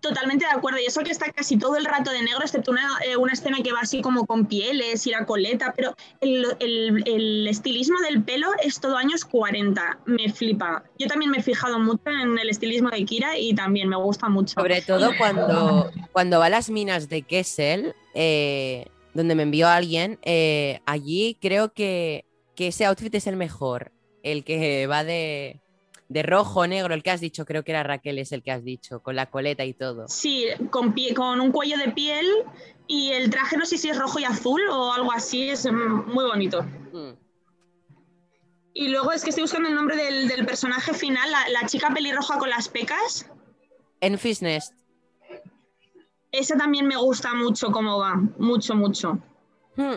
Totalmente 0.00 0.46
de 0.46 0.50
acuerdo. 0.50 0.78
Y 0.78 0.86
eso 0.86 1.02
que 1.02 1.10
está 1.10 1.30
casi 1.32 1.58
todo 1.58 1.76
el 1.76 1.84
rato 1.84 2.10
de 2.10 2.22
negro, 2.22 2.40
excepto 2.42 2.70
una, 2.70 2.88
eh, 3.04 3.16
una 3.16 3.32
escena 3.32 3.58
que 3.62 3.72
va 3.72 3.80
así 3.80 4.00
como 4.00 4.26
con 4.26 4.46
pieles 4.46 5.06
y 5.06 5.10
la 5.10 5.26
coleta. 5.26 5.74
Pero 5.76 5.94
el, 6.20 6.46
el- 6.60 7.02
el 7.06 7.46
estilismo 7.48 7.98
del 8.00 8.22
pelo 8.22 8.48
es 8.62 8.80
todo 8.80 8.96
años 8.96 9.24
40. 9.24 10.00
Me 10.06 10.32
flipa. 10.32 10.84
Yo 10.98 11.06
también 11.06 11.30
me 11.30 11.38
he 11.38 11.42
fijado 11.42 11.78
mucho 11.78 12.02
en 12.06 12.38
el 12.38 12.48
estilismo 12.48 12.88
de 12.90 13.04
Kira 13.04 13.36
y 13.38 13.54
también 13.54 13.88
me 13.88 13.96
gusta 13.96 14.28
mucho. 14.28 14.54
Sobre 14.54 14.80
todo 14.82 15.10
cuando, 15.18 15.90
cuando 16.12 16.38
va 16.38 16.46
a 16.46 16.50
las 16.50 16.70
minas 16.70 17.08
de 17.08 17.22
Kessel, 17.22 17.94
eh, 18.14 18.86
donde 19.12 19.34
me 19.34 19.42
envió 19.42 19.68
alguien, 19.68 20.18
eh, 20.22 20.80
allí 20.86 21.36
creo 21.40 21.72
que, 21.72 22.24
que 22.56 22.68
ese 22.68 22.84
outfit 22.86 23.14
es 23.14 23.26
el 23.26 23.36
mejor. 23.36 23.92
El 24.22 24.44
que 24.44 24.86
va 24.86 25.02
de, 25.04 25.60
de 26.10 26.24
rojo, 26.24 26.66
negro, 26.66 26.92
el 26.92 27.02
que 27.04 27.12
has 27.12 27.20
dicho, 27.20 27.44
creo 27.46 27.62
que 27.62 27.70
era 27.70 27.84
Raquel, 27.84 28.18
es 28.18 28.32
el 28.32 28.42
que 28.42 28.50
has 28.50 28.64
dicho, 28.64 29.00
con 29.00 29.14
la 29.14 29.26
coleta 29.30 29.64
y 29.64 29.72
todo. 29.74 30.08
Sí, 30.08 30.46
con, 30.70 30.92
pie- 30.92 31.14
con 31.14 31.40
un 31.40 31.52
cuello 31.52 31.78
de 31.78 31.92
piel 31.92 32.26
y 32.88 33.12
el 33.12 33.30
traje 33.30 33.56
no 33.56 33.64
sé 33.64 33.78
si 33.78 33.88
es 33.88 33.96
rojo 33.96 34.18
y 34.18 34.24
azul 34.24 34.60
o 34.68 34.92
algo 34.92 35.12
así, 35.12 35.48
es 35.48 35.64
mm, 35.64 36.12
muy 36.12 36.24
bonito. 36.24 36.62
Mm. 36.92 37.12
Y 38.74 38.88
luego 38.88 39.12
es 39.12 39.22
que 39.22 39.30
estoy 39.30 39.42
buscando 39.44 39.68
el 39.68 39.74
nombre 39.76 39.94
del, 39.96 40.26
del 40.26 40.44
personaje 40.46 40.94
final, 40.94 41.30
la, 41.30 41.48
la 41.48 41.66
chica 41.68 41.90
pelirroja 41.94 42.38
con 42.38 42.50
las 42.50 42.68
pecas. 42.68 43.26
En 44.00 44.18
Fitness, 44.18 44.72
Esa 46.32 46.56
también 46.56 46.86
me 46.88 46.96
gusta 46.96 47.34
mucho 47.34 47.70
cómo 47.70 47.98
va, 47.98 48.14
mucho, 48.38 48.74
mucho. 48.74 49.18
hmm, 49.76 49.94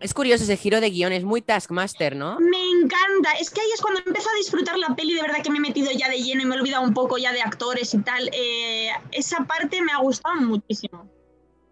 es 0.00 0.14
curioso 0.14 0.44
ese 0.44 0.56
giro 0.56 0.80
de 0.80 0.90
guion, 0.90 1.12
es 1.12 1.24
muy 1.24 1.42
Taskmaster, 1.42 2.16
¿no? 2.16 2.38
Me 2.40 2.61
encanta, 2.82 3.32
es 3.40 3.50
que 3.50 3.60
ahí 3.60 3.70
es 3.74 3.80
cuando 3.80 4.00
empiezo 4.04 4.28
a 4.30 4.36
disfrutar 4.36 4.78
la 4.78 4.94
peli, 4.94 5.14
de 5.14 5.22
verdad 5.22 5.42
que 5.42 5.50
me 5.50 5.58
he 5.58 5.60
metido 5.60 5.90
ya 5.90 6.08
de 6.08 6.22
lleno 6.22 6.42
y 6.42 6.46
me 6.46 6.54
he 6.54 6.58
olvidado 6.58 6.82
un 6.82 6.94
poco 6.94 7.18
ya 7.18 7.32
de 7.32 7.42
actores 7.42 7.94
y 7.94 7.98
tal. 7.98 8.28
Eh, 8.32 8.90
esa 9.12 9.44
parte 9.44 9.80
me 9.82 9.92
ha 9.92 9.98
gustado 9.98 10.36
muchísimo. 10.36 11.08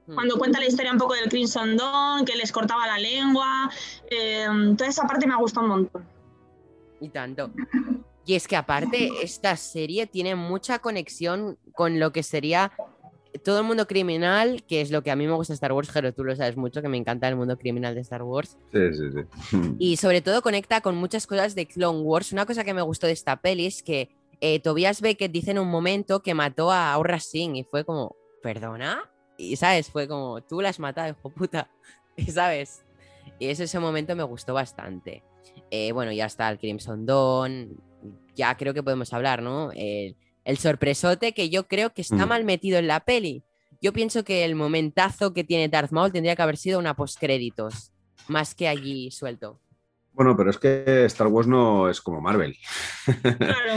Hmm. 0.07 0.15
Cuando 0.15 0.39
cuenta 0.39 0.61
la 0.61 0.67
historia 0.67 0.93
un 0.93 0.99
poco 0.99 1.15
del 1.15 1.29
Crimson 1.29 1.77
Dawn, 1.77 2.25
que 2.25 2.37
les 2.37 2.53
cortaba 2.53 2.87
la 2.87 2.99
lengua, 2.99 3.71
eh, 4.11 4.47
toda 4.77 4.89
esa 4.89 5.07
parte 5.07 5.27
me 5.27 5.35
ha 5.35 5.39
gustado 5.39 5.67
un 5.67 5.73
montón. 5.73 6.09
Y 7.01 7.09
tanto. 7.09 7.51
Y 8.27 8.35
es 8.35 8.47
que 8.47 8.57
aparte, 8.57 9.11
esta 9.23 9.57
serie 9.57 10.07
tiene 10.07 10.35
mucha 10.37 10.79
conexión 10.79 11.59
con 11.75 11.99
lo 11.99 12.13
que 12.13 12.23
sería 12.23 12.73
todo 13.45 13.61
el 13.61 13.65
mundo 13.65 13.87
criminal, 13.87 14.65
que 14.65 14.81
es 14.81 14.91
lo 14.91 15.03
que 15.03 15.11
a 15.11 15.17
mí 15.17 15.27
me 15.27 15.35
gusta 15.35 15.55
Star 15.55 15.73
Wars, 15.73 15.91
pero 15.93 16.13
tú 16.13 16.25
lo 16.25 16.35
sabes 16.35 16.57
mucho, 16.57 16.83
que 16.83 16.89
me 16.89 16.97
encanta 16.97 17.29
el 17.29 17.37
mundo 17.37 17.57
criminal 17.57 17.95
de 17.95 18.01
Star 18.01 18.23
Wars. 18.23 18.57
Sí, 18.73 18.95
sí, 18.95 19.05
sí. 19.13 19.75
Y 19.79 19.97
sobre 19.97 20.21
todo 20.21 20.43
conecta 20.43 20.81
con 20.81 20.97
muchas 20.97 21.27
cosas 21.27 21.55
de 21.55 21.67
Clone 21.67 22.01
Wars. 22.01 22.33
Una 22.33 22.47
cosa 22.47 22.65
que 22.65 22.75
me 22.75 22.83
gustó 22.83 23.07
de 23.07 23.13
esta 23.13 23.41
peli 23.41 23.67
es 23.67 23.83
que 23.83 24.11
eh, 24.41 24.61
Tobias 24.61 25.01
Beckett 25.01 25.33
dice 25.33 25.53
en 25.53 25.59
un 25.59 25.69
momento 25.69 26.21
que 26.21 26.35
mató 26.35 26.71
a 26.71 26.93
Aurra 26.93 27.21
Singh 27.21 27.57
y 27.57 27.65
fue 27.65 27.85
como, 27.85 28.17
¿perdona? 28.43 29.11
Y 29.37 29.57
sabes, 29.57 29.91
fue 29.91 30.09
como, 30.09 30.43
tú 30.43 30.61
la 30.61 30.71
has 30.71 30.79
matado, 30.79 31.11
hijo 31.11 31.31
puta. 31.31 31.71
Y 32.17 32.25
sabes, 32.33 32.83
y 33.39 33.47
eso 33.47 33.63
ese 33.63 33.79
momento 33.79 34.17
me 34.17 34.23
gustó 34.23 34.55
bastante. 34.55 35.23
Eh, 35.71 35.93
bueno, 35.93 36.13
ya 36.13 36.27
está 36.27 36.49
el 36.51 36.59
Crimson 36.59 37.07
Dawn, 37.07 37.81
ya 38.35 38.57
creo 38.57 38.75
que 38.75 38.83
podemos 38.83 39.13
hablar, 39.13 39.43
¿no? 39.43 39.71
El, 39.73 40.17
el 40.51 40.59
sorpresote 40.59 41.33
que 41.33 41.49
yo 41.49 41.67
creo 41.69 41.91
que 41.95 42.03
está 42.03 42.27
Mm. 42.27 42.29
mal 42.29 42.45
metido 42.45 42.79
en 42.79 42.87
la 42.89 43.01
peli. 43.01 43.43
Yo 43.81 43.93
pienso 43.93 44.25
que 44.25 44.45
el 44.45 44.55
momentazo 44.57 45.33
que 45.33 45.45
tiene 45.45 45.69
Darth 45.69 45.93
Maul 45.93 46.13
tendría 46.13 46.37
que 46.37 46.43
haber 46.43 46.57
sido 46.59 46.79
una 46.79 46.95
postcréditos, 46.95 47.93
más 48.29 48.55
que 48.55 48.69
allí 48.69 49.11
suelto. 49.11 49.59
Bueno, 50.13 50.37
pero 50.37 50.51
es 50.51 50.59
que 50.59 51.05
Star 51.07 51.29
Wars 51.29 51.47
no 51.49 51.89
es 51.89 52.01
como 52.01 52.21
Marvel. 52.21 52.55
Claro. 53.07 53.73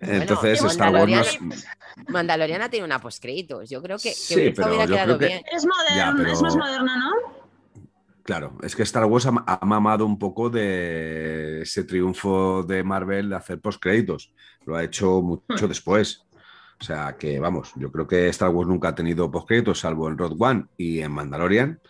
Entonces, 0.00 0.58
Bueno, 0.60 0.72
Star 0.72 0.92
Wars 0.92 1.10
no 1.10 1.20
es- 1.20 1.40
Mandalorian- 1.40 2.08
Mandaloriana 2.08 2.68
tiene 2.68 2.84
una 2.86 2.98
postcréditos. 3.00 3.70
Yo 3.70 3.80
creo 3.82 3.96
que, 3.98 4.08
que 4.10 4.14
Sí, 4.14 4.34
hubiera- 4.34 4.54
pero 4.56 4.68
hubiera 4.68 4.84
yo 4.86 4.92
quedado 4.92 5.18
creo 5.18 5.18
que- 5.18 5.26
bien. 5.34 5.44
Es 5.52 5.64
moderno, 5.66 6.14
pero- 6.16 6.32
es 6.32 6.42
más 6.42 6.56
moderno, 6.56 6.92
¿no? 6.98 7.43
Claro, 8.24 8.56
es 8.62 8.74
que 8.74 8.82
Star 8.82 9.04
Wars 9.04 9.26
ha, 9.26 9.44
ha 9.46 9.66
mamado 9.66 10.06
un 10.06 10.18
poco 10.18 10.48
de 10.48 11.62
ese 11.62 11.84
triunfo 11.84 12.62
de 12.62 12.82
Marvel 12.82 13.28
de 13.28 13.36
hacer 13.36 13.60
postcréditos. 13.60 14.32
Lo 14.64 14.76
ha 14.76 14.82
hecho 14.82 15.20
mucho 15.20 15.68
después. 15.68 16.24
O 16.80 16.84
sea 16.84 17.16
que, 17.18 17.38
vamos, 17.38 17.72
yo 17.76 17.92
creo 17.92 18.06
que 18.06 18.28
Star 18.28 18.48
Wars 18.48 18.68
nunca 18.68 18.88
ha 18.88 18.94
tenido 18.94 19.30
postcréditos, 19.30 19.80
salvo 19.80 20.08
en 20.08 20.16
Road 20.16 20.36
One 20.38 20.66
y 20.78 21.00
en 21.00 21.12
Mandalorian. 21.12 21.80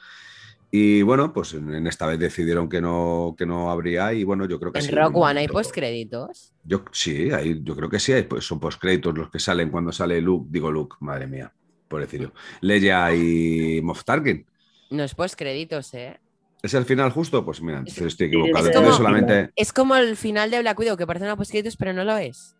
Y 0.72 1.02
bueno, 1.02 1.32
pues 1.32 1.54
en, 1.54 1.86
esta 1.86 2.04
vez 2.06 2.18
decidieron 2.18 2.68
que 2.68 2.80
no, 2.80 3.36
que 3.38 3.46
no 3.46 3.70
habría 3.70 4.12
y 4.12 4.24
bueno, 4.24 4.44
yo 4.46 4.58
creo 4.58 4.72
que 4.72 4.80
¿En 4.80 4.84
sí, 4.84 4.90
Rock 4.90 5.16
un 5.16 5.22
One 5.22 5.38
hay 5.38 5.46
postcréditos? 5.46 6.52
Yo 6.64 6.84
sí, 6.90 7.30
hay, 7.30 7.62
yo 7.62 7.76
creo 7.76 7.88
que 7.88 8.00
sí, 8.00 8.12
hay, 8.12 8.24
pues 8.24 8.44
son 8.44 8.58
postcréditos 8.58 9.16
los 9.16 9.30
que 9.30 9.38
salen 9.38 9.70
cuando 9.70 9.92
sale 9.92 10.20
Luke, 10.20 10.48
digo 10.50 10.72
Luke, 10.72 10.96
madre 10.98 11.28
mía, 11.28 11.52
por 11.86 12.00
decirlo. 12.00 12.32
Leia 12.60 13.14
y 13.14 13.80
Moff 13.84 14.02
Tarkin. 14.02 14.44
No 14.90 15.02
es 15.04 15.14
postcréditos, 15.14 15.94
¿eh? 15.94 16.18
¿Es 16.62 16.72
el 16.74 16.84
final 16.84 17.10
justo? 17.10 17.44
Pues 17.44 17.60
mira, 17.60 17.78
entonces 17.78 18.06
estoy 18.06 18.26
es 18.28 18.32
equivocado. 18.32 18.64
como- 18.64 18.68
Entonces 18.78 18.96
solamente. 18.96 19.50
Es 19.56 19.72
como 19.72 19.96
el 19.96 20.16
final 20.16 20.50
de 20.50 20.60
Black 20.60 20.78
Widow, 20.78 20.96
que 20.96 21.06
parece 21.06 21.24
una 21.26 21.36
postcréditos, 21.36 21.76
pero 21.76 21.92
no 21.92 22.04
lo 22.04 22.16
es. 22.16 22.56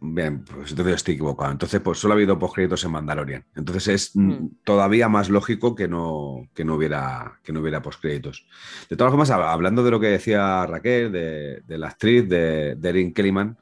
Bien, 0.00 0.44
pues 0.44 0.70
entonces 0.70 0.94
estoy 0.94 1.14
equivocado. 1.14 1.50
Entonces, 1.50 1.80
pues 1.80 1.98
solo 1.98 2.14
ha 2.14 2.16
habido 2.16 2.38
postcréditos 2.38 2.84
en 2.84 2.92
Mandalorian. 2.92 3.44
Entonces 3.56 3.88
es 3.88 4.16
mm, 4.16 4.28
Mm. 4.30 4.50
todavía 4.62 5.08
más 5.08 5.28
lógico 5.30 5.74
que 5.74 5.88
no, 5.88 6.48
que 6.54 6.64
no 6.64 6.76
hubiera, 6.76 7.40
que 7.42 7.52
no 7.52 7.58
hubiera 7.60 7.82
postcréditos. 7.82 8.46
De 8.88 8.96
todas 8.96 9.10
formas, 9.10 9.30
hab- 9.30 9.48
hablando 9.52 9.82
de 9.82 9.90
lo 9.90 9.98
que 9.98 10.06
decía 10.08 10.64
Raquel, 10.66 11.10
de, 11.10 11.60
de 11.66 11.78
la 11.78 11.88
actriz 11.88 12.28
de, 12.28 12.76
de 12.76 12.88
Erin 12.88 13.12
Kellyman, 13.12 13.56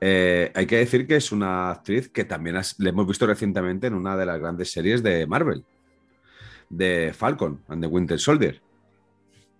eh, 0.00 0.50
hay 0.54 0.64
que 0.64 0.78
decir 0.78 1.06
que 1.06 1.16
es 1.16 1.30
una 1.30 1.72
actriz 1.72 2.08
que 2.08 2.24
también 2.24 2.56
has- 2.56 2.78
le 2.78 2.88
hemos 2.88 3.06
visto 3.06 3.26
recientemente 3.26 3.86
en 3.88 3.94
una 3.94 4.16
de 4.16 4.24
las 4.24 4.40
grandes 4.40 4.72
series 4.72 5.02
de 5.02 5.26
Marvel, 5.26 5.62
de 6.70 7.12
Falcon 7.12 7.60
and 7.68 7.82
the 7.82 7.86
Winter 7.88 8.18
Soldier, 8.18 8.62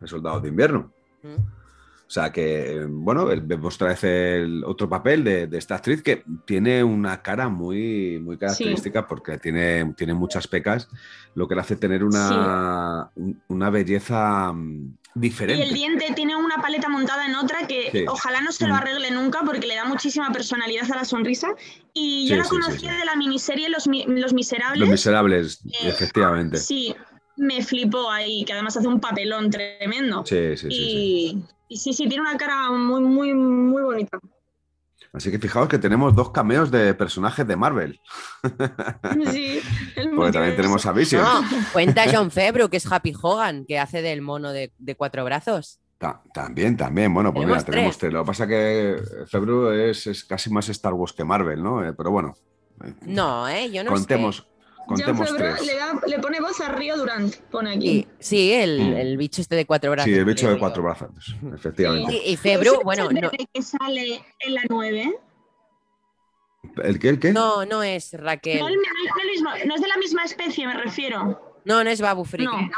el 0.01 0.09
soldado 0.09 0.41
de 0.41 0.49
invierno. 0.49 0.91
¿Mm? 1.23 1.35
O 1.37 2.13
sea 2.13 2.33
que, 2.33 2.85
bueno, 2.91 3.27
vemos 3.45 3.77
otra 3.77 3.89
vez 3.91 4.03
el 4.03 4.65
otro 4.65 4.89
papel 4.89 5.23
de, 5.23 5.47
de 5.47 5.59
esta 5.59 5.77
actriz 5.77 6.03
que 6.03 6.25
tiene 6.45 6.83
una 6.83 7.23
cara 7.23 7.49
muy, 7.49 8.19
muy 8.19 8.37
característica 8.37 9.07
porque 9.07 9.39
tiene, 9.39 9.95
tiene 9.97 10.15
muchas 10.15 10.49
pecas, 10.49 10.89
lo 11.37 11.47
que 11.47 11.55
le 11.55 11.61
hace 11.61 11.77
tener 11.77 12.03
una, 12.03 13.11
un- 13.15 13.41
una 13.47 13.71
belleza 13.71 14.53
Y 15.15 15.61
el 15.61 15.75
diente 15.75 16.13
tiene 16.15 16.37
una 16.37 16.59
paleta 16.59 16.89
montada 16.89 17.27
en 17.27 17.35
otra 17.35 17.67
que 17.67 17.91
Sí. 17.91 18.05
ojalá 18.07 18.41
no 18.43 18.53
se 18.53 18.67
lo 18.69 18.75
Mm. 18.75 18.77
arregle 18.77 19.11
nunca 19.11 19.41
porque 19.45 19.67
le 19.67 19.75
da 19.75 19.85
muchísima 19.85 20.31
personalidad 20.33 20.91
a 20.93 20.97
la 20.97 21.05
sonrisa. 21.05 21.49
Y 21.93 22.29
yo 22.29 22.37
Sí, 22.37 22.43
la 22.43 22.49
conocía 22.49 22.93
sí. 22.93 22.99
de 22.99 23.05
la 23.05 23.17
miniserie 23.17 23.69
Los, 23.69 23.87
Los 24.07 24.33
Miserables. 24.33 24.79
Los 24.81 24.89
miserables, 24.89 25.61
Eh, 25.65 25.89
efectivamente. 25.89 26.59
Sí, 26.59 26.95
me 27.37 27.63
flipó 27.65 28.11
ahí, 28.11 28.45
que 28.45 28.53
además 28.53 28.77
hace 28.77 28.87
un 28.87 29.01
papelón 29.01 29.51
tremendo. 29.51 30.25
Sí, 30.27 30.57
sí, 30.57 30.69
sí, 30.71 31.45
y 31.69 31.77
sí, 31.77 31.93
sí, 31.93 32.07
tiene 32.09 32.21
una 32.23 32.37
cara 32.37 32.71
muy, 32.71 33.01
muy, 33.01 33.35
muy 33.35 33.83
bonita. 33.83 34.19
Así 35.13 35.31
que 35.31 35.39
fijaos 35.41 35.69
que 35.69 35.79
tenemos 35.79 36.15
dos 36.15 36.31
cameos 36.31 36.71
de 36.71 36.95
personajes 36.95 37.47
de 37.47 37.57
Marvel. 37.57 38.01
Sí, 39.33 39.61
el 39.97 40.11
Porque 40.11 40.33
también 40.33 40.57
tenemos 40.57 40.87
a 40.87 40.93
Vision. 40.93 41.23
No, 41.23 41.43
cuenta 41.73 42.05
John 42.13 42.31
Febru, 42.31 42.69
que 42.69 42.77
es 42.77 42.91
Happy 42.91 43.13
Hogan, 43.21 43.65
que 43.67 43.79
hace 43.79 44.03
del 44.03 44.23
mono 44.23 44.53
de, 44.53 44.73
de 44.79 44.95
cuatro 44.95 45.25
brazos. 45.25 45.81
Ta- 45.99 46.23
también, 46.33 46.77
también. 46.77 47.13
Bueno, 47.13 47.33
pues 47.33 47.43
Tenemos 47.45 47.63
mira, 47.65 47.71
tenemos 47.73 47.99
tres. 47.99 48.13
Lo 48.13 48.23
que 48.23 48.27
pasa 48.27 48.47
que 48.47 48.97
Febru 49.27 49.71
es, 49.71 50.07
es 50.07 50.25
casi 50.25 50.51
más 50.51 50.69
Star 50.69 50.95
Wars 50.95 51.13
que 51.13 51.25
Marvel, 51.25 51.63
¿no? 51.63 51.85
Eh, 51.85 51.93
pero 51.93 52.11
bueno. 52.11 52.35
No, 53.03 53.47
¿eh? 53.49 53.71
Yo 53.71 53.85
no 53.85 53.91
contemos, 53.91 54.37
sé. 54.37 54.43
Contemos 54.87 55.37
tres. 55.37 55.67
le, 55.67 55.77
da- 55.77 56.01
le 56.07 56.19
pone 56.19 56.41
voz 56.41 56.61
a 56.61 56.69
Río 56.71 56.97
Durant, 56.97 57.35
pone 57.51 57.73
Sí, 57.73 57.77
aquí. 57.79 58.09
sí, 58.19 58.53
el, 58.53 58.81
Mm. 58.81 58.97
el 58.97 59.17
bicho 59.17 59.41
este 59.41 59.57
de 59.57 59.67
cuatro 59.67 59.91
brazos. 59.91 60.11
Sí, 60.11 60.17
el 60.19 60.25
bicho 60.25 60.49
de 60.51 60.59
cuatro 60.59 60.83
brazos, 60.83 61.09
efectivamente. 61.55 62.15
Y, 62.25 62.33
y 62.33 62.37
Febru, 62.37 62.75
¿Ese 62.75 62.85
bueno, 62.85 63.05
es 63.05 63.11
el 63.11 63.21
no, 63.23 63.31
que 63.31 63.63
sale 63.63 64.25
en 64.41 64.55
la 64.55 64.63
9? 64.69 65.19
¿El 66.85 66.99
qué? 66.99 67.09
¿El 67.09 67.19
qué? 67.19 67.33
no, 67.33 67.65
no 67.65 67.83
es 67.83 68.13
No, 68.13 68.21
Raquel. 68.21 68.59
el- 68.59 68.63
no 68.63 68.69
es 68.71 69.25
el 69.25 69.31
mismo- 69.31 69.51
no 69.67 69.75
es 69.75 69.81
de 69.81 69.89
la 69.89 69.97
misma 69.97 70.25
especie, 70.25 70.67
me 70.67 70.75
refiero. 70.75 71.41
No, 71.65 71.83
no 71.85 71.91
es 71.91 72.01
Babu 72.01 72.25
Friki. 72.25 72.45
No. 72.47 72.71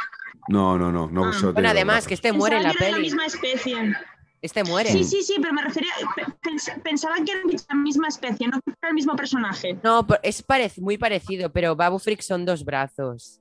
No, 0.48 0.78
no, 0.78 0.90
no. 0.92 1.08
no 1.08 1.30
Ah. 1.32 1.50
Bueno, 1.52 1.68
además, 1.68 2.06
que 2.06 2.14
este 2.14 2.32
muere 2.32 2.56
en 2.56 2.64
la 2.64 2.70
que 2.72 2.76
era 2.78 2.86
de 2.86 2.92
peli. 2.94 3.08
la 3.10 3.14
misma 3.16 3.26
especie. 3.26 3.94
Este 4.42 4.64
muere. 4.64 4.90
Sí, 4.90 5.04
sí, 5.04 5.22
sí, 5.22 5.36
pero 5.40 5.54
me 5.54 5.62
refería. 5.62 5.92
pe- 6.16 6.24
pens- 6.42 6.82
Pensaba 6.82 7.14
que 7.24 7.30
era 7.32 7.40
la 7.68 7.74
misma 7.76 8.08
especie, 8.08 8.48
no 8.48 8.60
que 8.60 8.72
era 8.80 8.88
el 8.88 8.94
mismo 8.94 9.14
personaje. 9.14 9.78
No, 9.84 10.04
es 10.22 10.44
parec- 10.46 10.78
muy 10.80 10.98
parecido, 10.98 11.50
pero 11.52 11.76
Babu 11.76 11.98
Freak 12.00 12.20
son 12.22 12.44
dos 12.44 12.64
brazos. 12.64 13.40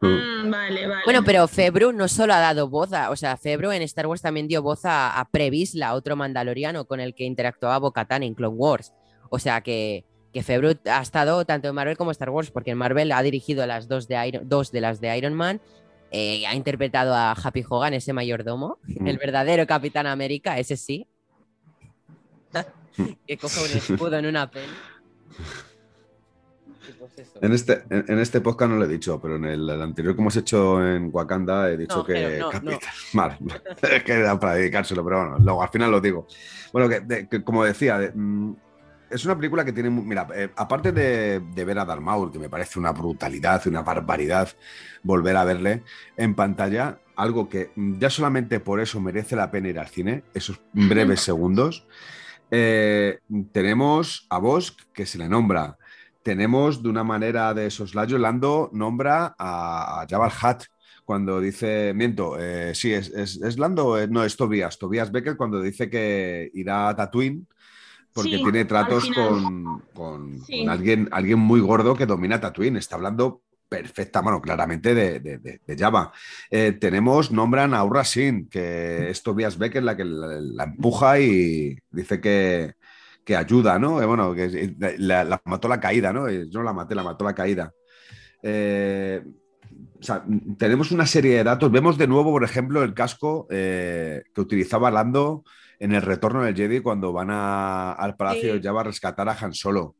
Mm. 0.00 0.06
Mm, 0.46 0.50
vale, 0.50 0.86
vale. 0.86 1.02
Bueno, 1.04 1.22
pero 1.24 1.46
Febru 1.48 1.92
no 1.92 2.08
solo 2.08 2.32
ha 2.32 2.38
dado 2.38 2.68
voz 2.68 2.92
a, 2.92 3.10
o 3.10 3.16
sea, 3.16 3.36
Febru 3.36 3.70
en 3.72 3.82
Star 3.82 4.06
Wars 4.06 4.22
también 4.22 4.48
dio 4.48 4.62
voz 4.62 4.84
a, 4.84 5.18
a 5.18 5.28
Previsla, 5.28 5.94
otro 5.94 6.16
mandaloriano 6.16 6.86
con 6.86 7.00
el 7.00 7.14
que 7.14 7.24
interactuaba 7.24 7.78
Bo-Katan 7.78 8.22
en 8.22 8.34
Clone 8.34 8.56
Wars. 8.56 8.94
O 9.28 9.38
sea 9.38 9.60
que, 9.60 10.06
que 10.32 10.42
Febru 10.42 10.72
ha 10.86 11.02
estado 11.02 11.44
tanto 11.44 11.68
en 11.68 11.74
Marvel 11.74 11.96
como 11.98 12.12
Star 12.12 12.30
Wars, 12.30 12.50
porque 12.50 12.70
en 12.70 12.78
Marvel 12.78 13.12
ha 13.12 13.20
dirigido 13.22 13.66
las 13.66 13.88
dos 13.88 14.08
de, 14.08 14.26
Iron- 14.28 14.48
dos 14.48 14.70
de 14.72 14.80
las 14.80 15.00
de 15.00 15.18
Iron 15.18 15.34
Man, 15.34 15.60
eh, 16.10 16.46
ha 16.46 16.54
interpretado 16.54 17.14
a 17.14 17.32
Happy 17.32 17.64
Hogan, 17.68 17.94
ese 17.94 18.12
mayordomo, 18.12 18.78
Mm. 18.86 19.06
el 19.06 19.18
verdadero 19.18 19.66
Capitán 19.66 20.06
América, 20.06 20.58
ese 20.58 20.76
sí. 20.76 21.06
que 23.26 23.36
coge 23.38 23.60
un 23.64 23.78
escudo 23.78 24.16
en 24.18 24.26
una 24.26 24.50
peli. 24.50 24.66
Pues. 26.98 27.32
En 27.40 27.52
este, 27.52 27.84
en, 27.90 28.04
en 28.08 28.18
este 28.18 28.40
podcast 28.40 28.70
no 28.70 28.76
lo 28.78 28.84
he 28.84 28.88
dicho, 28.88 29.20
pero 29.20 29.36
en 29.36 29.44
el, 29.44 29.68
el 29.70 29.82
anterior 29.82 30.14
que 30.14 30.20
hemos 30.20 30.36
hecho 30.36 30.84
en 30.84 31.10
Wakanda 31.12 31.70
he 31.70 31.76
dicho 31.76 31.98
No, 31.98 32.04
que. 32.04 32.38
no, 32.38 32.50
Capitán- 32.50 32.78
Vale, 33.14 33.38
es 33.96 34.04
que 34.04 34.12
era 34.12 34.38
para 34.38 34.54
dedicárselo, 34.54 35.04
pero 35.04 35.20
bueno, 35.20 35.38
luego 35.38 35.62
al 35.62 35.68
final 35.68 35.90
lo 35.90 36.00
digo. 36.00 36.26
Bueno, 36.72 36.88
que, 36.88 37.00
de- 37.00 37.28
que 37.28 37.42
como 37.44 37.64
decía, 37.64 37.98
de- 37.98 38.12
mm, 38.14 38.54
es 39.10 39.24
una 39.24 39.36
película 39.36 39.64
que 39.64 39.72
tiene. 39.72 39.90
Mira, 39.90 40.26
eh, 40.34 40.50
aparte 40.56 40.92
de, 40.92 41.40
de 41.40 41.64
ver 41.64 41.78
a 41.78 41.84
Darth 41.84 42.00
Maul, 42.00 42.30
que 42.32 42.38
me 42.38 42.48
parece 42.48 42.78
una 42.78 42.92
brutalidad, 42.92 43.66
una 43.66 43.82
barbaridad 43.82 44.48
volver 45.02 45.36
a 45.36 45.44
verle 45.44 45.82
en 46.16 46.34
pantalla, 46.34 47.00
algo 47.16 47.48
que 47.48 47.70
mm, 47.74 47.98
ya 47.98 48.10
solamente 48.10 48.60
por 48.60 48.80
eso 48.80 49.00
merece 49.00 49.36
la 49.36 49.50
pena 49.50 49.68
ir 49.68 49.78
al 49.78 49.88
cine, 49.88 50.22
esos 50.34 50.60
breves 50.72 51.20
segundos. 51.20 51.86
Eh, 52.50 53.18
tenemos 53.52 54.26
a 54.30 54.38
Bosch, 54.38 54.74
que 54.92 55.06
se 55.06 55.18
le 55.18 55.28
nombra. 55.28 55.76
Tenemos 56.22 56.82
de 56.82 56.88
una 56.88 57.04
manera 57.04 57.54
de 57.54 57.70
soslayo, 57.70 58.18
Lando 58.18 58.70
nombra 58.72 59.34
a, 59.38 60.02
a 60.02 60.06
Jabal 60.08 60.32
Hutt 60.32 60.64
cuando 61.04 61.40
dice, 61.40 61.92
miento, 61.94 62.38
eh, 62.38 62.72
sí, 62.74 62.92
es, 62.92 63.08
es, 63.10 63.40
es 63.42 63.58
Lando, 63.58 63.98
eh, 63.98 64.06
no, 64.06 64.22
es 64.22 64.36
Tobias, 64.36 64.78
Tobias 64.78 65.10
Becker 65.10 65.36
cuando 65.36 65.60
dice 65.60 65.90
que 65.90 66.50
irá 66.54 66.88
a 66.88 66.94
Tatooine 66.94 67.46
porque 68.12 68.36
Sí, 68.38 68.42
tiene 68.42 68.64
tratos 68.64 69.10
con, 69.14 69.82
con- 69.94 70.40
Sí. 70.44 70.60
con 70.60 70.68
alguien, 70.70 71.08
alguien 71.12 71.38
muy 71.38 71.60
gordo 71.60 71.94
que 71.94 72.06
domina 72.06 72.40
Tatooine. 72.40 72.76
Está 72.76 72.96
hablando 72.96 73.42
perfecta, 73.68 74.20
bueno, 74.20 74.40
claramente 74.42 74.94
de, 74.94 75.20
de, 75.20 75.38
de- 75.38 75.60
de 75.64 75.78
Java. 75.78 76.12
Eh, 76.50 76.72
tenemos, 76.72 77.30
nombran 77.30 77.72
a 77.72 77.84
Urra 77.84 78.04
Sin, 78.04 78.48
que 78.48 79.10
es 79.10 79.22
Tobias 79.22 79.58
Becker 79.58 79.82
la 79.84 79.96
que 79.96 80.04
la, 80.04 80.26
la 80.40 80.64
empuja 80.64 81.20
y 81.20 81.78
dice 81.90 82.20
que, 82.20 82.74
que 83.24 83.36
ayuda, 83.36 83.78
¿no? 83.78 84.02
Eh, 84.02 84.06
bueno, 84.06 84.34
que 84.34 84.74
la, 84.98 85.22
la 85.22 85.40
mató 85.44 85.68
la 85.68 85.78
caída, 85.78 86.12
¿no? 86.12 86.26
Eh, 86.26 86.46
Yo 86.50 86.58
no 86.58 86.64
la 86.64 86.72
maté, 86.72 86.96
la 86.96 87.04
mató 87.04 87.24
la 87.24 87.34
caída. 87.34 87.72
Eh, 88.42 89.22
o 90.00 90.02
sea, 90.02 90.24
tenemos 90.58 90.90
una 90.90 91.06
serie 91.06 91.36
de 91.36 91.44
datos. 91.44 91.70
Vemos 91.70 91.96
de 91.96 92.08
nuevo, 92.08 92.32
por 92.32 92.42
ejemplo, 92.42 92.82
el 92.82 92.94
casco 92.94 93.46
eh, 93.50 94.22
que 94.34 94.40
utilizaba 94.40 94.90
Lando 94.90 95.44
en 95.80 95.92
el 95.92 96.02
retorno 96.02 96.42
del 96.44 96.54
Jedi 96.54 96.80
cuando 96.80 97.12
van 97.12 97.30
a- 97.30 97.92
al 97.92 98.14
Palacio 98.16 98.52
Sí. 98.54 98.58
de 98.58 98.62
Java 98.62 98.82
a 98.82 98.84
rescatar 98.84 99.28
a 99.28 99.36
Han 99.40 99.54
Solo. 99.54 99.96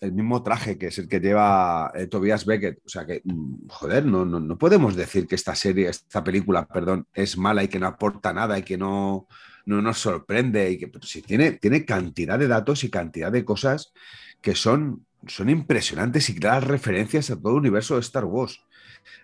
El 0.00 0.12
mismo 0.12 0.42
traje 0.42 0.78
que 0.78 0.86
es 0.86 0.98
el 0.98 1.08
que 1.08 1.20
lleva 1.20 1.92
eh, 1.94 2.06
Tobias 2.06 2.46
Beckett. 2.46 2.78
O 2.86 2.88
sea 2.88 3.04
que, 3.04 3.20
mm, 3.22 3.68
joder, 3.68 4.06
no, 4.06 4.24
no, 4.24 4.40
no 4.40 4.56
podemos 4.56 4.96
decir 4.96 5.26
que 5.26 5.34
esta 5.34 5.54
serie, 5.54 5.90
esta 5.90 6.24
película, 6.24 6.66
perdón, 6.66 7.06
es 7.12 7.36
mala 7.36 7.62
y 7.62 7.68
que 7.68 7.78
no 7.78 7.86
aporta 7.86 8.32
nada 8.32 8.58
y 8.58 8.62
que 8.62 8.78
no, 8.78 9.26
no 9.66 9.82
nos 9.82 9.98
sorprende. 9.98 10.70
Y 10.70 10.78
que, 10.78 10.88
pero 10.88 11.06
sí, 11.06 11.20
tiene, 11.20 11.52
tiene 11.52 11.84
cantidad 11.84 12.38
de 12.38 12.48
datos 12.48 12.82
y 12.84 12.88
cantidad 12.90 13.30
de 13.30 13.44
cosas 13.44 13.92
que 14.40 14.54
son, 14.54 15.04
son 15.26 15.50
impresionantes 15.50 16.30
y 16.30 16.34
claras 16.38 16.64
referencias 16.64 17.30
a 17.30 17.38
todo 17.38 17.52
el 17.52 17.58
universo 17.58 17.96
de 17.96 18.00
Star 18.00 18.24
Wars. 18.24 18.62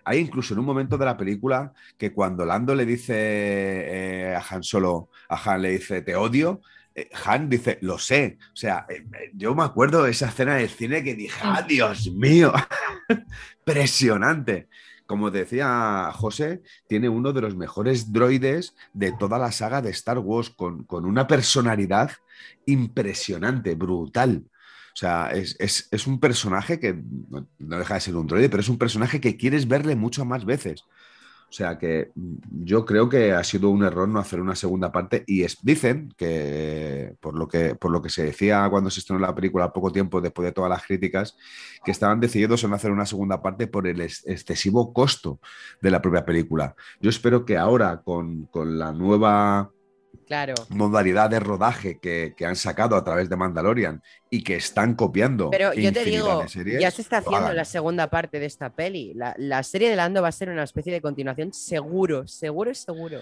Hay 0.03 0.19
incluso 0.19 0.53
en 0.53 0.59
un 0.59 0.65
momento 0.65 0.97
de 0.97 1.05
la 1.05 1.17
película 1.17 1.73
que 1.97 2.13
cuando 2.13 2.45
Lando 2.45 2.75
le 2.75 2.85
dice 2.85 3.13
eh, 3.15 4.35
a 4.35 4.43
Han 4.49 4.63
Solo, 4.63 5.09
a 5.29 5.35
Han 5.35 5.61
le 5.61 5.71
dice, 5.71 6.01
te 6.01 6.15
odio, 6.15 6.61
eh, 6.95 7.09
Han 7.25 7.49
dice, 7.49 7.77
lo 7.81 7.97
sé. 7.97 8.37
O 8.53 8.55
sea, 8.55 8.85
eh, 8.89 9.05
yo 9.33 9.53
me 9.55 9.63
acuerdo 9.63 10.03
de 10.03 10.11
esa 10.11 10.29
escena 10.29 10.55
del 10.55 10.69
cine 10.69 11.03
que 11.03 11.15
dije, 11.15 11.39
¡ah, 11.43 11.61
Dios 11.67 12.11
mío! 12.11 12.53
Impresionante. 13.59 14.67
Como 15.05 15.31
decía 15.31 16.11
José, 16.13 16.61
tiene 16.89 17.07
uno 17.07 17.31
de 17.31 17.41
los 17.41 17.55
mejores 17.55 18.11
droides 18.11 18.75
de 18.93 19.13
toda 19.13 19.39
la 19.39 19.53
saga 19.53 19.81
de 19.81 19.91
Star 19.91 20.19
Wars, 20.19 20.49
con, 20.49 20.83
con 20.83 21.05
una 21.05 21.27
personalidad 21.27 22.11
impresionante, 22.65 23.75
brutal. 23.75 24.43
O 24.97 24.99
sea, 24.99 25.29
es, 25.31 25.55
es- 25.59 25.87
es 25.91 26.07
un 26.07 26.19
personaje 26.19 26.79
que 26.79 26.95
no, 27.29 27.77
deja 27.77 27.93
de 27.93 28.01
ser 28.01 28.15
un 28.15 28.25
droide, 28.25 28.49
pero 28.49 28.61
es 28.61 28.69
un 28.69 28.79
personaje 28.79 29.21
que 29.21 29.37
quieres 29.37 29.67
verle 29.67 29.95
muchas 29.95 30.25
más 30.25 30.43
veces. 30.43 30.85
O 31.49 31.53
sea 31.53 31.77
que 31.77 32.11
mm, 32.15 32.35
yo 32.65 32.83
creo 32.83 33.07
que 33.07 33.31
ha 33.31 33.43
sido 33.43 33.69
un 33.69 33.83
error 33.83 34.09
no 34.09 34.19
hacer 34.19 34.41
una 34.41 34.55
segunda 34.55 34.91
parte 34.91 35.23
y 35.27 35.45
dicen 35.61 36.11
que 36.17 37.13
por, 37.21 37.37
lo 37.37 37.47
que 37.47 37.75
por 37.75 37.91
lo 37.91 38.01
que 38.01 38.09
se 38.09 38.23
decía 38.23 38.67
cuando 38.71 38.89
se 38.89 38.99
estrenó 39.01 39.19
la 39.21 39.35
película 39.35 39.71
poco 39.71 39.91
tiempo 39.91 40.19
después 40.19 40.47
de 40.47 40.51
todas 40.51 40.69
las 40.71 40.83
críticas, 40.83 41.37
que 41.85 41.91
estaban 41.91 42.19
decididos 42.19 42.63
en 42.63 42.73
hacer 42.73 42.89
una 42.91 43.05
segunda 43.05 43.39
parte 43.43 43.67
por 43.67 43.85
el 43.87 44.01
excesivo 44.01 44.93
costo 44.93 45.39
de 45.79 45.91
la 45.91 46.01
propia 46.01 46.25
película. 46.25 46.75
Yo 47.01 47.11
espero 47.11 47.45
que 47.45 47.55
ahora 47.57 48.01
con, 48.01 48.45
con 48.47 48.79
la 48.79 48.91
nueva 48.93 49.71
claro. 50.25 50.53
modalidad 50.69 51.29
de 51.29 51.39
rodaje 51.39 51.99
que, 51.99 52.33
han 52.45 52.55
sacado 52.55 52.95
a 52.95 53.03
través 53.03 53.29
de 53.29 53.35
Mandalorian 53.35 54.01
y 54.29 54.43
que 54.43 54.55
están 54.55 54.95
copiando. 54.95 55.49
Pero 55.49 55.73
yo 55.73 55.91
te 55.91 56.03
digo, 56.03 56.45
ya 56.79 56.91
se 56.91 57.01
está 57.01 57.17
haciendo 57.17 57.53
la 57.53 57.65
segunda 57.65 58.09
parte 58.09 58.39
de 58.39 58.45
esta 58.45 58.69
peli. 58.69 59.13
La, 59.13 59.63
serie 59.63 59.89
de 59.89 59.95
Lando 59.95 60.21
va 60.21 60.29
a 60.29 60.31
ser 60.31 60.49
una 60.49 60.63
especie 60.63 60.93
de 60.93 61.01
continuación 61.01 61.53
seguro, 61.53 62.27
seguro, 62.27 62.73
seguro. 62.73 63.19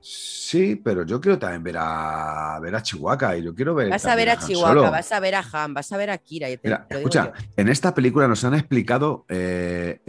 Sí, 0.00 0.76
pero 0.76 1.04
yo 1.04 1.20
quiero 1.20 1.38
también 1.38 1.62
ver 1.62 1.76
a 1.78 2.58
ver 2.62 2.74
a 2.74 2.82
Chihuahua 2.82 3.36
y 3.36 3.42
yo 3.42 3.54
quiero 3.54 3.74
ver. 3.74 3.90
Vas 3.90 4.06
a 4.06 4.14
ver 4.14 4.30
a, 4.30 4.38
Chihuahua, 4.38 4.90
vas 4.90 5.10
a 5.10 5.20
ver 5.20 5.34
a 5.34 5.44
Han, 5.52 5.74
vas 5.74 5.90
a 5.92 5.96
ver 5.96 6.10
a 6.10 6.18
Kira. 6.18 6.48
escucha, 6.48 7.32
en 7.56 7.68
esta 7.68 7.94
película 7.94 8.28
nos 8.28 8.44
han 8.44 8.54
explicado 8.54 9.26
eh, 9.28 10.00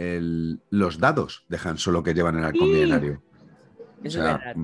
los 0.70 0.98
dados 0.98 1.44
de 1.48 1.58
Han 1.62 1.78
Solo 1.78 2.02
que 2.02 2.14
llevan 2.14 2.38
en 2.38 2.44
el 2.44 2.56
combinario. 2.56 3.22
es 4.04 4.16
verdad. 4.16 4.56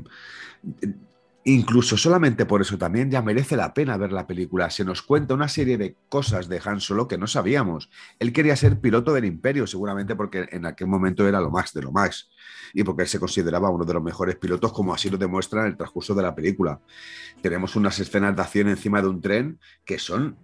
Incluso 1.49 1.97
solamente 1.97 2.45
por 2.45 2.61
eso 2.61 2.77
también 2.77 3.09
ya 3.09 3.23
merece 3.23 3.57
la 3.57 3.73
pena 3.73 3.97
ver 3.97 4.11
la 4.11 4.27
película. 4.27 4.69
Se 4.69 4.85
nos 4.85 5.01
cuenta 5.01 5.33
una 5.33 5.47
serie 5.47 5.79
de 5.79 5.95
cosas 6.09 6.49
de 6.49 6.61
Han 6.65 6.81
Solo 6.81 7.07
que 7.07 7.19
no 7.19 7.29
sabíamos. 7.29 7.89
Él 8.19 8.33
quería 8.33 8.57
ser 8.57 8.81
piloto 8.81 9.13
del 9.13 9.27
imperio, 9.27 9.65
seguramente 9.69 10.17
porque 10.17 10.49
en 10.51 10.67
aquel 10.67 10.89
momento 10.89 11.29
era 11.29 11.41
lo 11.41 11.53
más 11.53 11.73
de 11.73 11.83
lo 11.83 11.93
más. 11.93 12.31
Y 12.75 12.83
porque 12.83 13.05
él 13.05 13.09
se 13.09 13.21
consideraba 13.21 13.71
uno 13.71 13.85
de 13.85 13.95
los 13.95 14.03
mejores 14.03 14.35
pilotos, 14.35 14.73
como 14.73 14.93
así 14.93 15.09
lo 15.09 15.19
demuestra 15.19 15.61
en 15.61 15.69
el 15.69 15.77
transcurso 15.77 16.17
de 16.17 16.23
la 16.25 16.35
película. 16.35 16.81
Tenemos 17.41 17.77
unas 17.77 17.97
escenas 18.01 18.35
de 18.35 18.43
acción 18.43 18.67
encima 18.67 19.01
de 19.01 19.07
un 19.07 19.21
tren 19.21 19.61
que 19.85 20.01
son, 20.01 20.37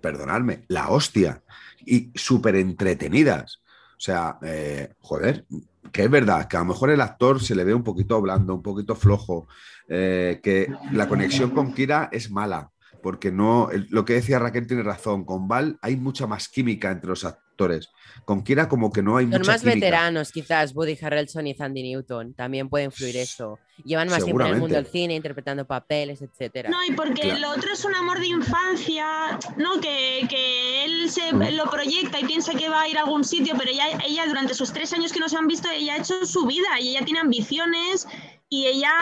perdonadme, 0.00 0.64
la 0.68 0.88
hostia. 0.88 1.42
Y 1.84 2.10
súper 2.14 2.56
entretenidas. 2.56 3.60
O 3.98 4.00
sea, 4.00 4.38
eh, 4.40 4.94
joder, 5.00 5.44
que 5.92 6.04
es 6.04 6.10
verdad, 6.10 6.48
que 6.48 6.56
a 6.56 6.60
lo 6.60 6.66
mejor 6.66 6.90
el 6.90 7.00
actor 7.00 7.42
se 7.42 7.54
le 7.54 7.64
ve 7.64 7.74
un 7.74 7.84
poquito 7.84 8.20
blando, 8.20 8.54
un 8.54 8.62
poquito 8.62 8.94
flojo, 8.94 9.48
eh, 9.88 10.40
que 10.42 10.68
la 10.92 11.08
conexión 11.08 11.50
con 11.50 11.72
Kira 11.72 12.08
es 12.12 12.30
mala, 12.30 12.70
porque 13.02 13.30
no, 13.30 13.68
lo 13.90 14.04
que 14.04 14.14
decía 14.14 14.38
Raquel 14.38 14.66
tiene 14.66 14.82
razón, 14.82 15.24
con 15.24 15.48
Val 15.48 15.78
hay 15.82 15.96
mucha 15.96 16.26
más 16.26 16.48
química 16.48 16.90
entre 16.90 17.10
los 17.10 17.24
actores. 17.58 17.90
Con 18.24 18.44
Kira 18.44 18.68
como 18.68 18.92
que 18.92 19.02
no 19.02 19.16
hay 19.16 19.30
Son 19.30 19.42
más 19.46 19.64
veteranos, 19.64 20.30
quizás, 20.30 20.74
Woody 20.74 20.96
Harrelson 21.00 21.46
y 21.46 21.54
Sandy 21.54 21.82
Newton, 21.82 22.34
también 22.34 22.68
puede 22.68 22.84
influir 22.84 23.16
eso. 23.16 23.58
Llevan 23.84 24.08
más 24.08 24.24
tiempo 24.24 24.42
en 24.42 24.54
el 24.54 24.60
mundo 24.60 24.76
del 24.76 24.86
cine, 24.86 25.14
interpretando 25.14 25.64
papeles, 25.64 26.20
etcétera. 26.22 26.68
No, 26.68 26.84
y 26.84 26.92
porque 26.92 27.30
el 27.30 27.44
otro 27.44 27.72
es 27.72 27.84
un 27.84 27.94
amor 27.94 28.20
de 28.20 28.26
infancia, 28.26 29.38
¿no? 29.56 29.80
Que, 29.80 30.26
que 30.28 30.84
él 30.84 31.10
se 31.10 31.32
mm. 31.32 31.56
lo 31.56 31.70
proyecta 31.70 32.20
y 32.20 32.24
piensa 32.24 32.54
que 32.54 32.68
va 32.68 32.82
a 32.82 32.88
ir 32.88 32.98
a 32.98 33.02
algún 33.02 33.24
sitio, 33.24 33.54
pero 33.58 33.70
ella, 33.70 33.84
ella 34.06 34.26
durante 34.26 34.52
esos 34.52 34.72
tres 34.72 34.92
años 34.92 35.12
que 35.12 35.20
nos 35.20 35.34
han 35.34 35.46
visto, 35.46 35.68
ella 35.70 35.94
ha 35.94 35.98
hecho 35.98 36.24
su 36.26 36.46
vida 36.46 36.80
y 36.80 36.90
ella 36.90 37.04
tiene 37.04 37.20
ambiciones 37.20 38.06
y 38.50 38.66
ella, 38.66 38.92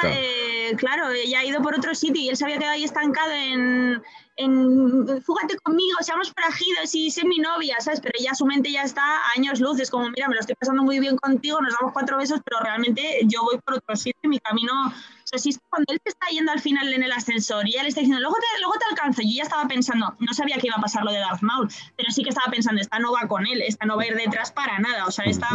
claro. 0.76 1.10
Eh, 1.10 1.22
ella 1.24 1.40
ha 1.40 1.44
ido 1.44 1.62
por 1.62 1.74
otro 1.74 1.94
sitio 1.94 2.20
y 2.20 2.28
él 2.28 2.36
se 2.36 2.44
había 2.44 2.58
quedado 2.58 2.74
ahí 2.74 2.84
estancado 2.84 3.30
en, 3.32 4.02
en 4.36 5.22
fúgate 5.22 5.56
conmigo, 5.58 5.98
seamos 6.00 6.32
forajidos 6.32 6.94
y 6.94 7.10
sé 7.10 7.24
mi 7.24 7.38
novia, 7.38 7.76
¿sabes? 7.78 8.00
Pero 8.00 8.12
ella, 8.18 8.34
su 8.34 8.44
mente 8.44 8.72
ya 8.72 8.82
está 8.82 9.02
a 9.02 9.30
años 9.36 9.60
luz, 9.60 9.78
es 9.80 9.90
como, 9.90 10.10
mira, 10.10 10.28
me 10.28 10.34
lo 10.34 10.40
estoy 10.40 10.56
pasando 10.56 10.82
muy 10.82 10.98
bien 10.98 11.16
contigo, 11.16 11.60
nos 11.60 11.74
damos 11.78 11.92
cuatro 11.92 12.18
besos, 12.18 12.40
pero 12.44 12.60
realmente 12.60 13.20
yo 13.24 13.42
voy 13.42 13.58
por 13.58 13.74
otro 13.74 13.94
sitio, 13.94 14.28
mi 14.28 14.38
camino, 14.40 14.72
o 14.88 15.26
sea, 15.26 15.38
si 15.38 15.56
cuando 15.70 15.92
él 15.92 16.00
te 16.02 16.10
está 16.10 16.26
yendo 16.28 16.50
al 16.50 16.60
final 16.60 16.92
en 16.92 17.04
el 17.04 17.12
ascensor 17.12 17.66
y 17.66 17.72
ella 17.72 17.82
le 17.84 17.88
está 17.88 18.00
diciendo, 18.00 18.20
luego 18.20 18.36
te, 18.36 18.60
luego 18.60 18.74
te 18.78 18.84
alcanzo, 18.90 19.22
yo 19.22 19.36
ya 19.36 19.42
estaba 19.44 19.66
pensando, 19.68 20.16
no 20.18 20.34
sabía 20.34 20.56
que 20.58 20.66
iba 20.66 20.76
a 20.76 20.80
pasar 20.80 21.04
lo 21.04 21.12
de 21.12 21.18
Darth 21.18 21.42
Maul, 21.42 21.68
pero 21.96 22.10
sí 22.10 22.22
que 22.22 22.30
estaba 22.30 22.50
pensando, 22.50 22.80
esta 22.80 22.98
no 22.98 23.12
va 23.12 23.28
con 23.28 23.46
él, 23.46 23.62
esta 23.62 23.86
no 23.86 23.96
va 23.96 24.02
a 24.02 24.06
ir 24.06 24.16
detrás 24.16 24.50
para 24.50 24.78
nada, 24.80 25.06
o 25.06 25.10
sea, 25.10 25.24
esta... 25.24 25.48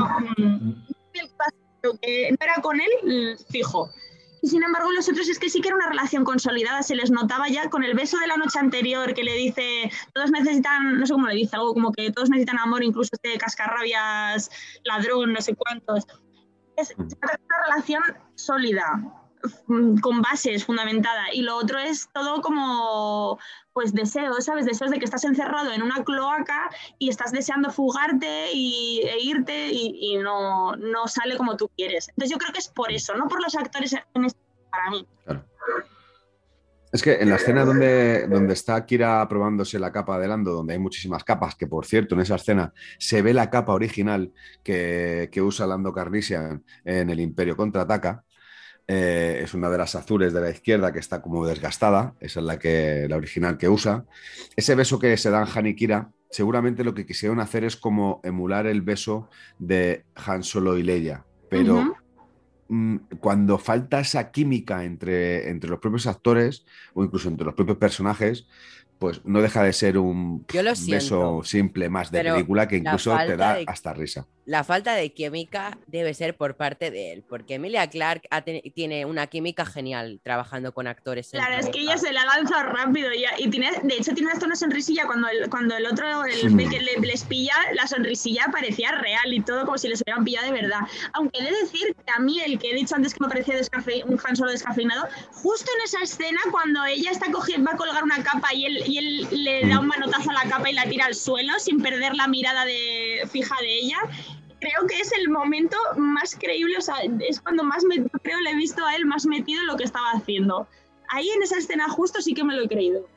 Mm, 1.84 1.98
que 2.02 2.32
no 2.32 2.38
era 2.40 2.56
con 2.62 2.80
él, 2.80 3.38
fijo. 3.50 3.90
Y 4.44 4.48
sin 4.48 4.64
embargo, 4.64 4.92
los 4.92 5.08
otros 5.08 5.30
es 5.30 5.38
que 5.38 5.50
sí 5.50 5.62
que 5.62 5.68
era 5.68 5.78
una 5.78 5.90
relación 5.90 6.24
consolidada, 6.24 6.82
se 6.82 6.96
les 6.96 7.12
notaba 7.12 7.48
ya 7.48 7.70
con 7.70 7.84
el 7.84 7.94
beso 7.94 8.18
de 8.18 8.26
la 8.28 8.38
noche 8.38 8.58
anterior 8.58 9.14
que 9.14 9.24
le 9.24 9.36
dice, 9.36 9.92
todos 10.14 10.32
necesitan, 10.32 11.00
no 11.00 11.06
sé 11.06 11.14
cómo 11.14 11.28
le 11.28 11.36
dice, 11.36 11.56
algo 11.56 11.74
como 11.74 11.92
que 11.92 12.12
todos 12.12 12.30
necesitan 12.30 12.58
amor, 12.58 12.84
incluso 12.84 13.12
este 13.14 13.38
cascarrabias, 13.38 14.50
ladrón, 14.84 15.34
no 15.34 15.42
sé 15.42 15.56
cuántos. 15.56 16.08
Es 16.76 16.96
una 16.98 17.38
relación 17.68 18.02
sólida, 18.34 19.21
Mm, 19.21 19.21
con 20.02 20.22
bases 20.22 20.66
fundamentada 20.66 21.34
y 21.34 21.42
lo 21.42 21.56
otro 21.56 21.80
es 21.80 22.10
todo 22.14 22.42
como 22.42 23.40
pues 23.74 23.94
deseos, 23.94 24.46
¿sabes? 24.46 24.66
Deseos 24.66 24.92
de 24.92 25.00
que 25.00 25.06
estás 25.06 25.24
encerrado 25.24 25.72
en 25.72 25.82
una 25.82 26.04
cloaca 26.04 26.70
y 27.00 27.10
estás 27.10 27.32
deseando 27.32 27.72
fugarte 27.72 28.52
y, 28.54 29.02
e 29.04 29.20
irte 29.22 29.70
y, 29.72 30.18
no, 30.18 30.76
no, 30.76 31.08
sale 31.08 31.38
como 31.38 31.56
tú 31.56 31.70
quieres. 31.78 32.10
Entonces 32.10 32.32
yo 32.32 32.38
creo 32.38 32.52
que 32.52 32.60
es 32.60 32.68
por 32.68 32.92
eso, 32.92 33.16
no 33.16 33.28
por 33.28 33.42
los 33.42 33.56
actores 33.56 33.96
en 34.14 34.26
este, 34.26 34.40
para 34.70 34.90
mí. 34.90 35.08
Es 36.92 37.02
que 37.02 37.22
en 37.22 37.30
la 37.30 37.38
escena 37.38 37.64
donde, 37.64 38.28
donde 38.28 38.54
está 38.54 38.86
Kira 38.86 39.26
probándose 39.30 39.80
la 39.80 39.94
capa 39.94 40.20
de 40.20 40.28
Lando, 40.28 40.52
donde 40.52 40.74
hay 40.74 40.80
muchísimas 40.80 41.24
capas, 41.24 41.56
que 41.56 41.66
por 41.66 41.86
cierto, 41.86 42.16
en 42.16 42.22
esa 42.22 42.36
escena 42.36 42.74
se 43.00 43.22
ve 43.22 43.34
la 43.34 43.50
capa 43.50 43.74
original 43.74 44.34
que, 44.62 45.30
que 45.32 45.42
usa 45.42 45.68
Lando 45.68 45.94
Carnisian 45.94 46.66
en 46.84 47.10
el 47.10 47.22
Imperio 47.22 47.56
Contraataca, 47.56 48.26
eh, 48.88 49.42
es 49.44 49.54
una 49.54 49.70
de 49.70 49.78
las 49.78 49.96
azules 49.96 50.34
de 50.34 50.42
la 50.42 50.50
izquierda 50.50 50.92
que 50.92 51.00
está 51.00 51.22
como 51.22 51.46
desgastada, 51.46 52.16
esa 52.20 52.40
es 52.40 52.46
la, 52.46 52.60
que, 52.60 53.08
la 53.10 53.18
original 53.18 53.58
que 53.58 53.70
usa. 53.70 54.06
Ese 54.56 54.76
beso 54.76 55.00
que 55.00 55.16
se 55.18 55.30
dan 55.30 55.48
Han 55.54 55.68
y 55.68 55.76
Kira, 55.76 56.12
seguramente 56.30 56.84
lo 56.84 56.94
que 56.94 57.06
quisieron 57.06 57.40
hacer 57.40 57.64
es 57.64 57.76
como 57.76 58.20
emular 58.24 58.68
el 58.68 58.82
beso 58.82 59.30
de 59.60 60.06
Han 60.16 60.44
Solo 60.44 60.78
y 60.78 60.84
Leia, 60.84 61.26
pero 61.50 61.96
mm, 62.70 62.96
cuando 63.20 63.58
falta 63.58 64.00
esa 64.00 64.32
química 64.32 64.84
entre, 64.84 65.50
entre 65.50 65.70
los 65.70 65.80
propios 65.80 66.08
actores 66.08 66.66
o 66.94 67.04
incluso 67.04 67.30
entre 67.30 67.46
los 67.46 67.56
propios 67.56 67.78
personajes, 67.78 68.48
pues 69.02 69.20
no 69.26 69.42
deja 69.42 69.64
de 69.64 69.74
ser 69.74 69.98
un 69.98 70.46
beso 70.88 71.42
simple 71.44 71.90
más 71.90 72.12
de 72.12 72.24
película 72.24 72.68
que 72.68 72.78
incluso 72.78 73.18
te 73.26 73.36
da 73.36 73.58
hasta 73.66 73.96
risa. 73.96 74.28
La 74.46 74.64
falta 74.64 74.96
de 74.96 75.14
química 75.14 75.78
debe 75.88 76.14
ser 76.14 76.36
por 76.36 76.56
parte 76.56 76.90
de 76.90 77.14
él, 77.14 77.24
porque 77.28 77.56
Emilia 77.56 77.88
Clark 77.90 78.24
tiene 78.74 79.06
una 79.06 79.28
química 79.28 79.66
genial 79.66 80.20
trabajando 80.24 80.74
con 80.74 80.88
actores. 80.88 81.30
Claro, 81.30 81.58
es 81.60 81.70
que 81.70 81.80
ella 81.80 81.98
se 81.98 82.12
la 82.12 82.26
lanza 82.26 82.64
rápido 82.64 83.10
y 83.14 83.50
tiene, 83.50 83.72
de 83.84 83.96
hecho 83.96 84.14
tiene 84.14 84.32
hasta 84.32 84.48
una 84.48 84.56
sonrisilla 84.56 85.06
cuando 85.06 85.30
el, 85.30 85.50
cuando 85.50 85.78
el 85.78 85.86
otro 85.86 86.26
el, 86.26 86.58
les 86.58 87.24
pilla, 87.24 87.54
la 87.74 87.88
sonrisilla 87.88 88.48
parecía 88.52 88.92
real 88.94 89.32
y 89.32 89.42
todo 89.42 89.64
como 89.66 89.78
si 89.78 89.88
les 89.88 90.02
hubieran 90.02 90.26
pillado 90.26 90.48
de 90.48 90.62
verdad. 90.62 90.80
Aunque 91.14 91.40
he 91.40 91.44
de 91.44 91.58
decir 91.62 91.96
que 92.06 92.12
a 92.12 92.20
mí 92.20 92.42
el 92.42 92.58
que 92.60 92.72
he 92.72 92.76
dicho 92.76 92.96
antes 92.96 93.14
que 93.14 93.24
me 93.24 93.30
parecía 93.30 93.56
un 94.06 94.20
Han 94.24 94.36
Solo 94.36 94.52
descafeinado, 94.52 95.08
justo 95.32 95.72
en 95.78 95.84
esa 95.86 96.02
escena 96.02 96.40
cuando 96.52 96.84
ella 96.86 97.12
está 97.12 97.32
cogiendo, 97.32 97.70
va 97.70 97.76
a 97.76 97.78
colgar 97.78 98.04
una 98.04 98.22
capa 98.24 98.54
y 98.54 98.66
él 98.66 98.84
y 98.92 98.98
él 98.98 99.28
le 99.32 99.68
da 99.68 99.80
un 99.80 99.88
manotazo 99.88 100.32
a 100.32 100.34
la 100.34 100.50
capa 100.50 100.70
y 100.70 100.74
la 100.74 100.84
tira 100.84 101.06
al 101.06 101.16
suelo 101.16 101.54
sin 101.60 101.82
perder 101.82 102.14
la 102.14 102.28
mirada 102.28 102.66
de, 102.66 103.22
fija 103.32 103.56
de 103.62 103.74
ella. 103.74 103.98
Creo 104.60 104.86
que 104.88 105.00
es 105.00 105.12
el 105.14 105.30
momento 105.30 105.78
más 105.96 106.36
creíble, 106.36 106.76
o 106.78 106.82
sea, 106.82 106.96
es 107.28 107.40
cuando 107.40 107.64
más 107.64 107.84
me, 107.86 108.04
creo 108.22 108.40
le 108.42 108.52
he 108.52 108.56
visto 108.56 108.86
a 108.86 108.96
él 108.96 109.06
más 109.06 109.26
metido 109.26 109.62
en 109.62 109.68
lo 109.68 109.78
que 109.78 109.86
estaba 109.86 110.12
haciendo. 110.12 110.68
Ahí 111.10 111.30
en 111.30 111.42
esa 111.42 111.58
escena 111.58 111.88
justo 111.90 112.22
sí 112.22 112.34
que 112.34 112.44
me 112.44 112.54
lo 112.54 112.64
he 112.64 112.68
creído. 112.68 113.08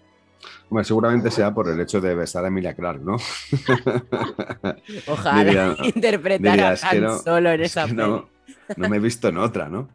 Bueno, 0.71 0.85
seguramente 0.85 1.31
sea 1.31 1.53
por 1.53 1.69
el 1.69 1.81
hecho 1.81 2.01
de 2.01 2.15
besar 2.15 2.45
a 2.45 2.49
Emilia 2.49 2.75
Clark, 2.75 3.03
¿no? 3.03 3.17
Ojalá 5.07 5.77
interpretara 5.83 6.77
solo 6.77 7.51
en 7.51 7.63
esa 7.63 7.87
no, 7.87 8.29
no 8.77 8.89
me 8.89 8.97
he 8.97 9.01
visto 9.01 9.29
en 9.29 9.39
otra, 9.49 9.69
¿no? 9.69 9.89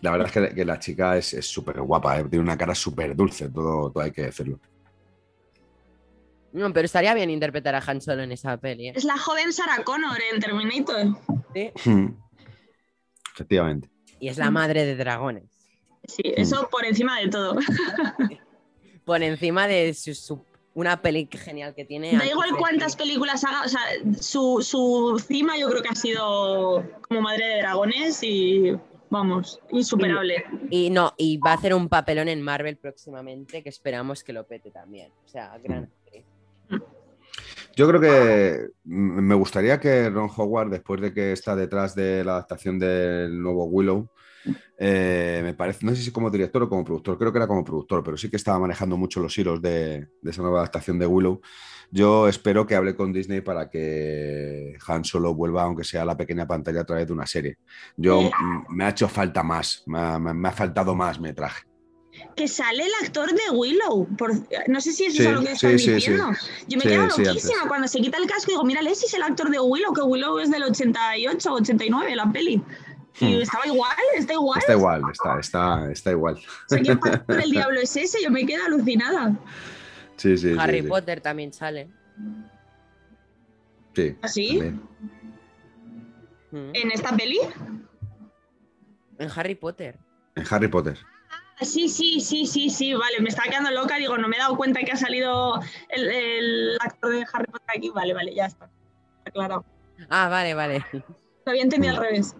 La 0.00 0.10
verdad 0.10 0.28
es 0.34 0.54
que, 0.54 0.64
la 0.64 0.80
chica 0.80 1.16
es 1.16 1.46
súper 1.46 1.80
guapa, 1.80 2.18
¿eh? 2.18 2.24
tiene 2.24 2.42
una 2.42 2.58
cara 2.58 2.74
súper 2.74 3.14
dulce, 3.14 3.48
todo, 3.50 3.90
todo 3.90 4.02
hay 4.02 4.10
que 4.10 4.22
decirlo. 4.22 4.58
No, 6.52 6.72
pero 6.72 6.86
estaría 6.86 7.14
bien 7.14 7.30
interpretar 7.30 7.74
a 7.74 7.82
Han 7.86 8.00
Solo 8.00 8.22
en 8.22 8.32
esa 8.32 8.56
peli. 8.58 8.88
¿eh? 8.88 8.92
Es 8.94 9.04
la 9.04 9.16
joven 9.16 9.52
Sarah 9.52 9.82
Connor 9.84 10.18
en 10.32 10.40
Terminator. 10.40 11.18
Sí. 11.54 11.72
Hmm. 11.84 12.08
Efectivamente. 13.34 13.90
Y 14.20 14.28
es 14.28 14.38
la 14.38 14.50
madre 14.50 14.84
de 14.84 14.96
dragones. 14.96 15.44
Sí, 16.04 16.22
eso 16.36 16.68
por 16.70 16.84
encima 16.84 17.18
de 17.20 17.28
todo. 17.28 17.54
por 19.04 19.22
encima 19.22 19.66
de 19.66 19.94
su, 19.94 20.44
una 20.74 21.00
peli 21.00 21.28
genial 21.30 21.74
que 21.74 21.84
tiene. 21.84 22.16
Da 22.16 22.26
igual 22.26 22.50
cuántas 22.58 22.96
películas 22.96 23.44
haga, 23.44 23.62
o 23.64 23.68
sea, 23.68 23.80
su, 24.20 24.62
su 24.62 25.22
cima 25.26 25.56
yo 25.58 25.68
creo 25.70 25.82
que 25.82 25.88
ha 25.88 25.94
sido 25.94 26.84
como 27.08 27.22
madre 27.22 27.46
de 27.46 27.56
dragones 27.58 28.22
y 28.22 28.76
vamos, 29.10 29.60
insuperable. 29.70 30.44
Y, 30.70 30.90
no, 30.90 31.14
y 31.16 31.38
va 31.38 31.52
a 31.52 31.54
hacer 31.54 31.74
un 31.74 31.88
papelón 31.88 32.28
en 32.28 32.42
Marvel 32.42 32.76
próximamente 32.76 33.62
que 33.62 33.68
esperamos 33.68 34.24
que 34.24 34.32
lo 34.32 34.46
pete 34.46 34.70
también. 34.70 35.12
O 35.24 35.28
sea, 35.28 35.56
gran 35.62 35.90
Yo 37.74 37.88
creo 37.88 38.00
que 38.00 38.66
me 38.84 39.34
gustaría 39.34 39.80
que 39.80 40.10
Ron 40.10 40.30
Howard, 40.36 40.70
después 40.70 41.00
de 41.00 41.14
que 41.14 41.32
está 41.32 41.56
detrás 41.56 41.94
de 41.94 42.22
la 42.22 42.32
adaptación 42.32 42.78
del 42.78 43.40
nuevo 43.40 43.64
Willow, 43.64 44.10
eh, 44.78 45.40
me 45.42 45.54
parece, 45.54 45.86
no 45.86 45.94
sé 45.94 46.02
si 46.02 46.10
como 46.10 46.30
director 46.30 46.62
o 46.62 46.68
como 46.68 46.84
productor, 46.84 47.16
creo 47.18 47.32
que 47.32 47.38
era 47.38 47.46
como 47.46 47.64
productor, 47.64 48.02
pero 48.02 48.16
sí 48.16 48.28
que 48.28 48.36
estaba 48.36 48.58
manejando 48.58 48.96
mucho 48.96 49.20
los 49.20 49.36
hilos 49.38 49.62
de, 49.62 50.08
esa 50.24 50.42
nueva 50.42 50.58
adaptación 50.58 50.98
de 50.98 51.06
Willow. 51.06 51.40
Yo 51.90 52.26
espero 52.26 52.66
que 52.66 52.74
hable 52.74 52.96
con 52.96 53.12
Disney 53.12 53.42
para 53.42 53.68
que 53.68 54.76
Han 54.86 55.04
Solo 55.04 55.34
vuelva, 55.34 55.62
aunque 55.62 55.84
sea 55.84 56.02
a 56.02 56.06
la 56.06 56.16
pequeña 56.16 56.46
pantalla, 56.46 56.80
a 56.80 56.84
través 56.84 57.06
de 57.06 57.12
una 57.12 57.26
serie. 57.26 57.58
Yo 57.96 58.30
me 58.70 58.84
ha 58.84 58.90
hecho 58.90 59.08
falta 59.08 59.42
más, 59.42 59.84
me 59.86 59.98
ha, 59.98 60.52
faltado 60.52 60.94
más 60.94 61.20
metraje 61.20 61.71
que 62.36 62.48
sale 62.48 62.84
el 62.84 62.92
actor 63.04 63.30
de 63.30 63.50
Willow. 63.50 64.08
no 64.68 64.80
sé 64.80 64.92
si 64.92 65.04
eso 65.04 65.22
es 65.22 65.30
lo 65.30 65.42
que 65.42 65.52
estás 65.52 65.72
diciendo. 65.72 66.30
Yo 66.66 66.78
me 66.78 66.84
quedo 66.84 67.06
loquísima 67.06 67.68
cuando 67.68 67.88
se 67.88 68.00
quita 68.00 68.18
el 68.18 68.26
casco 68.26 68.50
y 68.50 68.54
digo, 68.54 68.64
mira, 68.64 68.80
si 68.94 69.06
es 69.06 69.14
el 69.14 69.22
actor 69.22 69.50
de 69.50 69.60
Willow, 69.60 69.92
que 69.92 70.02
Willow 70.02 70.38
es 70.38 70.50
del 70.50 70.62
88, 70.64 71.52
89, 71.52 72.16
la 72.16 72.30
peli. 72.32 72.62
Y 73.20 73.36
hmm. 73.36 73.42
estaba 73.42 73.66
igual, 73.66 73.92
está 74.16 74.32
igual. 74.32 74.58
Está 74.58 74.72
igual, 74.72 75.02
está, 75.12 75.38
está, 75.38 75.92
está 75.92 76.10
igual. 76.10 76.36
O 76.36 76.68
sea, 76.68 76.80
¿qué 76.80 76.98
el 77.42 77.50
diablo 77.50 77.80
es 77.80 77.94
ese? 77.96 78.22
Yo 78.22 78.30
me 78.30 78.46
quedo 78.46 78.64
alucinada. 78.64 79.36
Sí, 80.16 80.36
sí. 80.36 80.54
Harry 80.58 80.82
Potter 80.82 81.20
también 81.20 81.52
sale. 81.52 81.90
Sí. 83.94 84.16
¿Así? 84.22 84.60
¿Ah, 84.60 84.70
hmm. 86.52 86.70
¿En 86.74 86.90
esta 86.92 87.14
peli? 87.14 87.38
En 89.18 89.30
Harry 89.36 89.54
Potter. 89.54 89.98
En 90.34 90.44
Harry 90.48 90.68
Potter. 90.68 90.98
Sí, 91.64 91.88
sí, 91.88 92.20
sí, 92.20 92.46
sí, 92.46 92.70
sí, 92.70 92.94
vale, 92.94 93.20
me 93.20 93.28
estaba 93.28 93.48
quedando 93.48 93.70
loca, 93.70 93.96
digo, 93.96 94.16
no 94.18 94.28
me 94.28 94.36
he 94.36 94.38
dado 94.38 94.56
cuenta 94.56 94.80
que 94.80 94.92
ha 94.92 94.96
salido 94.96 95.60
el, 95.88 96.10
el 96.10 96.76
actor 96.80 97.12
de 97.12 97.26
Harry 97.32 97.46
Potter 97.46 97.68
aquí, 97.76 97.90
vale, 97.90 98.14
vale, 98.14 98.34
ya 98.34 98.46
está, 98.46 98.70
aclarado. 99.24 99.64
Ah, 100.08 100.28
vale, 100.28 100.54
vale. 100.54 100.84
Lo 100.92 101.50
había 101.50 101.62
entendido 101.62 101.94
al 101.94 102.02
revés. 102.02 102.34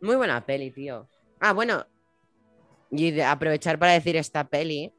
Muy 0.00 0.16
buena 0.16 0.44
peli, 0.44 0.70
tío. 0.70 1.08
Ah, 1.40 1.52
bueno. 1.52 1.86
Y 2.90 3.20
aprovechar 3.20 3.78
para 3.78 3.92
decir 3.92 4.16
esta 4.16 4.48
peli. 4.48 4.92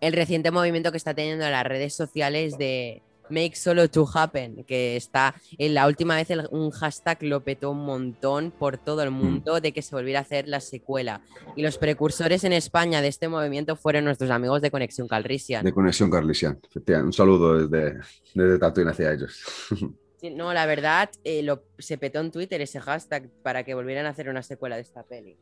El 0.00 0.12
reciente 0.12 0.50
movimiento 0.50 0.90
que 0.90 0.96
está 0.96 1.14
teniendo 1.14 1.44
en 1.44 1.52
las 1.52 1.64
redes 1.64 1.94
sociales 1.94 2.56
de 2.56 3.02
Make 3.30 3.56
Solo 3.56 3.88
to 3.88 4.06
Happen, 4.12 4.64
que 4.64 4.96
está 4.96 5.34
en 5.58 5.74
la 5.74 5.86
última 5.86 6.16
vez 6.16 6.28
un 6.50 6.70
hashtag 6.70 7.22
lo 7.22 7.42
petó 7.42 7.70
un 7.70 7.84
montón 7.84 8.50
por 8.50 8.78
todo 8.78 9.02
el 9.02 9.10
mm. 9.10 9.14
mundo 9.14 9.60
de 9.60 9.72
que 9.72 9.82
se 9.82 9.94
volviera 9.94 10.20
a 10.20 10.22
hacer 10.22 10.48
la 10.48 10.60
secuela. 10.60 11.20
Y 11.56 11.62
los 11.62 11.78
precursores 11.78 12.44
en 12.44 12.52
España 12.52 13.00
de 13.02 13.08
este 13.08 13.28
movimiento 13.28 13.76
fueron 13.76 14.04
nuestros 14.04 14.30
amigos 14.30 14.62
de 14.62 14.70
Conexión 14.70 15.08
Calrissian. 15.08 15.64
De 15.64 15.72
Conexión 15.72 16.10
Calrissian. 16.10 16.58
Un 17.04 17.12
saludo 17.12 17.66
desde, 17.66 18.00
desde 18.34 18.58
Tatooine 18.58 18.90
hacia 18.90 19.12
ellos. 19.12 19.42
no, 20.32 20.52
la 20.52 20.66
verdad, 20.66 21.10
eh, 21.24 21.46
se 21.78 21.98
petó 21.98 22.20
en 22.20 22.30
Twitter 22.30 22.60
ese 22.60 22.80
hashtag 22.80 23.28
para 23.42 23.64
que 23.64 23.74
volvieran 23.74 24.06
a 24.06 24.10
hacer 24.10 24.28
una 24.28 24.42
secuela 24.42 24.76
de 24.76 24.82
esta 24.82 25.02
peli. 25.02 25.36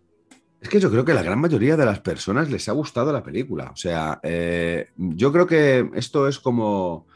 Es 0.61 0.69
que 0.69 0.79
yo 0.79 0.91
creo 0.91 1.05
que 1.05 1.13
la 1.13 1.25
gran 1.25 1.41
mayoría 1.41 1.77
de 1.77 1.85
las 1.85 1.99
personas 1.99 2.49
les 2.49 2.69
ha 2.69 2.73
gustado 2.73 3.13
la 3.13 3.25
película. 3.25 3.71
O 3.73 3.77
sea, 3.77 4.21
eh, 4.23 4.91
yo 4.97 5.33
creo 5.33 5.47
que 5.47 5.91
esto 5.95 6.29
es 6.29 6.39
como. 6.39 7.07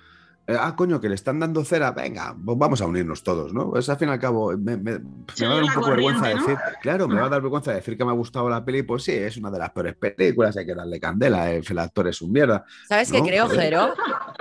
Eh, 0.49 0.57
ah, 0.59 0.77
coño, 0.77 1.01
que 1.01 1.09
le 1.09 1.17
están 1.17 1.41
dando 1.41 1.65
cera, 1.65 1.91
venga, 1.91 2.37
pues 2.45 2.57
vamos 2.57 2.81
a 2.81 2.87
unirnos 2.87 3.25
todos, 3.25 3.53
¿no? 3.53 3.71
Pues 3.71 3.89
al 3.89 3.97
fin 3.97 4.09
y 4.09 4.13
al 4.13 4.21
cabo, 4.21 4.57
me, 4.57 4.77
va 4.77 4.93
a 4.93 5.49
dar 5.49 5.63
un 5.65 5.73
poco 5.73 5.91
vergüenza 5.91 6.29
decir, 6.29 6.57
claro, 6.81 7.09
me 7.09 7.21
va 7.21 7.27
a 7.27 7.31
dar 7.31 7.43
vergüenza 7.43 7.73
decir 7.73 7.97
que 7.99 8.05
me 8.05 8.13
ha 8.13 8.15
gustado 8.15 8.49
la 8.49 8.65
peli, 8.65 8.85
pues 8.85 9.03
sí, 9.03 9.13
es 9.13 9.37
una 9.37 9.51
de 9.51 9.59
las 9.59 9.71
peores 9.71 9.97
películas, 9.97 10.57
hay 10.57 10.65
que 10.65 10.75
darle 10.75 11.01
candela, 11.01 11.51
el 11.51 11.79
actor 11.79 12.07
es 12.07 12.23
un 12.23 12.31
mierda. 12.31 12.65
¿Sabes 12.89 13.11
qué 13.11 13.21
creo, 13.23 13.49
Jero? 13.49 13.93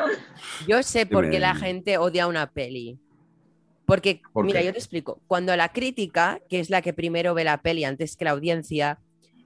Yo 0.67 0.83
sé 0.83 1.07
por 1.07 1.29
qué 1.29 1.39
la 1.39 1.55
gente 1.55 1.97
odia 1.97 2.27
una 2.27 2.51
peli. 2.51 2.99
Porque, 3.85 4.21
mira, 4.33 4.63
yo 4.63 4.71
te 4.71 4.79
explico. 4.79 5.21
Cuando 5.27 5.55
la 5.55 5.71
crítica, 5.71 6.39
que 6.49 6.59
es 6.59 6.71
la 6.71 6.81
que 6.81 6.91
primero 6.91 7.35
ve 7.35 7.43
la 7.43 7.61
peli 7.61 7.83
antes 7.83 8.17
que 8.17 8.25
la 8.25 8.31
audiencia, 8.31 8.99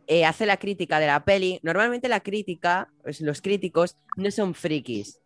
eh, 0.07 0.25
hace 0.25 0.45
la 0.45 0.55
crítica 0.55 0.99
de 0.99 1.07
la 1.07 1.25
peli, 1.25 1.59
normalmente 1.61 2.07
la 2.07 2.21
crítica, 2.21 2.89
pues, 3.03 3.19
los 3.19 3.41
críticos, 3.41 3.97
no 4.15 4.31
son 4.31 4.53
frikis. 4.53 5.19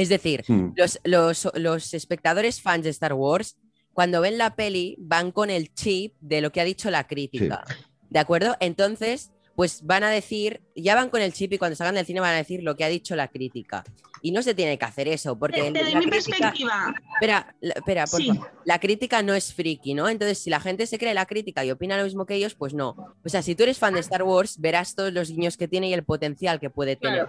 Es 0.00 0.08
decir, 0.08 0.44
hmm. 0.48 0.72
los, 1.04 1.92
espectadores 1.92 2.62
fans 2.62 2.84
de 2.84 2.90
Star 2.90 3.12
Wars, 3.12 3.58
cuando 3.92 4.22
ven 4.22 4.38
la 4.38 4.56
peli, 4.56 4.96
van 4.98 5.30
con 5.30 5.50
el 5.50 5.74
chip 5.74 6.14
de 6.22 6.40
lo 6.40 6.52
que 6.52 6.62
ha 6.62 6.64
dicho 6.64 6.90
la 6.90 7.06
crítica. 7.06 7.64
¿De 8.08 8.18
acuerdo? 8.18 8.56
Entonces, 8.60 9.30
pues 9.56 9.84
van 9.84 10.02
a 10.02 10.08
decir, 10.08 10.62
ya 10.74 10.94
van 10.94 11.10
con 11.10 11.20
el 11.20 11.34
chip 11.34 11.52
y 11.52 11.58
cuando 11.58 11.76
salgan 11.76 11.96
del 11.96 12.06
cine 12.06 12.20
van 12.20 12.32
a 12.32 12.38
decir 12.38 12.62
lo 12.62 12.78
que 12.78 12.84
ha 12.84 12.88
dicho 12.88 13.14
la 13.14 13.28
crítica. 13.28 13.84
Y 14.22 14.30
no 14.30 14.40
se 14.42 14.54
tiene 14.54 14.78
que 14.78 14.86
hacer 14.86 15.06
eso, 15.06 15.38
porque... 15.38 15.70
Desde, 15.70 15.94
mi 15.94 16.06
perspectiva... 16.06 16.94
Espera, 17.16 17.54
espera, 17.60 18.06
por 18.06 18.24
favor. 18.24 18.50
La 18.64 18.78
crítica 18.78 19.22
no 19.22 19.34
es 19.34 19.52
friki, 19.52 19.92
¿no? 19.92 20.08
Entonces, 20.08 20.38
si 20.38 20.48
la 20.48 20.60
gente 20.60 20.86
se 20.86 20.98
cree 20.98 21.12
la 21.12 21.26
crítica 21.26 21.62
y 21.62 21.70
opina 21.70 21.98
lo 21.98 22.04
mismo 22.04 22.24
que 22.24 22.36
ellos, 22.36 22.54
pues 22.54 22.72
no. 22.72 22.96
O 23.22 23.28
sea, 23.28 23.42
si 23.42 23.54
tú 23.54 23.64
eres 23.64 23.76
fan 23.76 23.92
de 23.92 24.00
Star 24.00 24.22
Wars, 24.22 24.58
verás 24.58 24.94
todos 24.94 25.12
los 25.12 25.28
guiños 25.28 25.58
que 25.58 25.68
tiene 25.68 25.90
y 25.90 25.92
el 25.92 26.04
potencial 26.04 26.58
que 26.58 26.70
puede 26.70 26.96
tener 26.96 27.26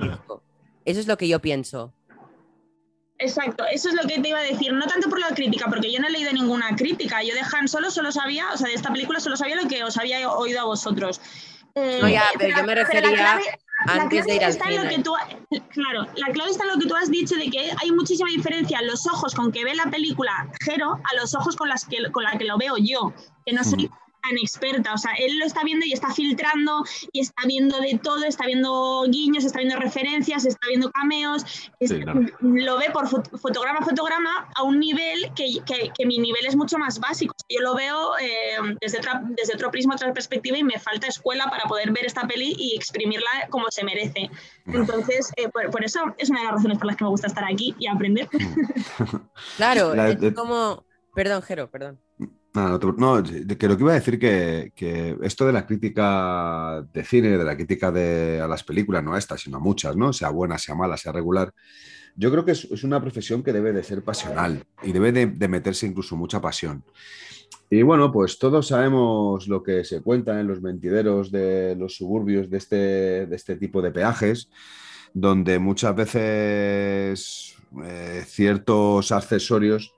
Eso 0.86 1.00
es 1.02 1.08
lo 1.08 1.18
que 1.18 1.28
yo 1.28 1.42
pienso. 1.42 1.94
Exacto, 3.22 3.64
eso 3.72 3.90
es 3.90 3.96
lo 3.96 4.02
que 4.08 4.20
te 4.20 4.30
iba 4.30 4.40
a 4.40 4.44
decir, 4.44 4.74
no 4.74 4.86
tanto 4.88 5.08
por 5.08 5.20
la 5.20 5.28
crítica, 5.28 5.68
porque 5.70 5.92
yo 5.92 6.00
no 6.00 6.08
he 6.08 6.12
leído 6.12 6.34
ninguna 6.34 6.76
crítica, 6.76 7.22
yo 7.22 7.36
de 7.36 7.42
Han 7.54 7.68
Solo 7.68 7.92
solo 7.92 8.12
sabía, 8.12 8.52
o 8.52 8.58
sea, 8.58 8.68
de 8.68 8.74
esta 8.74 8.92
película 8.92 9.20
solo 9.20 9.38
sabía 9.38 9.56
lo 9.56 9.68
que 9.68 9.84
os 9.84 9.96
había 9.98 10.28
oído 10.32 10.60
a 10.62 10.64
vosotros. 10.64 11.22
Eh, 11.76 12.00
pero, 12.40 12.58
yo 12.58 12.64
me 12.64 12.76
refería 12.76 13.40
antes 13.88 14.26
de 14.26 14.36
ir 14.36 14.44
al 14.44 14.54
cine. 14.54 15.04
claro, 15.70 16.08
la 16.16 16.34
clave 16.34 16.50
está 16.50 16.64
en 16.64 16.70
lo 16.72 16.80
que 16.80 16.88
tú 16.88 16.96
has 16.96 17.12
dicho 17.12 17.36
de 17.36 17.50
que 17.50 17.72
hay 17.80 17.92
muchísima 17.92 18.30
diferencia 18.30 18.80
en 18.80 18.88
los 18.88 19.06
ojos 19.06 19.36
con 19.36 19.52
que 19.52 19.64
ve 19.64 19.76
la 19.76 19.86
película 19.86 20.48
Jero 20.62 20.94
a 20.94 21.16
los 21.16 21.36
ojos 21.36 21.56
con, 21.56 21.70
las 21.70 21.86
que, 21.86 22.12
con 22.12 22.24
la 22.24 22.32
que 22.32 22.46
lo 22.46 22.58
veo 22.58 22.76
yo, 22.78 23.14
que 23.46 23.54
no 23.54 23.64
soy 23.64 23.90
tan 24.22 24.38
experta. 24.38 24.94
O 24.94 24.98
sea, 24.98 25.12
él 25.14 25.38
lo 25.40 25.46
está 25.46 25.64
viendo 25.64 25.86
y 25.86 25.94
está 25.94 26.14
filtrando 26.14 26.84
y 27.12 27.20
está 27.20 27.44
viendo 27.46 27.80
de 27.80 28.00
todo, 28.02 28.24
está 28.24 28.46
viendo 28.46 29.04
guiños, 29.10 29.44
está 29.44 29.60
viendo 29.60 29.78
referencias, 29.78 30.46
está 30.46 30.68
viendo 30.68 30.92
cameos. 30.92 31.44
Lo 32.42 32.78
ve 32.78 32.90
por 32.92 33.08
fotograma 33.08 33.80
a 33.80 33.86
fotograma 33.86 34.50
a 34.56 34.64
un 34.64 34.80
nivel 34.80 35.32
que, 35.36 35.46
que, 35.66 36.06
mi 36.06 36.20
nivel 36.20 36.46
es 36.46 36.56
mucho 36.56 36.78
más 36.78 37.00
básico. 37.00 37.36
Yo 37.50 37.62
lo 37.62 37.76
veo 37.76 38.18
eh, 38.20 38.78
desde, 38.80 39.00
desde 39.30 39.56
otro 39.56 39.72
prisma, 39.72 39.96
otra 39.96 40.14
perspectiva 40.14 40.58
y 40.58 40.64
me 40.64 40.80
falta 40.80 41.08
escuela 41.08 41.46
para 41.50 41.64
poder 41.66 41.92
ver 41.92 42.06
esta 42.06 42.28
peli 42.28 42.56
y 42.58 42.76
exprimirla 42.76 43.30
como 43.50 43.70
se 43.70 43.84
merece. 43.84 44.30
Entonces, 44.66 45.32
eh, 45.38 45.50
por, 45.50 45.84
eso 45.84 46.14
es 46.18 46.30
una 46.30 46.40
de 46.40 46.46
las 46.46 46.56
razones 46.56 46.78
por 46.78 46.88
las 46.88 46.96
que 46.96 47.04
me 47.04 47.10
gusta 47.10 47.28
estar 47.28 47.44
aquí 47.44 47.76
y 47.80 47.88
aprender. 47.88 48.28
claro, 49.58 49.94
es 50.22 50.34
como... 50.34 50.86
Perdón, 51.14 51.42
Jero, 51.42 51.70
perdón. 51.70 52.00
No, 52.54 52.78
no, 52.78 53.24
que 53.24 53.68
lo 53.68 53.78
que 53.78 53.84
iba 53.84 53.92
a 53.94 53.96
decir 53.96 54.20
que, 54.20 54.74
que, 54.76 55.18
esto 55.22 55.46
de 55.46 55.54
la 55.54 55.66
crítica 55.66 56.86
de 56.94 57.04
cine, 57.06 57.38
de 57.38 57.44
la 57.46 57.56
crítica 57.56 57.92
de, 57.92 58.42
a 58.42 58.48
las 58.48 58.64
películas, 58.64 59.04
no 59.04 59.14
a 59.14 59.20
estas, 59.20 59.42
sino 59.42 59.58
a 59.58 59.60
muchas, 59.62 59.96
¿no? 59.96 60.12
Sea 60.12 60.30
buena, 60.32 60.58
sea 60.58 60.76
mala, 60.76 60.98
sea 60.98 61.14
regular, 61.14 61.54
yo 62.16 62.32
creo 62.32 62.46
que 62.46 62.52
es, 62.52 62.84
una 62.84 63.02
profesión 63.02 63.44
que 63.44 63.54
debe 63.54 63.72
de 63.72 63.84
ser 63.84 64.04
pasional 64.04 64.64
y 64.84 64.92
debe 64.92 65.12
de, 65.12 65.48
meterse 65.48 65.88
incluso 65.88 66.16
mucha 66.16 66.42
pasión. 66.42 66.84
Y 67.70 67.84
bueno, 67.84 68.12
pues 68.12 68.38
todos 68.38 68.68
sabemos 68.68 69.48
lo 69.48 69.64
que 69.64 69.86
se 69.86 70.02
cuenta 70.02 70.40
en 70.40 70.48
los 70.48 70.62
mentideros 70.62 71.32
de 71.32 71.76
los 71.78 71.96
suburbios 71.96 72.50
de 72.50 72.58
este, 72.58 73.26
de 73.26 73.36
este 73.36 73.56
tipo 73.56 73.82
de 73.82 73.92
peajes, 73.92 74.50
donde 75.14 75.58
muchas 75.58 75.96
veces 75.96 77.56
eh, 77.84 78.24
ciertos 78.26 79.12
accesorios 79.12 79.94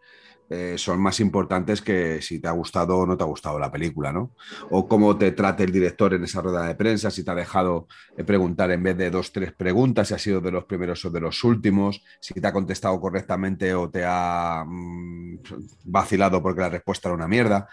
eh, 0.54 0.78
son 0.78 1.02
más 1.02 1.20
importantes 1.20 1.82
que 1.82 2.22
si 2.22 2.38
te 2.38 2.48
ha 2.48 2.52
gustado 2.52 3.00
o 3.00 3.06
no 3.08 3.18
te 3.18 3.24
ha 3.24 3.26
gustado 3.26 3.58
la 3.58 3.72
película, 3.72 4.13
¿no? 4.13 4.36
O 4.70 4.88
cómo 4.88 5.18
te 5.18 5.32
trate 5.32 5.63
el 5.63 5.72
director 5.72 6.13
en 6.13 6.24
esa 6.26 6.42
rueda 6.42 6.68
de 6.68 6.76
prensa, 6.76 7.10
si 7.10 7.24
te 7.24 7.32
ha 7.32 7.36
dejado 7.36 7.88
eh, 8.16 8.24
preguntar 8.24 8.70
en 8.70 8.84
vez 8.84 8.96
de 8.96 9.10
dos, 9.10 9.32
tres 9.32 9.52
preguntas, 9.52 10.10
si 10.10 10.13
ha 10.13 10.20
sido 10.20 10.42
de 10.42 10.52
los 10.52 10.66
primeros 10.66 11.04
o 11.06 11.10
de 11.10 11.22
los 11.22 11.44
últimos, 11.44 12.04
si 12.20 12.36
te 12.36 12.46
ha 12.46 12.54
contestado 12.54 13.02
correctamente 13.02 13.74
o 13.74 13.89
te 13.89 14.04
ha 14.06 14.63
mm, 14.63 15.39
vacilado 15.86 16.44
porque 16.44 16.62
la 16.62 16.70
respuesta 16.70 17.10
era 17.10 17.16
una 17.16 17.28
mierda. 17.28 17.68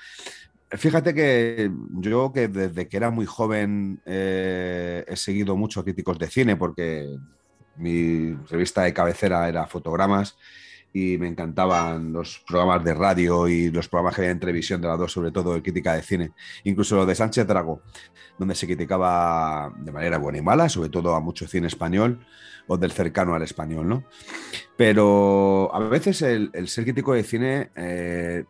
Fíjate 0.71 1.13
que 1.13 1.71
yo 1.99 2.33
que 2.33 2.49
desde 2.49 2.89
que 2.89 2.97
era 2.97 3.11
muy 3.11 3.27
joven 3.27 4.01
eh, 4.07 5.05
he 5.07 5.17
seguido 5.17 5.55
muchos 5.55 5.85
críticos 5.85 6.19
de 6.19 6.29
cine 6.29 6.57
porque 6.57 7.15
mi 7.77 8.33
revista 8.49 8.85
de 8.85 8.95
cabecera 8.95 9.49
era 9.51 9.67
Fotogramas 9.67 10.39
y 10.93 11.19
me 11.19 11.29
encantaban 11.29 12.13
los 12.13 12.43
programas 12.47 12.85
de 12.85 12.95
radio 12.95 13.47
y 13.49 13.71
los 13.71 13.89
programas 13.89 14.15
que 14.15 14.23
había 14.23 14.33
en 14.33 14.41
televisión 14.41 14.81
de 14.81 14.89
las 14.89 14.99
dos, 14.99 15.13
sobre 15.13 15.31
todo 15.31 15.55
de 15.55 15.63
crítica 15.63 15.95
de 15.95 16.03
cine, 16.03 16.33
incluso 16.65 16.97
lo 16.97 17.07
de 17.07 17.15
Sánchez 17.15 17.47
Drago, 17.47 17.83
donde 18.39 18.55
se 18.55 18.67
criticaba 18.67 19.73
de 19.79 19.93
manera 19.93 20.19
buena 20.19 20.39
y 20.39 20.43
mala, 20.43 20.69
sobre 20.69 20.89
todo 20.89 21.15
a 21.15 21.21
mucho 21.21 21.47
cine 21.47 21.69
español 21.69 22.27
o 22.67 22.77
del 22.77 22.93
cercano 22.93 23.35
al 23.35 23.43
español, 23.43 23.89
¿no? 23.89 24.05
Pero 24.77 25.75
a 25.75 25.79
veces 25.81 26.23
el, 26.23 26.51
ser 26.69 26.85
crítico 26.85 27.13
de 27.13 27.23
cine 27.23 27.71
eh, 27.77 28.45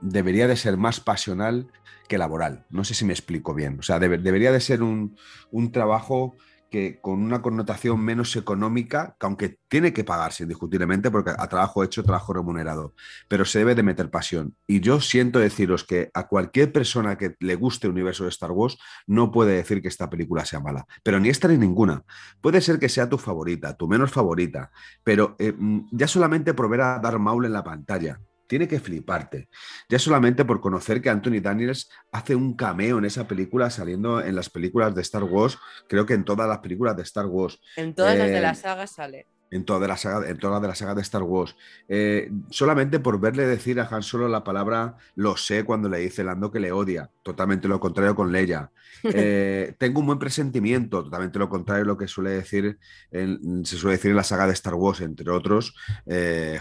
debería 0.00 0.46
de 0.46 0.56
ser 0.56 0.76
más 0.76 1.00
pasional 1.00 1.68
que 2.08 2.18
laboral. 2.18 2.66
No 2.70 2.84
sé 2.84 2.94
si 2.94 3.04
me 3.04 3.12
explico 3.12 3.54
bien. 3.54 3.78
O 3.78 3.82
sea, 3.82 3.98
debería 3.98 4.52
de 4.52 4.60
ser 4.60 4.82
un, 4.82 5.16
un 5.50 5.72
trabajo 5.72 6.36
que 6.74 6.98
con 7.00 7.22
una 7.22 7.40
connotación 7.40 8.00
menos 8.00 8.34
económica, 8.34 9.14
que 9.20 9.26
aunque 9.26 9.58
tiene 9.68 9.92
que 9.92 10.02
pagarse 10.02 10.42
indiscutiblemente, 10.42 11.08
porque 11.08 11.30
a 11.30 11.46
trabajo 11.46 11.84
hecho, 11.84 12.02
trabajo 12.02 12.32
remunerado, 12.32 12.94
pero 13.28 13.44
se 13.44 13.60
debe 13.60 13.76
de 13.76 13.84
meter 13.84 14.10
pasión. 14.10 14.56
Y 14.66 14.80
yo 14.80 15.00
siento 15.00 15.38
deciros 15.38 15.84
que 15.84 16.10
a 16.14 16.26
cualquier 16.26 16.72
persona 16.72 17.16
que 17.16 17.36
le 17.38 17.54
guste 17.54 17.86
el 17.86 17.92
universo 17.92 18.24
de 18.24 18.30
Star 18.30 18.50
Wars 18.50 18.76
no 19.06 19.30
puede 19.30 19.54
decir 19.54 19.82
que 19.82 19.86
esta 19.86 20.10
película 20.10 20.44
sea 20.44 20.58
mala, 20.58 20.84
pero 21.04 21.20
ni 21.20 21.28
esta 21.28 21.46
ni 21.46 21.58
ninguna. 21.58 22.02
Puede 22.40 22.60
ser 22.60 22.80
que 22.80 22.88
sea 22.88 23.08
tu 23.08 23.18
favorita, 23.18 23.76
tu 23.76 23.86
menos 23.86 24.10
favorita, 24.10 24.72
pero 25.04 25.36
eh, 25.38 25.54
mm, 25.56 25.90
ya 25.92 26.08
solamente 26.08 26.54
por 26.54 26.68
ver 26.68 26.80
a 26.80 26.98
Darth 26.98 27.20
Maul 27.20 27.44
en 27.44 27.52
la 27.52 27.62
pantalla, 27.62 28.18
tiene 28.46 28.68
que 28.68 28.80
fliparte. 28.80 29.48
Ya 29.88 29.98
solamente 29.98 30.44
por 30.44 30.60
conocer 30.60 31.00
que 31.00 31.10
Anthony 31.10 31.40
Daniels 31.42 31.90
hace 32.12 32.34
un 32.34 32.54
cameo 32.54 32.98
en 32.98 33.04
esa 33.04 33.26
película 33.26 33.70
saliendo 33.70 34.20
en 34.20 34.34
las 34.34 34.50
películas 34.50 34.94
de 34.94 35.02
Star 35.02 35.24
Wars, 35.24 35.58
creo 35.88 36.06
que 36.06 36.14
en 36.14 36.24
todas 36.24 36.48
las 36.48 36.58
películas 36.58 36.96
de 36.96 37.02
Star 37.02 37.26
Wars. 37.26 37.60
En 37.76 37.94
todas 37.94 38.16
las 38.18 38.28
de 38.28 38.40
la 38.40 38.50
Eh, 38.50 38.54
saga 38.54 38.86
sale. 38.86 39.26
en 39.50 39.64
toda 39.64 39.86
la 39.86 39.96
saga, 39.96 40.28
en 40.28 40.36
toda 40.38 40.58
de 40.58 40.66
la 40.68 40.74
saga 40.74 40.94
de 40.96 41.02
Star 41.02 41.22
Wars. 41.22 41.54
Eh, 41.88 42.28
solamente 42.50 42.98
por 42.98 43.20
verle 43.20 43.46
decir 43.46 43.78
a 43.78 43.86
Han 43.88 44.02
Solo 44.02 44.26
la 44.26 44.42
palabra 44.42 44.96
lo 45.14 45.36
sé 45.36 45.62
cuando 45.64 45.88
le 45.88 45.98
dice 45.98 46.24
Lando 46.24 46.50
que 46.50 46.58
le 46.58 46.72
odia. 46.72 47.08
Totalmente 47.22 47.68
lo 47.68 47.78
contrario 47.78 48.14
con 48.14 48.32
Leia. 48.32 48.70
Eh, 49.04 49.74
tengo 49.78 50.00
un 50.00 50.06
buen 50.06 50.18
presentimiento, 50.18 51.04
totalmente 51.04 51.38
lo 51.38 51.48
contrario 51.50 51.84
a 51.84 51.86
lo 51.86 51.98
que 51.98 52.08
suele 52.08 52.30
decir 52.30 52.78
en- 53.10 53.62
se 53.66 53.76
suele 53.76 53.96
decir 53.96 54.10
en 54.10 54.16
la 54.16 54.24
saga 54.24 54.46
de 54.46 54.54
Star 54.54 54.74
Wars, 54.74 55.02
entre 55.02 55.30
otros, 55.30 55.74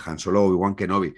Han 0.05 0.19
Solo 0.19 0.41
o 0.43 0.47
Obi-Wan 0.49 0.75
Kenobi. 0.75 1.13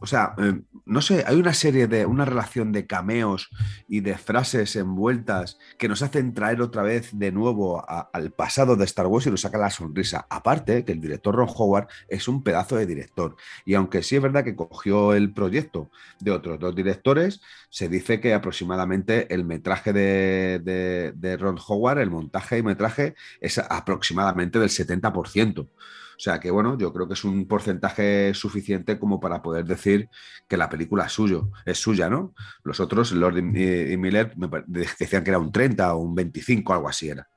O 0.00 0.06
sea, 0.06 0.34
eh, 0.38 0.60
no 0.84 1.00
sé, 1.00 1.22
hay 1.26 1.36
una 1.36 1.54
serie 1.54 1.86
de, 1.86 2.06
una 2.06 2.24
relación 2.24 2.72
de 2.72 2.88
cameos 2.88 3.48
y 3.86 4.00
de 4.00 4.18
frases 4.18 4.74
envueltas 4.74 5.58
que 5.78 5.86
nos 5.88 6.02
hacen 6.02 6.34
traer 6.34 6.60
otra 6.60 6.82
vez 6.82 7.10
de 7.12 7.30
nuevo 7.30 7.84
al 8.12 8.32
pasado 8.32 8.74
de 8.74 8.84
Star 8.84 9.06
Wars 9.06 9.26
y 9.28 9.30
nos 9.30 9.42
saca 9.42 9.58
la 9.58 9.70
sonrisa. 9.70 10.26
Aparte, 10.28 10.84
que 10.84 10.90
el 10.90 11.00
director 11.00 11.36
Ron 11.36 11.48
Howard 11.56 11.86
es 12.08 12.26
un 12.26 12.42
pedazo 12.42 12.74
de 12.74 12.86
director. 12.86 13.36
Y 13.64 13.74
aunque 13.74 14.02
sí 14.02 14.16
es 14.16 14.22
verdad 14.22 14.42
que 14.42 14.56
cogió 14.56 15.14
el 15.14 15.32
proyecto 15.32 15.88
de 16.18 16.32
otros 16.32 16.58
dos 16.58 16.74
directores, 16.74 17.40
se 17.70 17.88
dice 17.88 18.20
que 18.20 18.34
aproximadamente 18.34 19.32
el 19.32 19.44
metraje 19.44 19.92
de, 19.92 20.60
de- 20.64 21.12
de 21.14 21.36
Ron 21.36 21.58
Howard, 21.68 21.98
el 22.00 22.10
montaje 22.10 22.58
y 22.58 22.62
metraje, 22.64 23.14
es 23.40 23.58
aproximadamente 23.58 24.58
del 24.58 24.68
70%. 24.68 25.68
O 26.16 26.20
sea 26.20 26.40
que 26.40 26.50
bueno, 26.50 26.76
yo 26.78 26.92
creo 26.92 27.08
que 27.08 27.14
es 27.14 27.24
un 27.24 27.46
porcentaje 27.46 28.34
suficiente 28.34 28.98
como 28.98 29.20
para 29.20 29.42
poder 29.42 29.64
decir 29.64 30.08
que 30.48 30.56
la 30.56 30.68
película 30.68 31.06
es 31.06 31.12
suyo, 31.12 31.50
es 31.64 31.78
suya, 31.78 32.08
¿no? 32.08 32.34
Los 32.64 32.80
otros, 32.80 33.12
Lord 33.12 33.38
y, 33.38 33.96
Miller, 33.96 34.34
me 34.36 34.48
decían 34.66 35.24
que 35.24 35.30
era 35.30 35.38
un 35.38 35.52
30 35.52 35.94
o 35.94 35.98
un 35.98 36.14
25, 36.14 36.72
algo 36.74 36.88
así 36.88 37.08
era. 37.08 37.28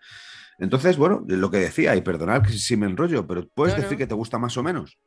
Entonces, 0.57 0.97
bueno, 0.97 1.23
lo 1.27 1.51
que 1.51 1.57
decía, 1.57 1.95
y 1.95 2.01
perdonad 2.01 2.43
que 2.43 2.53
si 2.53 2.77
me 2.77 2.85
enrollo, 2.85 3.27
pero 3.27 3.47
puedes 3.49 3.75
decir 3.75 3.97
que 3.97 4.07
te 4.07 4.15
gusta 4.15 4.37
más 4.37 4.57
o 4.57 4.63
menos. 4.63 4.99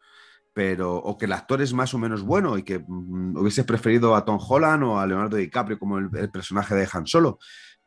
Pero, 0.52 0.96
o 0.96 1.16
que 1.16 1.26
el 1.26 1.32
actor 1.32 1.62
es 1.62 1.72
más 1.72 1.94
o 1.94 1.98
menos 1.98 2.22
bueno 2.22 2.58
y 2.58 2.64
que 2.64 2.80
mm, 2.80 3.36
hubieses 3.36 3.64
preferido 3.64 4.16
a 4.16 4.24
Tom 4.24 4.38
Holland 4.40 4.82
o 4.82 4.98
a 4.98 5.06
Leonardo 5.06 5.36
DiCaprio 5.36 5.78
como 5.78 5.98
el, 5.98 6.08
el 6.14 6.30
personaje 6.30 6.74
de 6.74 6.88
Han 6.92 7.06
Solo. 7.06 7.38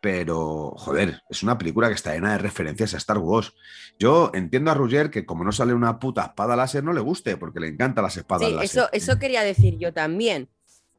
Pero, 0.02 0.74
joder, 0.78 1.22
es 1.30 1.44
una 1.44 1.58
película 1.60 1.88
que 1.88 1.94
está 1.94 2.14
llena 2.14 2.32
de 2.32 2.40
referencias 2.40 2.94
a 2.94 2.98
Star 2.98 3.20
Wars. 3.20 3.54
Yo 4.00 4.32
entiendo 4.34 4.72
a 4.72 4.74
Roger 4.74 5.12
que 5.12 5.26
como 5.28 5.44
no 5.44 5.52
sale 5.52 5.74
una 5.76 6.00
puta 6.00 6.24
espada 6.24 6.56
láser 6.56 6.84
no 6.84 6.92
le 6.92 7.02
guste, 7.02 7.38
porque 7.38 7.60
le 7.60 7.68
encantan 7.68 8.04
las 8.04 8.18
espadas 8.18 8.48
Sí, 8.50 8.54
láser. 8.56 8.66
eso, 8.66 8.90
eso 8.92 9.20
quería 9.20 9.44
decir 9.44 9.78
yo 9.78 9.94
también. 9.94 10.50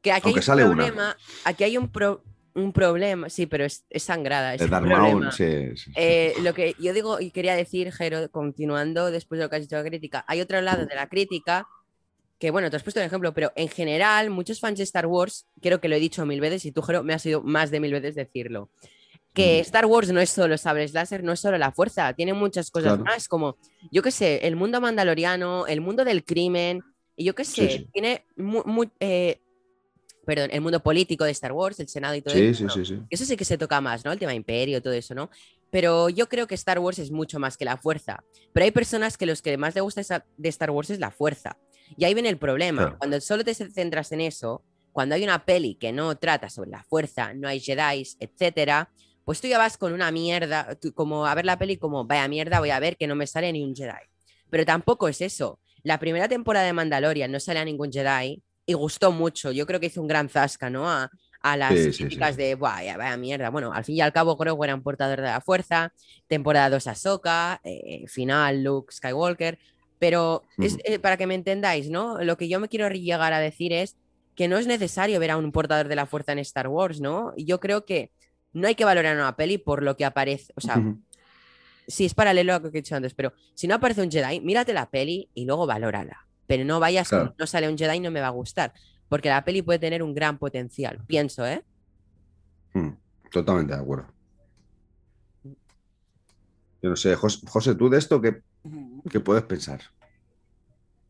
Que 0.01 0.13
aquí 0.13 0.27
Aunque 0.27 0.39
hay 0.39 0.45
sale 0.45 0.63
un 0.63 0.71
una. 0.71 0.85
problema. 0.85 1.17
Aquí 1.43 1.63
hay 1.65 1.77
un, 1.77 1.89
pro- 1.89 2.23
un 2.55 2.71
problema. 2.71 3.29
Sí, 3.29 3.45
pero 3.45 3.65
es, 3.65 3.85
es 3.89 4.03
sangrada. 4.03 4.53
Es 4.55 4.61
un 4.61 4.69
problema. 4.69 5.31
Sí, 5.33 5.45
sí, 5.75 5.77
sí. 5.77 5.91
Eh, 5.95 6.33
lo 6.41 6.53
que 6.53 6.75
yo 6.79 6.93
digo 6.93 7.19
y 7.19 7.31
quería 7.31 7.55
decir, 7.55 7.91
Jero, 7.91 8.31
continuando 8.31 9.11
después 9.11 9.37
de 9.37 9.45
lo 9.45 9.49
que 9.49 9.57
has 9.57 9.61
dicho 9.63 9.75
de 9.75 9.83
la 9.83 9.89
crítica, 9.89 10.23
hay 10.29 10.39
otro 10.39 10.61
lado 10.61 10.85
de 10.85 10.95
la 10.95 11.07
crítica 11.09 11.67
que, 12.43 12.51
bueno, 12.51 12.69
te 12.69 12.75
has 12.75 12.83
puesto 12.83 12.99
un 12.99 13.05
ejemplo, 13.05 13.33
pero 13.33 13.53
en 13.55 13.69
general, 13.69 14.29
muchos 14.29 14.59
fans 14.59 14.77
de 14.77 14.83
Star 14.83 15.05
Wars, 15.05 15.47
creo 15.61 15.79
que 15.79 15.87
lo 15.87 15.95
he 15.95 15.99
dicho 16.01 16.25
mil 16.25 16.41
veces 16.41 16.65
y 16.65 16.73
tú, 16.73 16.81
Jero, 16.81 17.01
me 17.01 17.13
has 17.13 17.25
oído 17.25 17.41
más 17.41 17.71
de 17.71 17.79
mil 17.79 17.93
veces 17.93 18.15
decirlo, 18.15 18.69
que 19.33 19.59
Mm. 19.59 19.61
Star 19.61 19.85
Wars 19.85 20.11
no 20.11 20.19
es 20.19 20.29
solo 20.29 20.57
sables 20.57 20.91
láser, 20.91 21.23
no 21.23 21.31
es 21.31 21.39
solo 21.39 21.57
la 21.57 21.71
fuerza, 21.71 22.11
tiene 22.13 22.33
muchas 22.33 22.69
cosas 22.69 22.95
Claro. 22.97 23.05
más, 23.05 23.29
como, 23.29 23.55
yo 23.93 24.01
qué 24.01 24.11
sé, 24.11 24.45
el 24.45 24.57
mundo 24.57 24.81
mandaloriano, 24.81 25.67
el 25.67 25.79
mundo 25.79 26.03
del 26.03 26.25
crimen, 26.25 26.81
y 27.15 27.23
yo 27.23 27.33
qué 27.33 27.45
sé, 27.45 27.69
Sí, 27.69 27.77
sí. 27.77 27.87
tiene 27.93 28.25
mu- 28.35 28.63
mu- 28.65 28.91
eh, 28.99 29.39
perdón, 30.25 30.49
el 30.51 30.59
mundo 30.59 30.81
político 30.81 31.23
de 31.23 31.31
Star 31.31 31.53
Wars, 31.53 31.79
el 31.79 31.87
Senado 31.87 32.13
y 32.13 32.21
todo 32.21 32.35
Sí, 32.35 32.47
eso. 32.47 32.67
sí, 32.67 32.85
sí, 32.85 32.93
sí. 32.97 33.01
eso 33.09 33.23
sí 33.23 33.37
que 33.37 33.45
se 33.45 33.57
toca 33.57 33.79
más, 33.79 34.03
¿no? 34.03 34.11
El 34.11 34.19
tema 34.19 34.33
imperio, 34.33 34.81
todo 34.81 34.91
eso, 34.91 35.15
¿no? 35.15 35.29
Pero 35.71 36.09
yo 36.09 36.27
creo 36.27 36.45
que 36.45 36.55
Star 36.55 36.79
Wars 36.79 36.99
es 36.99 37.09
mucho 37.09 37.39
más 37.39 37.55
que 37.55 37.63
la 37.63 37.77
fuerza. 37.77 38.21
Pero 38.51 38.65
hay 38.65 38.71
personas 38.71 39.17
que 39.17 39.25
los 39.25 39.41
que 39.41 39.55
más 39.57 39.73
les 39.75 39.81
gusta 39.81 40.25
de 40.35 40.49
Star 40.49 40.71
Wars 40.71 40.89
es 40.89 40.99
la 40.99 41.09
fuerza. 41.09 41.57
Y 41.97 42.05
ahí 42.05 42.13
viene 42.13 42.29
el 42.29 42.37
problema. 42.37 42.81
Claro. 42.83 42.97
Cuando 42.97 43.21
solo 43.21 43.43
te 43.43 43.53
centras 43.53 44.11
en 44.11 44.21
eso, 44.21 44.63
cuando 44.91 45.15
hay 45.15 45.23
una 45.23 45.43
peli 45.45 45.75
que 45.75 45.91
no 45.91 46.15
trata 46.17 46.49
sobre 46.49 46.69
la 46.69 46.83
fuerza, 46.83 47.33
no 47.33 47.47
hay 47.47 47.59
Jedi, 47.59 48.07
etcétera, 48.19 48.89
pues 49.25 49.39
tú 49.41 49.47
ya 49.47 49.57
vas 49.57 49.77
con 49.77 49.93
una 49.93 50.11
mierda, 50.11 50.75
tú- 50.75 50.93
como 50.93 51.25
a 51.25 51.33
ver 51.35 51.45
la 51.45 51.57
peli 51.57 51.77
como, 51.77 52.05
vaya 52.05 52.27
mierda, 52.27 52.59
voy 52.59 52.69
a 52.71 52.79
ver 52.79 52.97
que 52.97 53.07
no 53.07 53.15
me 53.15 53.25
sale 53.27 53.51
ni 53.53 53.63
un 53.63 53.75
Jedi. 53.75 53.93
Pero 54.49 54.65
tampoco 54.65 55.07
es 55.07 55.21
eso. 55.21 55.59
La 55.83 55.99
primera 55.99 56.27
temporada 56.27 56.65
de 56.65 56.73
Mandalorian 56.73 57.31
no 57.31 57.39
sale 57.39 57.59
a 57.59 57.65
ningún 57.65 57.91
Jedi 57.91 58.41
y 58.65 58.73
gustó 58.73 59.11
mucho. 59.11 59.51
Yo 59.51 59.65
creo 59.65 59.79
que 59.79 59.87
hizo 59.87 60.01
un 60.01 60.07
gran 60.07 60.29
zasca, 60.29 60.69
¿no? 60.69 60.89
A, 60.89 61.09
a 61.41 61.57
las 61.57 61.73
Sí, 61.73 61.83
sí, 61.85 61.91
sí, 61.91 61.97
críticas 62.03 62.35
sí. 62.35 62.41
de, 62.41 62.55
vaya, 62.55 62.95
vaya 62.95 63.17
mierda. 63.17 63.49
Bueno, 63.49 63.73
al 63.73 63.83
fin 63.83 63.95
y 63.97 64.01
al 64.01 64.13
cabo 64.13 64.37
creo 64.37 64.57
que 64.57 64.65
eran 64.65 64.81
portador 64.83 65.19
de 65.19 65.27
la 65.27 65.41
fuerza. 65.41 65.91
Temporada 66.27 66.69
2 66.69 66.87
Ahsoka, 66.87 67.59
eh, 67.65 68.05
final 68.07 68.63
Luke 68.63 68.93
Skywalker. 68.93 69.57
Pero 70.03 70.43
es, 70.57 70.77
eh, 70.83 70.99
para 70.99 71.15
que 71.15 71.27
me 71.27 71.33
entendáis, 71.33 71.89
¿no? 71.89 72.21
Lo 72.21 72.35
que 72.35 72.49
yo 72.49 72.59
me 72.59 72.67
quiero 72.67 72.89
llegar 72.89 73.31
a 73.31 73.39
decir 73.39 73.71
es 73.71 73.95
que 74.35 74.49
no 74.49 74.57
es 74.57 74.67
necesario 74.67 75.17
ver 75.17 75.31
a 75.31 75.37
un 75.37 75.53
portador 75.53 75.87
de 75.87 75.95
la 75.95 76.05
fuerza 76.05 76.33
en 76.33 76.39
Star 76.39 76.67
Wars, 76.67 76.99
¿no? 76.99 77.31
Y 77.37 77.45
Yo 77.45 77.61
creo 77.61 77.85
que 77.85 78.11
no 78.51 78.67
hay 78.67 78.75
que 78.75 78.83
valorar 78.83 79.15
una 79.15 79.37
peli 79.37 79.57
por 79.57 79.81
lo 79.81 79.95
que 79.95 80.03
aparece. 80.03 80.51
O 80.57 80.59
sea, 80.59 80.77
Ujú. 80.79 80.99
sí 81.87 82.03
es 82.03 82.13
paralelo 82.13 82.53
a 82.53 82.59
lo 82.59 82.69
que 82.69 82.79
he 82.79 82.81
dicho 82.81 82.97
antes, 82.97 83.13
pero 83.13 83.31
si 83.55 83.65
no 83.65 83.75
aparece 83.75 84.01
un 84.01 84.11
Jedi, 84.11 84.41
mírate 84.41 84.73
la 84.73 84.89
peli 84.89 85.29
y 85.33 85.45
luego 85.45 85.65
valórala. 85.67 86.27
Pero 86.47 86.65
no 86.65 86.81
vayas 86.81 87.07
con, 87.09 87.33
no 87.37 87.47
sale 87.47 87.69
un 87.69 87.77
Jedi, 87.77 88.01
no 88.01 88.11
me 88.11 88.19
va 88.19 88.27
a 88.27 88.31
gustar. 88.31 88.73
Porque 89.07 89.29
la 89.29 89.45
peli 89.45 89.61
puede 89.61 89.79
tener 89.79 90.03
un 90.03 90.13
gran 90.13 90.37
potencial, 90.37 90.99
pienso, 91.07 91.47
¿eh? 91.47 91.63
Mm, 92.73 92.89
Totalmente 93.31 93.73
de 93.73 93.79
acuerdo. 93.79 94.07
Yo 96.81 96.89
no 96.89 96.95
sé, 96.97 97.15
Jos- 97.15 97.41
José, 97.47 97.75
¿tú 97.75 97.89
de 97.89 97.97
esto 97.99 98.19
qué, 98.21 98.41
qué 99.09 99.19
puedes 99.19 99.43
pensar? 99.43 99.81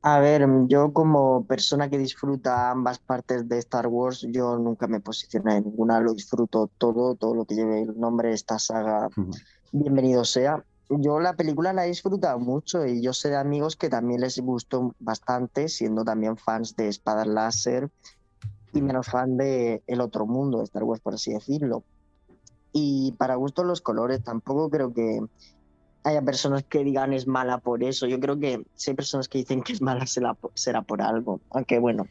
A 0.05 0.19
ver, 0.19 0.45
yo 0.67 0.91
como 0.91 1.45
persona 1.45 1.89
que 1.89 1.97
disfruta 1.97 2.71
ambas 2.71 2.99
partes 2.99 3.47
de 3.47 3.57
Star 3.59 3.87
Wars, 3.87 4.27
yo 4.29 4.57
nunca 4.57 4.85
me 4.85 4.99
posiciono 4.99 5.49
en 5.51 5.63
ninguna, 5.63 6.01
lo 6.01 6.13
disfruto 6.13 6.69
todo, 6.77 7.15
todo 7.15 7.33
lo 7.33 7.45
que 7.45 7.55
lleve 7.55 7.83
el 7.83 7.97
nombre 7.97 8.27
de 8.27 8.35
esta 8.35 8.59
saga, 8.59 9.07
Ujú. 9.15 9.31
bienvenido 9.71 10.25
sea. 10.25 10.61
Yo 10.89 11.21
la 11.21 11.37
película 11.37 11.71
la 11.71 11.85
he 11.85 11.87
disfrutado 11.87 12.37
mucho 12.37 12.85
y 12.85 13.01
yo 13.01 13.13
sé 13.13 13.29
de 13.29 13.37
amigos 13.37 13.77
que 13.77 13.87
también 13.87 14.19
les 14.19 14.37
gustó 14.39 14.93
bastante, 14.99 15.69
siendo 15.69 16.03
también 16.03 16.35
fans 16.35 16.75
de 16.75 16.89
espadas 16.89 17.25
láser 17.25 17.89
y 18.73 18.81
menos 18.81 19.07
fan 19.07 19.37
de 19.37 19.83
El 19.87 20.01
Otro 20.01 20.25
Mundo, 20.25 20.57
de 20.57 20.65
Star 20.65 20.83
Wars, 20.83 21.01
por 21.01 21.13
así 21.13 21.31
decirlo. 21.31 21.85
Y 22.73 23.13
para 23.13 23.35
gusto 23.35 23.63
los 23.63 23.79
colores, 23.79 24.21
tampoco 24.21 24.69
creo 24.69 24.93
que 24.93 25.21
haya 26.03 26.21
personas 26.21 26.63
que 26.63 26.83
digan 26.83 27.13
es 27.13 27.27
mala 27.27 27.57
por 27.59 27.83
eso. 27.83 28.07
Yo 28.07 28.19
creo 28.19 28.39
que 28.39 28.63
si 28.75 28.91
hay 28.91 28.95
personas 28.95 29.27
que 29.27 29.37
dicen 29.39 29.61
que 29.63 29.73
es 29.73 29.81
mala, 29.81 30.05
será 30.05 30.33
por, 30.33 30.51
será 30.53 30.81
por 30.81 31.01
algo. 31.01 31.39
Aunque 31.51 31.79
bueno, 31.79 32.07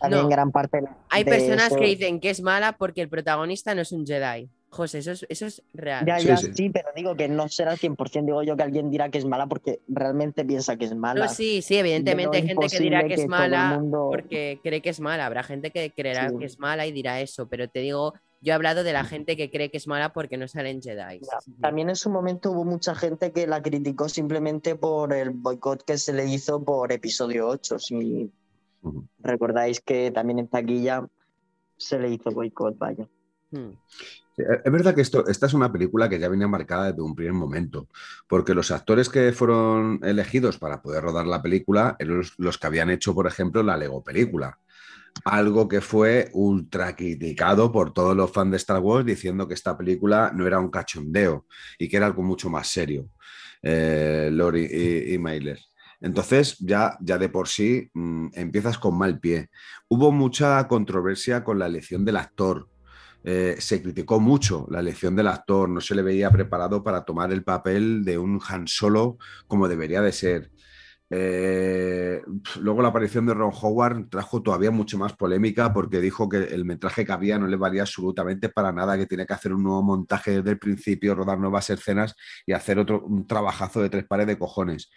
también 0.00 0.22
No. 0.22 0.28
gran 0.28 0.50
parte 0.50 0.82
Hay 1.10 1.24
de 1.24 1.30
personas 1.30 1.66
eso- 1.68 1.76
que 1.76 1.84
dicen 1.86 2.20
que 2.20 2.30
es 2.30 2.40
mala 2.40 2.72
porque 2.78 3.02
el 3.02 3.08
protagonista 3.08 3.74
no 3.74 3.82
es 3.82 3.92
un 3.92 4.06
Jedi. 4.06 4.48
José, 4.74 4.98
eso 5.00 5.10
es, 5.12 5.26
eso 5.28 5.44
es 5.46 5.62
real. 5.74 6.06
Ya, 6.06 6.18
Sí, 6.18 6.26
ya, 6.28 6.36
sí. 6.38 6.50
sí. 6.54 6.70
pero 6.70 6.88
digo 6.96 7.14
que 7.14 7.28
no 7.28 7.46
será 7.48 7.72
al 7.72 7.78
100%. 7.78 8.24
Digo 8.24 8.42
yo 8.42 8.56
que 8.56 8.62
alguien 8.62 8.90
dirá 8.90 9.10
que 9.10 9.18
es 9.18 9.26
mala 9.26 9.46
porque 9.46 9.80
realmente 9.86 10.46
piensa 10.46 10.76
que 10.76 10.86
es 10.86 10.94
mala. 10.96 11.26
No, 11.26 11.30
sí, 11.30 11.60
sí, 11.60 11.76
evidentemente 11.76 12.38
hay 12.38 12.46
gente 12.46 12.66
que 12.68 12.78
dirá 12.80 13.04
que 13.06 13.14
es 13.14 13.20
que 13.20 13.28
mala 13.28 13.78
mundo- 13.78 14.08
porque 14.10 14.60
cree 14.62 14.80
que 14.80 14.88
es 14.88 14.98
mala. 15.00 15.26
Habrá 15.26 15.42
gente 15.42 15.70
que 15.72 15.90
creerá 15.92 16.30
Sí. 16.30 16.38
que 16.38 16.46
es 16.46 16.58
mala 16.58 16.86
y 16.86 16.92
dirá 16.92 17.20
eso, 17.20 17.46
pero 17.48 17.68
te 17.68 17.80
digo, 17.80 18.14
yo 18.40 18.52
he 18.52 18.54
hablado 18.54 18.82
de 18.82 18.94
la 18.94 19.04
gente 19.04 19.36
que 19.36 19.50
cree 19.50 19.70
que 19.70 19.76
es 19.76 19.86
mala 19.86 20.14
porque 20.14 20.38
no 20.38 20.48
salen 20.48 20.80
Jedi. 20.80 21.20
Ya, 21.20 21.38
También 21.60 21.90
en 21.90 21.96
su 21.96 22.08
momento 22.08 22.50
hubo 22.50 22.64
mucha 22.64 22.94
gente 22.94 23.30
que 23.30 23.46
la 23.46 23.62
criticó 23.62 24.08
simplemente 24.08 24.74
por 24.74 25.12
el 25.12 25.30
boicot 25.30 25.84
que 25.84 25.98
se 25.98 26.14
le 26.14 26.24
hizo 26.24 26.64
por 26.64 26.92
episodio 26.92 27.46
8. 27.46 27.78
Si 27.78 28.32
recordáis 29.20 29.80
que 29.80 30.10
también 30.10 30.38
en 30.38 30.48
taquilla 30.48 31.06
se 31.76 31.98
le 31.98 32.08
hizo 32.10 32.30
boicot, 32.30 32.78
vaya. 32.78 33.06
Hmm. 33.50 33.72
Sí, 34.34 34.42
Es 34.64 34.72
verdad 34.72 34.94
que 34.94 35.02
esto, 35.02 35.26
esta 35.26 35.46
es 35.46 35.54
una 35.54 35.70
película 35.70 36.08
que 36.08 36.18
ya 36.18 36.28
venía 36.28 36.48
marcada 36.48 36.90
desde 36.90 37.02
un 37.02 37.14
primer 37.14 37.34
momento, 37.34 37.88
porque 38.26 38.54
los 38.54 38.70
actores 38.70 39.10
que 39.10 39.32
fueron 39.32 40.00
elegidos 40.02 40.58
para 40.58 40.80
poder 40.80 41.02
rodar 41.04 41.26
la 41.26 41.42
película 41.42 41.96
eran 41.98 42.22
los, 42.38 42.58
que 42.58 42.66
habían 42.66 42.88
hecho, 42.90 43.14
por 43.14 43.26
ejemplo, 43.26 43.62
la 43.62 43.76
Lego 43.76 44.02
película. 44.02 44.58
Algo 45.24 45.68
que 45.68 45.82
fue 45.82 46.30
ultra 46.32 46.96
criticado 46.96 47.70
por 47.70 47.92
todos 47.92 48.16
los 48.16 48.32
fans 48.32 48.52
de 48.52 48.56
Star 48.56 48.80
Wars 48.80 49.04
diciendo 49.04 49.46
que 49.46 49.54
esta 49.54 49.76
película 49.76 50.32
no 50.34 50.46
era 50.46 50.58
un 50.58 50.70
cachondeo 50.70 51.46
y 51.78 51.88
que 51.88 51.98
era 51.98 52.06
algo 52.06 52.22
mucho 52.22 52.48
más 52.48 52.68
serio. 52.68 53.10
Eh, 53.62 54.30
Lori 54.32 54.64
y, 55.12 55.18
Mailer. 55.18 55.58
Entonces, 56.00 56.56
ya, 56.58 56.96
ya 57.00 57.18
de 57.18 57.28
por 57.28 57.48
sí 57.48 57.90
mmm, 57.92 58.28
empiezas 58.32 58.78
con 58.78 58.96
mal 58.98 59.20
pie. 59.20 59.50
Hubo 59.88 60.10
mucha 60.10 60.66
controversia 60.66 61.44
con 61.44 61.58
la 61.58 61.66
elección 61.66 62.04
del 62.04 62.16
actor. 62.16 62.68
Eh, 63.24 63.56
se 63.58 63.82
criticó 63.82 64.20
mucho 64.20 64.66
la 64.70 64.80
elección 64.80 65.14
del 65.14 65.28
actor, 65.28 65.68
no 65.68 65.80
se 65.80 65.94
le 65.94 66.02
veía 66.02 66.30
preparado 66.30 66.82
para 66.82 67.04
tomar 67.04 67.32
el 67.32 67.44
papel 67.44 68.04
de 68.04 68.18
un 68.18 68.40
Han 68.48 68.66
Solo 68.66 69.18
como 69.46 69.68
debería 69.68 70.00
de 70.02 70.12
ser. 70.12 70.50
Eh, 71.14 72.22
luego 72.60 72.80
la 72.80 72.88
aparición 72.88 73.26
de 73.26 73.34
Ron 73.34 73.52
Howard 73.52 74.08
trajo 74.08 74.42
todavía 74.42 74.70
mucho 74.70 74.96
más 74.96 75.12
polémica 75.12 75.70
porque 75.70 76.00
dijo 76.00 76.26
que 76.26 76.38
el 76.38 76.64
metraje 76.64 77.04
que 77.04 77.12
había 77.12 77.38
no 77.38 77.46
le 77.46 77.56
valía 77.56 77.82
absolutamente 77.82 78.48
para 78.48 78.72
nada, 78.72 78.96
que 78.96 79.06
tiene 79.06 79.26
que 79.26 79.34
hacer 79.34 79.52
un 79.52 79.62
nuevo 79.62 79.82
montaje 79.82 80.38
desde 80.38 80.52
el 80.52 80.58
principio, 80.58 81.14
rodar 81.14 81.38
nuevas 81.38 81.68
escenas 81.68 82.14
y 82.46 82.52
hacer 82.52 82.78
otro 82.78 83.02
un 83.04 83.26
trabajazo 83.26 83.82
de 83.82 83.90
tres 83.90 84.06
pares 84.06 84.26
de 84.26 84.38
cojones. 84.38 84.90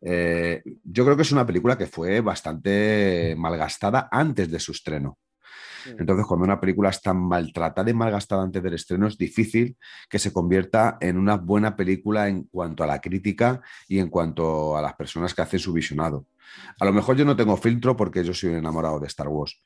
Eh, 0.00 0.62
yo 0.84 1.04
creo 1.04 1.16
que 1.16 1.22
es 1.22 1.32
una 1.32 1.46
película 1.46 1.76
que 1.76 1.86
fue 1.86 2.22
bastante 2.22 3.34
malgastada 3.36 4.08
antes 4.10 4.50
de 4.50 4.60
su 4.60 4.72
estreno. 4.72 5.18
Entonces, 5.86 6.26
cuando 6.26 6.44
una 6.44 6.60
película 6.60 6.90
es 6.90 7.00
tan 7.00 7.18
maltratada 7.26 7.90
y 7.90 7.94
malgastada 7.94 8.42
antes 8.42 8.62
del 8.62 8.74
estreno, 8.74 9.06
es 9.06 9.16
difícil 9.18 9.76
que 10.08 10.18
se 10.18 10.32
convierta 10.32 10.96
en 11.00 11.18
una 11.18 11.36
buena 11.36 11.76
película 11.76 12.28
en 12.28 12.44
cuanto 12.44 12.84
a 12.84 12.86
la 12.86 13.00
crítica 13.00 13.60
y 13.88 13.98
en 13.98 14.08
cuanto 14.08 14.76
a 14.76 14.82
las 14.82 14.94
personas 14.94 15.34
que 15.34 15.42
hacen 15.42 15.60
su 15.60 15.72
visionado. 15.72 16.26
A 16.80 16.84
lo 16.84 16.92
mejor 16.92 17.16
yo 17.16 17.24
no 17.24 17.36
tengo 17.36 17.56
filtro 17.56 17.96
porque 17.96 18.24
yo 18.24 18.32
soy 18.34 18.54
enamorado 18.54 18.98
de 19.00 19.06
Star 19.06 19.28
Wars, 19.28 19.60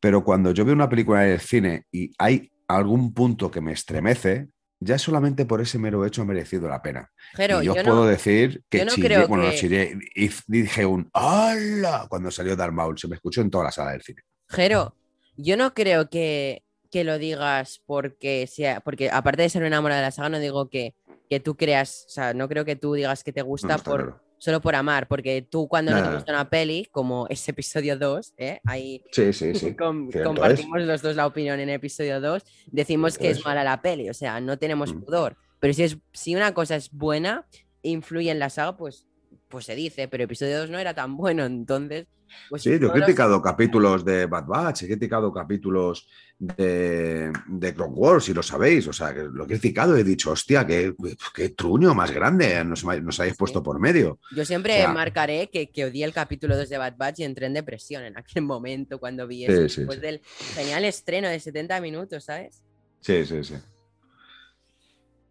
pero 0.00 0.22
cuando 0.22 0.50
yo 0.52 0.64
veo 0.64 0.74
una 0.74 0.88
película 0.88 1.24
en 1.26 1.32
el 1.32 1.40
cine 1.40 1.86
y 1.90 2.12
hay 2.18 2.50
algún 2.68 3.14
punto 3.14 3.50
que 3.50 3.60
me 3.60 3.72
estremece, 3.72 4.48
ya 4.78 4.98
solamente 4.98 5.46
por 5.46 5.62
ese 5.62 5.78
mero 5.78 6.04
hecho 6.04 6.20
ha 6.20 6.26
merecido 6.26 6.68
la 6.68 6.82
pena. 6.82 7.10
Pero 7.34 7.62
y 7.62 7.66
yo, 7.66 7.74
yo 7.76 7.82
puedo 7.82 8.04
no- 8.04 8.06
decir 8.06 8.62
que 8.68 8.78
yo 8.80 8.84
no 8.84 8.90
chillé, 8.92 9.06
creo 9.08 9.28
bueno, 9.28 9.44
no 9.44 9.50
que- 9.50 9.56
chillé, 9.56 9.98
dije 10.46 10.84
un 10.84 11.08
¡Hala! 11.14 12.06
cuando 12.10 12.30
salió 12.30 12.54
Darth 12.56 12.74
Maul, 12.74 12.98
se 12.98 13.08
me 13.08 13.14
escuchó 13.16 13.40
en 13.40 13.50
toda 13.50 13.64
la 13.64 13.70
sala 13.72 13.92
del 13.92 14.02
cine. 14.02 14.20
Jero, 14.50 14.94
yo 15.36 15.56
no 15.56 15.74
creo 15.74 16.08
que, 16.10 16.62
que 16.90 17.04
lo 17.04 17.18
digas 17.18 17.82
porque 17.86 18.46
sea, 18.46 18.80
porque 18.80 19.10
aparte 19.10 19.42
de 19.42 19.48
ser 19.48 19.62
una 19.62 19.68
enamorada 19.68 20.00
de 20.00 20.06
la 20.06 20.10
saga, 20.12 20.28
no 20.30 20.38
digo 20.38 20.68
que, 20.70 20.94
que 21.28 21.40
tú 21.40 21.56
creas, 21.56 22.04
o 22.06 22.10
sea, 22.10 22.34
no 22.34 22.48
creo 22.48 22.64
que 22.64 22.76
tú 22.76 22.94
digas 22.94 23.24
que 23.24 23.32
te 23.32 23.42
gusta 23.42 23.68
No, 23.68 23.74
está 23.76 23.90
por, 23.90 24.02
claro. 24.04 24.22
solo 24.38 24.60
por 24.60 24.74
amar, 24.76 25.08
porque 25.08 25.42
tú 25.42 25.66
cuando 25.68 25.92
no 25.92 26.02
te 26.02 26.14
gusta 26.14 26.32
una 26.32 26.48
peli, 26.48 26.86
como 26.92 27.26
ese 27.28 27.50
episodio 27.50 27.98
2, 27.98 28.32
¿eh? 28.36 28.60
ahí 28.64 29.02
Sí, 29.12 29.32
sí, 29.32 29.54
sí. 29.54 29.74
com- 29.76 30.10
cierto 30.10 30.28
compartimos 30.30 30.80
los 30.82 31.02
dos 31.02 31.16
la 31.16 31.26
opinión 31.26 31.58
en 31.60 31.68
episodio 31.70 32.20
2, 32.20 32.42
decimos 32.66 33.14
Cierto 33.14 33.22
que 33.22 33.30
es 33.32 33.38
es. 33.38 33.44
mala 33.44 33.64
la 33.64 33.82
peli, 33.82 34.08
o 34.08 34.14
sea, 34.14 34.40
no 34.40 34.56
tenemos 34.58 34.94
Mm. 34.94 35.00
pudor, 35.02 35.36
pero 35.58 35.72
si, 35.74 35.82
es, 35.82 35.98
si 36.12 36.34
una 36.36 36.54
cosa 36.54 36.76
es 36.76 36.90
buena, 36.92 37.46
influye 37.82 38.30
en 38.30 38.38
la 38.38 38.50
saga, 38.50 38.76
pues, 38.76 39.06
pues 39.48 39.64
se 39.66 39.74
dice, 39.74 40.08
pero 40.08 40.24
episodio 40.24 40.58
2 40.60 40.70
no 40.70 40.78
era 40.78 40.94
tan 40.94 41.16
bueno, 41.16 41.44
entonces... 41.44 42.06
Pues 42.50 42.62
Sí, 42.62 42.70
yo 42.70 42.74
he 42.76 42.80
los- 42.80 42.92
criticado 42.92 43.40
capítulos 43.40 44.04
de 44.04 44.26
Bad 44.26 44.46
Batch, 44.46 44.82
he 44.82 44.86
criticado 44.88 45.32
capítulos 45.32 46.08
de, 46.38 47.30
de 47.46 47.74
Clone 47.74 47.92
Wars, 47.94 48.24
si 48.24 48.34
lo 48.34 48.42
sabéis. 48.42 48.88
O 48.88 48.92
sea, 48.92 49.14
que 49.14 49.22
lo 49.22 49.44
he 49.44 49.46
criticado 49.46 49.96
he 49.96 50.02
dicho, 50.02 50.32
hostia, 50.32 50.66
qué, 50.66 50.92
qué 51.32 51.50
truño 51.50 51.94
más 51.94 52.10
grande 52.10 52.64
nos, 52.64 52.82
nos 52.84 53.20
habéis 53.20 53.36
puesto 53.36 53.62
por 53.62 53.78
medio. 53.78 54.18
Yo 54.34 54.44
siempre 54.44 54.72
O 54.74 54.76
sea- 54.76 54.92
marcaré 54.92 55.48
que, 55.52 55.70
que 55.70 55.84
odié 55.84 56.04
el 56.04 56.12
capítulo 56.12 56.56
2 56.56 56.68
de 56.68 56.78
Bad 56.78 56.96
Batch 56.96 57.20
y 57.20 57.24
entré 57.24 57.46
en 57.46 57.54
depresión 57.54 58.02
en 58.02 58.18
aquel 58.18 58.42
momento 58.42 58.98
cuando 58.98 59.26
vi 59.28 59.46
Sí, 59.46 59.52
eso, 59.52 59.68
sí, 59.68 59.80
después 59.82 60.00
del 60.00 60.20
genial 60.56 60.84
estreno 60.84 61.28
de 61.28 61.38
70 61.38 61.80
minutos, 61.80 62.24
¿sabes? 62.24 62.60
Sí, 63.00 63.24
sí, 63.24 63.44
sí. 63.44 63.54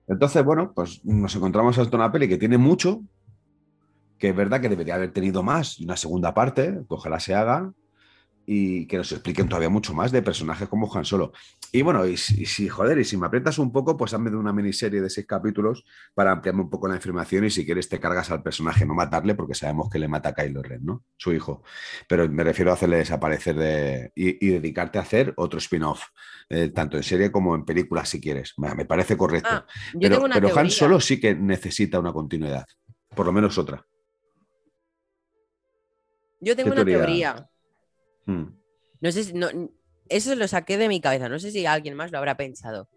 Entonces, 0.08 0.44
bueno, 0.46 0.72
pues 0.74 1.04
nos 1.04 1.36
encontramos 1.36 1.78
ante 1.78 1.96
una 1.96 2.12
peli 2.12 2.30
que 2.30 2.38
tiene 2.38 2.58
mucho, 2.58 3.02
que 4.18 4.30
es 4.30 4.36
verdad 4.36 4.62
que 4.62 4.70
debería 4.70 4.96
haber 4.96 5.12
tenido 5.12 5.44
más 5.44 5.80
y 5.80 5.86
una 5.86 5.98
segunda 5.98 6.34
parte, 6.34 6.72
que 6.72 6.86
ojalá 6.96 7.20
se 7.20 7.36
haga, 7.36 7.72
y 8.48 8.86
que 8.88 8.98
nos 8.98 9.12
expliquen 9.12 9.50
todavía 9.50 9.70
mucho 9.70 9.94
más 9.94 10.12
de 10.12 10.22
personajes 10.22 10.70
como 10.70 10.94
Han 10.94 11.06
Solo. 11.06 11.34
Y 11.72 11.82
bueno, 11.82 12.06
y 12.06 12.16
si, 12.16 12.70
joder, 12.70 13.00
y 13.00 13.04
si 13.04 13.18
me 13.18 13.26
aprietas 13.26 13.58
un 13.58 13.72
poco, 13.72 13.98
pues 13.98 14.14
hazme 14.14 14.30
de 14.30 14.38
una 14.38 14.54
miniserie 14.54 15.02
de 15.02 15.10
seis 15.10 15.26
capítulos 15.26 15.84
para 16.14 16.32
ampliarme 16.32 16.62
un 16.62 16.70
poco 16.70 16.88
la 16.88 16.96
información 16.96 17.46
y 17.46 17.50
si 17.50 17.66
quieres 17.66 17.90
te 17.90 18.00
cargas 18.00 18.32
al 18.32 18.44
personaje, 18.44 18.86
no 18.86 18.94
matarle, 18.94 19.36
porque 19.36 19.56
sabemos 19.56 19.90
que 19.90 20.00
le 20.00 20.08
mata 20.08 20.30
a 20.30 20.34
Kylo 20.34 20.62
Ren, 20.62 20.86
¿no? 20.86 21.04
Su 21.18 21.34
hijo. 21.34 21.64
Pero 22.08 22.30
me 22.30 22.44
refiero 22.44 22.72
a 22.72 22.76
hacerle 22.76 22.98
desaparecer 22.98 23.56
de, 23.56 24.12
y, 24.16 24.46
y 24.48 24.52
dedicarte 24.52 25.00
a 25.00 25.02
hacer 25.02 25.34
otro 25.38 25.58
spin-off, 25.58 26.04
eh, 26.50 26.70
tanto 26.70 26.98
en 26.98 27.04
serie 27.04 27.32
como 27.32 27.56
en 27.56 27.66
película, 27.66 28.06
si 28.06 28.22
quieres. 28.22 28.54
Me, 28.58 28.74
me 28.76 28.86
parece 28.86 29.18
correcto. 29.18 29.50
Ah, 29.52 29.66
pero 30.00 30.24
pero 30.32 30.58
Han. 30.58 30.70
Solo 30.70 31.00
sí 31.00 31.20
que 31.20 31.36
necesita 31.36 32.00
una 32.00 32.14
continuidad, 32.14 32.66
por 33.16 33.26
lo 33.26 33.34
menos 33.34 33.58
otra. 33.58 33.84
Yo 36.46 36.56
tengo 36.56 36.70
¿Qué 36.70 36.82
una 36.82 36.86
teoría? 36.86 37.34
teoría. 37.34 37.50
Hmm. 38.28 38.58
No 39.02 39.12
sé 39.12 39.24
si. 39.26 39.34
No, 39.34 39.48
eso 40.08 40.36
lo 40.36 40.48
saqué 40.48 40.78
de 40.78 40.88
mi 40.88 41.02
cabeza. 41.02 41.28
No 41.28 41.40
sé 41.40 41.52
si 41.52 41.66
alguien 41.66 41.96
más 41.96 42.12
lo 42.12 42.18
habrá 42.20 42.38
pensado. 42.38 42.88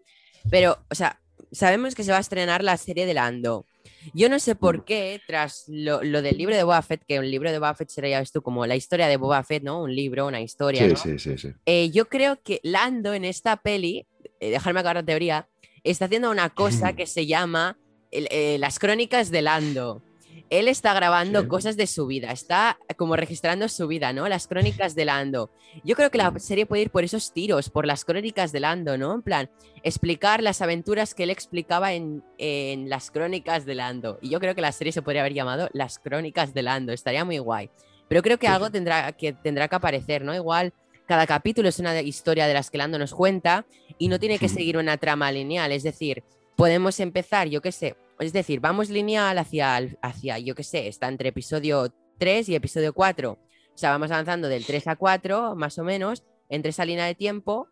Pero, 0.49 0.77
o 0.89 0.95
sea, 0.95 1.19
sabemos 1.51 1.95
que 1.95 2.03
se 2.03 2.11
va 2.11 2.17
a 2.17 2.21
estrenar 2.21 2.63
la 2.63 2.77
serie 2.77 3.05
de 3.05 3.13
Lando. 3.13 3.65
Yo 4.13 4.29
no 4.29 4.39
sé 4.39 4.55
por 4.55 4.77
Mm. 4.79 4.83
qué, 4.85 5.21
tras 5.27 5.65
lo, 5.67 6.01
lo 6.03 6.21
del 6.21 6.37
libro 6.37 6.55
de 6.55 6.63
Boba 6.63 6.81
Fett, 6.81 7.03
que 7.05 7.19
un 7.19 7.29
libro 7.29 7.51
de 7.51 7.59
Boba 7.59 7.75
Fett 7.75 7.89
sería 7.89 8.19
esto 8.21 8.41
como 8.41 8.65
la 8.65 8.75
historia 8.75 9.07
de 9.07 9.17
Boba 9.17 9.43
Fett, 9.43 9.63
¿no? 9.63 9.81
Un 9.83 9.93
libro, 9.93 10.27
una 10.27 10.39
historia. 10.41 10.83
Sí, 10.83 10.89
¿no? 10.89 10.95
sí, 10.95 11.19
sí, 11.19 11.37
sí. 11.37 11.53
Eh, 11.65 11.89
yo 11.91 12.07
creo 12.07 12.41
que 12.41 12.59
Lando 12.63 13.13
en 13.13 13.25
esta 13.25 13.57
peli, 13.57 14.07
eh, 14.39 14.51
dejarme 14.51 14.79
acabar 14.79 14.97
la 14.97 15.03
teoría, 15.05 15.49
está 15.83 16.05
haciendo 16.05 16.29
una 16.31 16.49
cosa 16.51 16.93
que 16.95 17.05
se 17.07 17.25
llama 17.25 17.77
el- 18.11 18.27
eh, 18.31 18.57
las 18.59 18.79
crónicas 18.79 19.29
de 19.31 19.41
Lando. 19.41 20.01
Él 20.49 20.67
está 20.67 20.93
grabando 20.93 21.41
Sí. 21.41 21.47
cosas 21.47 21.77
de 21.77 21.85
su 21.85 22.07
vida, 22.07 22.31
está 22.31 22.79
como 22.97 23.15
registrando 23.15 23.69
su 23.69 23.87
vida, 23.87 24.13
¿no? 24.13 24.27
Las 24.27 24.47
crónicas 24.47 24.95
de 24.95 25.05
Lando. 25.05 25.51
Yo 25.83 25.95
creo 25.95 26.09
que 26.09 26.17
la 26.17 26.31
Mm. 26.31 26.39
serie 26.39 26.65
puede 26.65 26.81
ir 26.83 26.89
por 26.89 27.03
esos 27.03 27.31
tiros, 27.33 27.69
por 27.69 27.85
las 27.85 28.03
crónicas 28.03 28.51
de 28.51 28.59
Lando, 28.59 28.97
¿no? 28.97 29.13
En 29.13 29.21
plan, 29.21 29.49
explicar 29.83 30.41
las 30.41 30.61
aventuras 30.61 31.13
que 31.13 31.23
él 31.23 31.29
explicaba 31.29 31.93
en, 31.93 32.23
en 32.37 32.89
las 32.89 33.11
crónicas 33.11 33.65
de 33.65 33.75
Lando. 33.75 34.17
Y 34.21 34.29
yo 34.29 34.39
creo 34.39 34.55
que 34.55 34.61
la 34.61 34.71
serie 34.71 34.91
se 34.91 35.01
podría 35.01 35.21
haber 35.21 35.33
llamado 35.33 35.69
Las 35.73 35.99
crónicas 35.99 36.53
de 36.53 36.63
Lando, 36.63 36.93
estaría 36.93 37.23
muy 37.25 37.37
guay. 37.37 37.69
Pero 38.07 38.21
creo 38.23 38.39
que 38.39 38.47
Sí, 38.47 38.53
algo 38.53 38.71
tendrá 38.71 39.11
que, 39.11 39.33
tendrá 39.33 39.67
que 39.67 39.75
aparecer, 39.75 40.23
¿no? 40.23 40.33
Igual 40.33 40.73
cada 41.07 41.25
capítulo 41.27 41.69
es 41.69 41.79
una 41.79 41.99
historia 42.01 42.47
de 42.47 42.53
las 42.53 42.69
que 42.71 42.77
Lando 42.77 42.97
nos 42.99 43.13
cuenta 43.13 43.65
y 43.97 44.07
no 44.09 44.19
tiene 44.19 44.37
que 44.39 44.49
seguir 44.49 44.77
una 44.77 44.97
trama 44.97 45.31
lineal. 45.31 45.71
Es 45.71 45.83
decir, 45.83 46.23
podemos 46.55 46.99
empezar, 46.99 47.47
yo 47.47 47.61
qué 47.61 47.71
sé, 47.71 47.95
es 48.19 48.33
decir, 48.33 48.59
vamos 48.59 48.89
lineal 48.89 49.37
hacia, 49.37 49.77
hacia 50.01 50.39
yo 50.39 50.55
qué 50.55 50.63
sé, 50.63 50.87
está 50.87 51.07
entre 51.07 51.29
episodio 51.29 51.93
3 52.17 52.49
y 52.49 52.55
episodio 52.55 52.93
4. 52.93 53.31
O 53.33 53.77
sea, 53.77 53.91
vamos 53.91 54.11
avanzando 54.11 54.47
del 54.49 54.65
3 54.65 54.87
a 54.87 54.95
4, 54.97 55.55
más 55.55 55.77
o 55.79 55.83
menos, 55.83 56.23
entre 56.49 56.69
esa 56.71 56.85
línea 56.85 57.05
de 57.05 57.15
tiempo. 57.15 57.67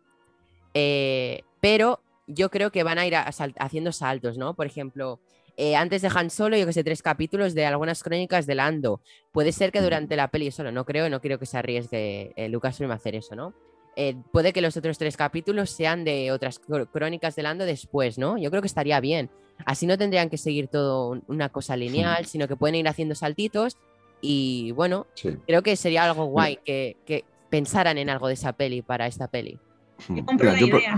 eh, 0.73 1.41
pero 1.61 2.01
yo 2.27 2.49
creo 2.49 2.71
que 2.71 2.83
van 2.83 2.99
a 2.99 3.07
ir 3.07 3.15
a- 3.15 3.25
haciendo 3.59 3.91
saltos, 3.91 4.37
¿no? 4.37 4.53
Por 4.53 4.65
ejemplo, 4.67 5.19
eh, 5.55 5.75
antes 5.75 6.01
de 6.01 6.09
Han 6.13 6.29
Solo, 6.29 6.55
yo 6.57 6.65
que 6.67 6.73
sé, 6.73 6.83
tres 6.83 7.01
capítulos 7.01 7.53
de 7.55 7.65
algunas 7.65 8.03
crónicas 8.03 8.45
de 8.45 8.55
Lando. 8.55 9.01
Puede 9.31 9.51
ser 9.53 9.71
que 9.71 9.81
durante 9.81 10.15
la 10.15 10.27
peli, 10.27 10.51
solo 10.51 10.71
no 10.71 10.85
creo, 10.85 11.09
no 11.09 11.19
creo 11.21 11.39
que 11.39 11.45
se 11.47 11.57
arriesgue 11.57 12.33
eh, 12.35 12.49
Lucasfilm 12.49 12.91
a 12.91 12.95
hacer 12.95 13.15
eso, 13.15 13.35
¿no? 13.35 13.53
Eh, 13.95 14.15
puede 14.31 14.53
que 14.53 14.61
los 14.61 14.77
otros 14.77 14.99
tres 14.99 15.17
capítulos 15.17 15.71
sean 15.71 16.03
de 16.03 16.31
otras 16.31 16.61
cr- 16.61 16.87
crónicas 16.91 17.35
de 17.35 17.41
Lando 17.43 17.65
después, 17.65 18.19
¿no? 18.19 18.37
Yo 18.37 18.51
creo 18.51 18.61
que 18.61 18.67
estaría 18.67 18.99
bien. 18.99 19.31
Así 19.65 19.85
no 19.87 19.97
tendrían 19.97 20.29
que 20.29 20.37
seguir 20.37 20.67
todo 20.67 21.09
un- 21.09 21.23
una 21.27 21.49
cosa 21.49 21.75
lineal, 21.75 22.25
sino 22.25 22.47
que 22.47 22.55
pueden 22.55 22.75
ir 22.75 22.87
haciendo 22.87 23.15
saltitos 23.15 23.77
y 24.21 24.71
bueno, 24.71 25.05
sí. 25.15 25.37
creo 25.45 25.61
que 25.63 25.75
sería 25.75 26.03
algo 26.05 26.25
guay 26.25 26.59
que, 26.65 26.97
que 27.05 27.23
pensaran 27.49 27.97
en 27.97 28.09
algo 28.09 28.27
de 28.27 28.33
esa 28.35 28.53
peli 28.53 28.81
para 28.81 29.07
esta 29.07 29.27
peli. 29.27 29.59
Hmm. 30.07 30.19
Mira, 30.39 30.55
yo 30.59 30.69
por- 30.69 30.79
idea. 30.79 30.95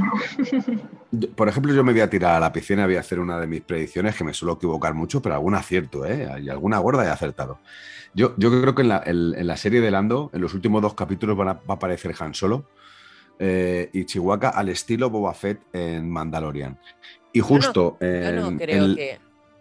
Yo, 1.11 1.29
Por 1.31 1.47
ejemplo, 1.47 1.73
yo 1.73 1.83
me 1.83 1.93
voy 1.93 2.01
a 2.01 2.09
tirar 2.09 2.35
a 2.35 2.39
la 2.39 2.51
piscina 2.51 2.83
y 2.83 2.85
voy 2.87 2.95
a 2.97 2.99
hacer 2.99 3.19
una 3.19 3.39
de 3.39 3.47
mis 3.47 3.61
predicciones 3.61 4.15
que 4.15 4.23
me 4.23 4.33
suelo 4.33 4.53
equivocar 4.53 4.93
mucho, 4.93 5.21
pero 5.21 5.35
algún 5.35 5.55
acierto, 5.55 6.05
¿eh? 6.05 6.27
Y 6.43 6.49
alguna 6.49 6.79
gorda 6.79 7.05
he 7.05 7.09
acertado. 7.09 7.59
Yo, 8.13 8.33
yo 8.37 8.49
creo 8.61 8.75
que 8.75 8.81
en 8.81 8.89
la, 8.89 9.01
en- 9.05 9.35
en 9.37 9.47
la 9.47 9.55
serie 9.57 9.79
de 9.81 9.89
Lando, 9.91 10.29
en 10.33 10.41
los 10.41 10.53
últimos 10.53 10.81
dos 10.81 10.93
capítulos 10.95 11.37
van 11.37 11.47
a- 11.49 11.53
va 11.53 11.61
a 11.69 11.73
aparecer 11.73 12.13
Han 12.19 12.33
Solo 12.33 12.65
eh, 13.39 13.89
y 13.93 14.03
Chihuahua 14.05 14.49
al 14.49 14.67
estilo 14.69 15.09
Boba 15.09 15.33
Fett 15.33 15.61
en 15.73 16.09
Mandalorian. 16.09 16.77
Y 17.33 17.39
justo 17.41 17.97
Yo 18.01 18.07
no 18.33 18.47
en 18.49 18.57
creo 18.57 18.85
el- 18.85 18.95
que 18.95 19.19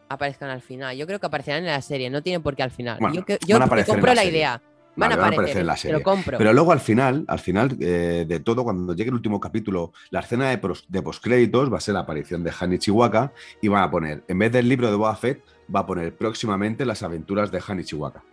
aparezcan 0.09 0.51
al 0.51 0.63
final. 0.63 0.97
Yo 0.97 1.07
creo 1.07 1.19
que 1.21 1.27
aparecerán 1.27 1.61
en 1.65 1.67
la 1.71 1.83
serie. 1.83 2.09
No 2.11 2.23
tiene 2.23 2.41
por 2.41 2.57
qué 2.57 2.63
al 2.63 2.71
final. 2.71 2.97
Bueno, 3.01 3.15
yo 3.17 3.25
que- 3.25 3.39
yo 3.47 3.57
van 3.57 3.63
a 3.63 3.67
aparecer 3.67 3.95
compro 3.95 4.15
la 4.15 4.25
idea. 4.25 4.63
Van, 4.97 5.11
Vale, 5.11 5.23
a 5.23 5.27
aparecer, 5.29 5.59
en 5.61 5.67
la 5.69 5.77
serie. 5.77 6.03
compro. 6.03 6.39
Pero 6.39 6.53
luego 6.53 6.73
al 6.73 6.81
final, 6.81 7.25
al 7.29 7.39
final 7.39 7.77
eh, 7.79 8.25
de 8.27 8.41
todo, 8.41 8.65
cuando 8.65 8.95
llegue 8.95 9.11
el 9.11 9.15
último 9.15 9.39
capítulo, 9.39 9.93
la 10.11 10.21
escena 10.21 10.51
de, 10.51 10.59
pros- 10.61 10.87
de 10.89 11.03
postcréditos 11.03 11.73
va 11.73 11.77
a 11.79 11.81
ser 11.81 11.95
la 11.95 12.01
aparición 12.01 12.43
de 12.43 12.53
Han 12.59 12.73
y 12.73 12.79
Chihuahua 12.79 13.33
y 13.63 13.69
van 13.69 13.85
a 13.85 13.91
poner, 13.93 14.25
en 14.27 14.39
vez 14.41 14.51
del 14.51 14.69
libro 14.69 14.91
de 14.91 14.97
Boba 14.97 15.15
Fett, 15.15 15.45
va 15.73 15.81
a 15.81 15.87
poner 15.87 16.17
próximamente 16.17 16.85
las 16.85 17.05
aventuras 17.05 17.53
de 17.53 17.63
Han 17.69 17.79
y 17.79 17.85
Chihuahua. 17.85 18.25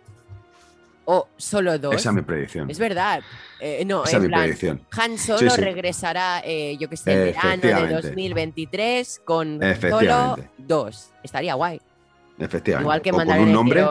O 1.06 1.28
solo 1.36 1.78
dos. 1.78 1.94
Esa 1.94 2.10
es 2.10 2.14
mi 2.14 2.22
predicción. 2.22 2.68
Es 2.70 2.78
verdad. 2.78 3.22
Eh, 3.60 3.84
no, 3.86 4.02
Esa 4.04 4.10
es 4.10 4.14
en 4.16 4.22
mi 4.22 4.28
plan, 4.28 4.40
predicción. 4.42 4.86
Han 4.98 5.18
Solo 5.18 5.50
sí. 5.50 5.60
regresará, 5.62 6.42
eh, 6.44 6.76
yo 6.78 6.88
que 6.90 6.96
sé, 6.96 7.12
en 7.12 7.18
verano 7.32 7.48
de 7.50 7.56
Efectivamente. 7.58 8.08
2023 8.08 9.22
con 9.24 9.60
solo 9.80 10.36
dos. 10.58 11.10
Estaría 11.22 11.54
guay. 11.54 11.80
Efectivamente. 12.38 12.84
Igual 12.84 13.02
que 13.02 13.10
o 13.12 13.14
con 13.14 13.30
un 13.30 13.52
nombre, 13.52 13.82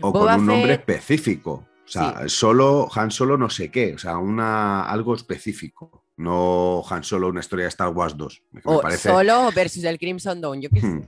o 0.00 0.12
con 0.12 0.34
un 0.40 0.46
nombre 0.46 0.74
Fett- 0.74 0.78
específico. 0.80 1.66
O 1.84 1.88
sea, 1.92 2.22
solo 2.28 2.88
Han 2.94 3.10
Solo 3.10 3.36
no 3.36 3.50
sé 3.50 3.70
qué, 3.70 3.94
o 3.94 3.98
sea, 3.98 4.16
una, 4.16 4.84
algo 4.88 5.14
específico. 5.14 6.04
No 6.16 6.82
Han 6.88 7.02
Solo 7.02 7.28
una 7.28 7.40
historia 7.40 7.64
de 7.64 7.70
Star 7.70 7.88
Wars 7.88 8.16
2. 8.16 8.36
que 8.38 8.44
me 8.52 8.60
o 8.64 8.80
parece- 8.80 9.08
Solo 9.10 9.50
versus 9.54 9.84
el 9.84 9.98
Crimson 9.98 10.40
Dawn. 10.40 10.60
Yo 10.62 10.70
qué 10.70 10.80
sé. 10.80 10.86
Hmm. 10.86 11.02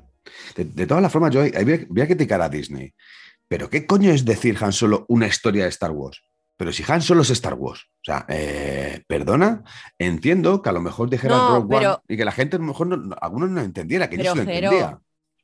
De, 0.56 0.64
de 0.64 0.86
todas 0.86 1.02
las 1.02 1.12
formas, 1.12 1.30
yo 1.32 1.42
voy 1.42 2.00
a 2.02 2.06
criticar 2.06 2.40
a 2.42 2.48
Disney. 2.48 2.92
Pero 3.48 3.68
¿qué 3.70 3.86
coño 3.86 4.10
es 4.10 4.24
decir 4.24 4.56
Han 4.60 4.72
Solo 4.72 5.04
una 5.08 5.26
historia 5.26 5.64
de 5.64 5.70
Star 5.70 5.90
Wars? 5.90 6.22
Pero 6.56 6.72
si 6.72 6.84
Han 6.86 7.02
Solo 7.02 7.22
es 7.22 7.30
Star 7.30 7.54
Wars. 7.54 7.82
O 7.96 8.04
sea, 8.04 8.24
eh, 8.28 9.02
perdona, 9.08 9.64
entiendo 9.98 10.62
que 10.62 10.68
a 10.68 10.72
lo 10.72 10.80
mejor 10.80 11.10
dijeran 11.10 11.38
No, 11.38 11.48
Rogue 11.56 11.76
pero- 11.76 11.90
One 11.94 12.02
y 12.08 12.16
que 12.16 12.24
la 12.24 12.32
gente 12.32 12.56
a 12.56 12.58
lo 12.58 12.64
mejor 12.66 12.86
no- 12.86 13.16
algunos 13.20 13.50
no 13.50 13.60
entendiera, 13.60 14.08
que 14.08 14.16
yo 14.18 14.22
Pero, 14.22 14.32
sí 14.34 14.38
lo 14.40 14.44
Jero, 14.46 14.72
entendía. 14.72 15.00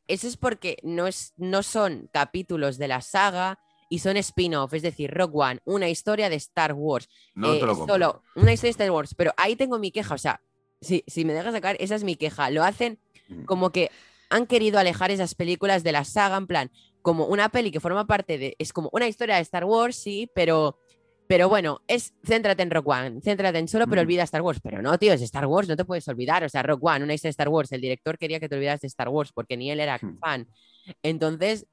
Eso 0.06 0.26
es 0.28 0.36
porque 0.36 0.76
no, 0.82 1.06
es, 1.06 1.32
no 1.36 1.62
son 1.62 2.08
capítulos 2.12 2.78
de 2.78 2.88
la 2.88 3.00
saga 3.00 3.58
y 3.88 4.00
son 4.00 4.16
spin-off. 4.16 4.72
Es 4.74 4.82
decir, 4.82 5.10
Rogue 5.12 5.32
One, 5.36 5.60
una 5.64 5.88
historia 5.88 6.28
de 6.28 6.36
Star 6.36 6.72
Wars. 6.74 7.08
No 7.34 7.52
Eh, 7.54 7.60
te 7.60 7.66
lo 7.66 7.76
compro. 7.76 7.94
solo 7.94 8.22
una 8.36 8.52
historia 8.52 8.68
de 8.70 8.82
Star 8.84 8.90
Wars. 8.90 9.14
Pero 9.14 9.32
ahí 9.36 9.56
tengo 9.56 9.78
mi 9.78 9.90
queja. 9.92 10.14
O 10.14 10.18
sea, 10.18 10.40
si, 10.80 11.04
si 11.06 11.24
me 11.24 11.32
dejas 11.32 11.52
sacar, 11.54 11.76
esa 11.80 11.94
es 11.94 12.04
mi 12.04 12.16
queja. 12.16 12.50
Lo 12.50 12.64
hacen 12.64 12.98
Mm. 13.28 13.44
como 13.44 13.70
que 13.70 13.90
han 14.30 14.46
querido 14.46 14.78
alejar 14.80 15.10
esas 15.12 15.34
películas 15.36 15.82
de 15.84 15.92
la 15.92 16.04
saga, 16.04 16.36
en 16.36 16.46
plan, 16.48 16.70
como 17.02 17.26
una 17.26 17.48
peli 17.48 17.70
que 17.70 17.80
forma 17.80 18.06
parte 18.06 18.38
de. 18.38 18.56
Es 18.58 18.72
como 18.72 18.90
una 18.92 19.08
historia 19.08 19.36
de 19.36 19.42
Star 19.42 19.64
Wars, 19.64 19.96
sí, 19.96 20.30
pero. 20.34 20.78
Pero 21.26 21.48
bueno, 21.48 21.80
es 21.86 22.12
céntrate 22.24 22.60
en 22.64 22.72
Rock 22.72 22.88
One, 22.88 23.20
céntrate 23.22 23.56
en 23.58 23.68
solo, 23.68 23.86
pero 23.86 24.00
olvida 24.00 24.24
Star 24.24 24.42
Wars. 24.42 24.58
Pero 24.60 24.82
no, 24.82 24.98
tío, 24.98 25.12
es 25.12 25.22
Star 25.22 25.46
Wars, 25.46 25.68
no 25.68 25.76
te 25.76 25.84
puedes 25.84 26.08
olvidar. 26.08 26.42
O 26.42 26.48
sea, 26.48 26.64
Rock 26.64 26.82
One, 26.82 27.04
una 27.04 27.14
historia 27.14 27.28
de 27.28 27.32
Star 27.32 27.48
Wars. 27.48 27.70
El 27.70 27.80
director 27.80 28.18
quería 28.18 28.40
que 28.40 28.48
te 28.48 28.56
olvidaras 28.56 28.80
de 28.80 28.88
Star 28.88 29.08
Wars 29.08 29.30
porque 29.32 29.56
ni 29.56 29.70
él 29.70 29.78
era 29.78 29.96
Hmm. 30.02 30.18
fan. 30.18 30.48
Entonces, 31.04 31.66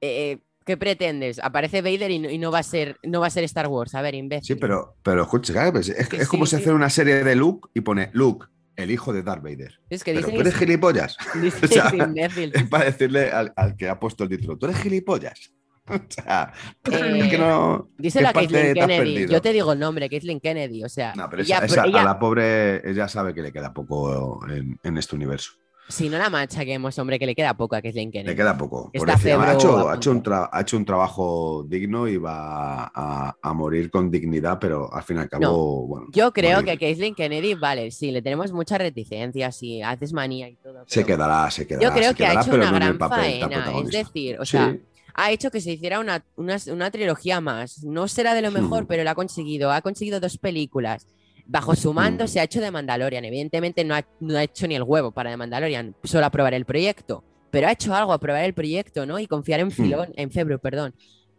eh, 0.00 0.38
¿qué 0.64 0.76
pretendes? 0.76 1.40
Aparece 1.40 1.82
Vader 1.82 2.10
y 2.12 2.18
no, 2.20 2.30
y 2.30 2.38
no 2.38 2.52
va 2.52 2.60
a 2.60 2.62
ser, 2.62 2.98
no 3.02 3.20
va 3.20 3.26
a 3.26 3.30
ser 3.30 3.42
Star 3.44 3.66
Wars. 3.66 3.96
A 3.96 4.02
ver, 4.02 4.14
imbécil. 4.14 4.54
Sí, 4.54 4.60
pero, 4.60 4.94
pero 5.02 5.22
escucha, 5.22 5.68
es, 5.68 5.88
es 5.88 6.28
como 6.28 6.46
sí, 6.46 6.50
si 6.52 6.56
sí. 6.56 6.62
hace 6.62 6.72
una 6.72 6.88
serie 6.90 7.24
de 7.24 7.34
Luke 7.34 7.68
y 7.74 7.80
pone 7.80 8.10
Luke, 8.12 8.46
el 8.80 8.90
hijo 8.90 9.12
de 9.12 9.22
Darth 9.22 9.42
Vader. 9.42 9.80
Es 9.90 10.02
que 10.04 10.12
Pero 10.12 10.26
dicen 10.26 10.34
tú 10.34 10.40
eres 10.42 10.56
gilipollas. 10.56 11.16
o 11.62 11.66
sea, 11.66 11.92
es 11.92 12.64
para 12.68 12.84
decirle 12.90 13.30
al, 13.30 13.52
al 13.56 13.76
que 13.76 13.88
ha 13.88 13.98
puesto 13.98 14.24
el 14.24 14.30
título, 14.30 14.56
tú 14.58 14.66
eres 14.66 14.78
gilipollas. 14.78 15.52
O 15.88 15.98
sea, 16.08 16.52
Eh, 16.90 17.20
es 17.24 17.28
que 17.30 17.38
no. 17.38 17.90
Díselo 17.98 18.28
a 18.28 18.32
¿qué 18.32 18.40
parte 18.40 18.74
Caitlyn 18.74 18.86
Kennedy. 18.86 19.26
Yo 19.26 19.42
te 19.42 19.52
digo 19.52 19.72
el 19.72 19.78
nombre, 19.80 20.08
Caitlyn 20.08 20.38
Kennedy. 20.38 20.84
O 20.84 20.88
sea, 20.88 21.14
No, 21.16 21.28
pero 21.28 21.42
ella- 21.42 21.56
esa, 21.56 21.66
pero 21.66 21.72
esa- 21.82 21.86
ella- 21.86 22.00
a 22.02 22.04
la 22.04 22.18
pobre, 22.18 22.88
ella 22.88 23.08
sabe 23.08 23.34
que 23.34 23.42
le 23.42 23.50
queda 23.52 23.72
poco 23.74 24.40
en, 24.48 24.78
en 24.82 24.98
este 24.98 25.16
universo. 25.16 25.52
Si 25.90 26.08
no 26.08 26.16
la 26.18 26.30
machaquemos, 26.30 26.98
hombre, 26.98 27.18
que 27.18 27.26
le 27.26 27.34
queda 27.34 27.54
poco 27.54 27.76
a 27.76 27.82
Caitlyn 27.82 28.10
Kennedy. 28.10 28.30
Le 28.30 28.36
queda 28.36 28.56
poco. 28.56 28.90
Está 28.92 29.12
ha, 29.14 29.52
hecho, 29.54 29.76
a 29.88 29.92
ha, 29.92 29.96
hecho 29.96 30.10
un 30.10 30.16
punto. 30.18 30.30
tra- 30.30 30.48
ha 30.52 30.60
hecho 30.62 30.76
un 30.76 30.84
trabajo 30.84 31.64
digno 31.68 32.08
y 32.08 32.16
va 32.16 32.84
a, 32.94 33.36
a 33.42 33.52
morir 33.52 33.90
con 33.90 34.10
dignidad, 34.10 34.58
pero 34.60 34.92
al 34.92 35.02
fin 35.02 35.18
y 35.18 35.20
al 35.20 35.28
cabo, 35.28 35.42
No, 35.42 35.56
bueno. 35.86 36.06
Yo 36.12 36.32
creo 36.32 36.60
morir. 36.60 36.78
que 36.78 36.86
Caitlyn 36.86 37.14
Kennedy, 37.14 37.54
vale, 37.54 37.90
sí, 37.90 38.10
le 38.10 38.22
tenemos 38.22 38.52
muchas 38.52 38.78
reticencias 38.78 39.62
y 39.62 39.82
haces 39.82 40.12
manía 40.12 40.48
y 40.48 40.56
todo. 40.56 40.84
Se 40.86 41.04
quedará, 41.04 41.50
se 41.50 41.66
quedará. 41.66 41.86
Yo 41.88 41.92
creo 41.94 42.10
se 42.10 42.14
que 42.16 42.26
ha 42.26 42.40
hecho 42.40 42.54
una 42.54 42.70
no 42.70 42.76
gran 42.76 42.96
papel 42.98 43.40
faena. 43.40 43.72
Es 43.84 43.90
decir, 43.90 44.38
o 44.40 44.44
Sí, 44.44 44.52
sea, 44.52 44.76
ha 45.14 45.30
hecho 45.32 45.50
que 45.50 45.60
se 45.60 45.72
hiciera 45.72 45.98
una, 46.00 46.24
una, 46.36 46.56
una 46.72 46.90
trilogía 46.90 47.40
más. 47.40 47.82
No 47.82 48.06
será 48.08 48.34
de 48.34 48.42
lo 48.42 48.50
mejor, 48.50 48.84
Hmm. 48.84 48.86
pero 48.86 49.04
lo 49.04 49.10
ha 49.10 49.14
conseguido. 49.14 49.70
Ha 49.72 49.82
conseguido 49.82 50.20
dos 50.20 50.38
películas. 50.38 51.06
Bajo 51.52 51.74
su 51.74 51.92
mando 51.92 52.24
Hmm. 52.24 52.28
se 52.28 52.38
ha 52.40 52.44
hecho 52.44 52.60
de 52.60 52.70
Mandalorian. 52.70 53.24
Evidentemente 53.24 53.82
no 53.84 53.94
ha, 53.96 54.06
no 54.20 54.38
ha 54.38 54.44
hecho 54.44 54.68
ni 54.68 54.76
el 54.76 54.84
huevo 54.84 55.10
para 55.10 55.30
de 55.30 55.36
Mandalorian, 55.36 55.96
solo 56.04 56.24
aprobar 56.26 56.54
el 56.54 56.64
proyecto. 56.64 57.24
Pero 57.50 57.66
ha 57.66 57.72
hecho 57.72 57.92
algo, 57.92 58.12
aprobar 58.12 58.44
el 58.44 58.54
proyecto, 58.54 59.04
¿no? 59.06 59.18
Y 59.18 59.26
confiar 59.26 59.58
en 59.58 59.72
Filón, 59.72 60.12
en 60.16 60.30
Febro, 60.30 60.60
perdón. 60.60 60.94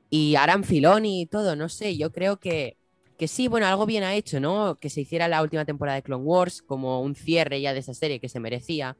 Y 0.09 0.35
harán 0.35 0.65
Filón 0.65 1.05
y 1.05 1.25
todo, 1.27 1.55
no 1.55 1.69
sé. 1.69 1.95
Yo 1.95 2.11
creo 2.11 2.37
que, 2.37 2.75
que 3.17 3.29
sí, 3.29 3.47
bueno, 3.47 3.65
algo 3.67 3.85
bien 3.85 4.03
ha 4.03 4.13
hecho, 4.15 4.41
¿no? 4.41 4.75
Que 4.75 4.89
se 4.89 4.99
hiciera 4.99 5.29
la 5.29 5.41
última 5.41 5.63
temporada 5.63 5.95
de 5.95 6.03
Clone 6.03 6.25
Wars 6.25 6.61
como 6.61 7.01
un 7.01 7.15
cierre 7.15 7.61
ya 7.61 7.71
de 7.73 7.79
esa 7.79 7.93
serie 7.93 8.19
que 8.19 8.27
se 8.27 8.41
merecía. 8.41 8.97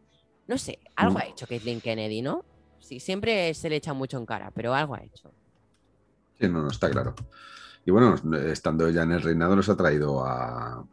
No 0.47 0.57
sé, 0.57 0.80
algo 0.95 1.16
Mm. 1.16 1.18
ha 1.18 1.26
hecho 1.26 1.45
Caitlyn 1.47 1.82
Kennedy, 1.82 2.22
¿no? 2.22 2.45
Sí, 2.80 3.01
siempre 3.01 3.53
se 3.53 3.70
le 3.70 3.76
echa 3.76 3.93
mucho 3.93 4.18
en 4.18 4.26
cara, 4.26 4.49
pero 4.55 4.74
algo 4.74 4.95
ha 4.95 5.03
hecho. 5.03 5.34
Sí, 6.39 6.47
no, 6.47 6.62
no, 6.62 6.70
está 6.70 6.89
claro. 6.89 7.14
Y 7.86 7.91
bueno, 7.91 8.16
estando 8.47 8.88
ella 8.88 9.03
en 9.03 9.12
el 9.12 9.22
reinado, 9.22 9.55
nos 9.55 9.68
ha 9.68 9.76
traído 9.76 10.24
a, 10.26 10.86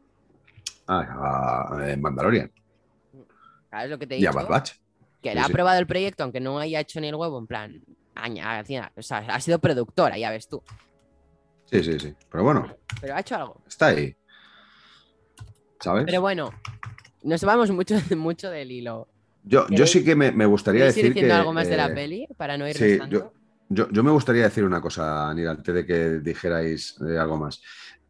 a, 0.88 1.62
a 1.92 1.96
Mandalorian 1.96 2.50
¿Sabes 3.70 3.90
lo 3.90 3.98
que 3.98 4.06
te 4.06 4.14
he 4.16 4.20
y 4.20 4.26
a? 4.26 4.32
Bad 4.32 4.48
Batch. 4.48 4.72
Que 5.22 5.32
Sí, 5.32 5.38
ha 5.38 5.44
sí. 5.44 5.50
aprobado 5.50 5.78
el 5.78 5.86
proyecto, 5.86 6.22
aunque 6.24 6.40
no 6.40 6.58
haya 6.58 6.80
hecho 6.80 7.00
ni 7.00 7.08
el 7.08 7.14
huevo, 7.14 7.38
en 7.38 7.46
plan, 7.46 7.82
aña- 8.14 8.58
hacía- 8.60 8.92
o 8.96 9.02
sea, 9.02 9.18
ha 9.18 9.40
sido 9.40 9.58
productora, 9.58 10.16
ya 10.16 10.30
ves 10.30 10.48
tú. 10.48 10.62
Sí, 11.66 11.82
sí, 11.84 11.98
sí. 11.98 12.14
Pero 12.30 12.44
bueno, 12.44 12.74
Pero 13.00 13.14
ha 13.14 13.20
hecho 13.20 13.36
algo. 13.36 13.62
está 13.66 13.88
ahí. 13.88 14.16
¿Sabes? 15.80 16.04
Pero 16.06 16.20
bueno, 16.20 16.50
nos 17.22 17.44
vamos 17.44 17.70
mucho, 17.70 17.94
mucho 18.16 18.50
del 18.50 18.72
hilo. 18.72 19.08
yo, 19.44 19.66
yo 19.68 19.86
sí 19.86 20.02
que 20.04 20.16
me, 20.16 20.32
me 20.32 20.46
gustaría 20.46 20.80
¿Quieres 20.80 20.96
ir 20.96 21.02
decir 21.04 21.14
diciendo 21.14 21.34
que. 21.34 21.40
algo 21.40 21.52
más 21.52 21.68
de 21.68 21.76
la 21.76 21.86
eh, 21.88 21.94
peli 21.94 22.26
para 22.36 22.56
no 22.56 22.66
ir 22.68 22.74
sí, 22.76 22.98
tanto? 22.98 23.32
Yo, 23.70 23.90
yo 23.90 24.02
me 24.02 24.10
gustaría 24.10 24.44
decir 24.44 24.64
una 24.64 24.80
cosa, 24.80 25.28
Anil, 25.28 25.48
antes 25.48 25.74
de 25.74 25.84
que 25.84 26.08
dijerais 26.20 26.96
eh, 27.06 27.18
algo 27.18 27.36
más. 27.36 27.60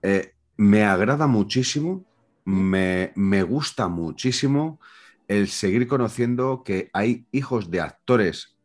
Eh, 0.00 0.34
me 0.58 0.84
agrada 0.84 1.26
muchísimo, 1.26 2.04
me, 2.48 3.42
gusta 3.42 3.88
muchísimo 3.88 4.80
el 5.28 5.48
seguir 5.48 5.86
conociendo 5.86 6.62
que 6.64 6.88
hay 6.94 7.26
hijos 7.30 7.70
de 7.70 7.82
actores 7.82 8.56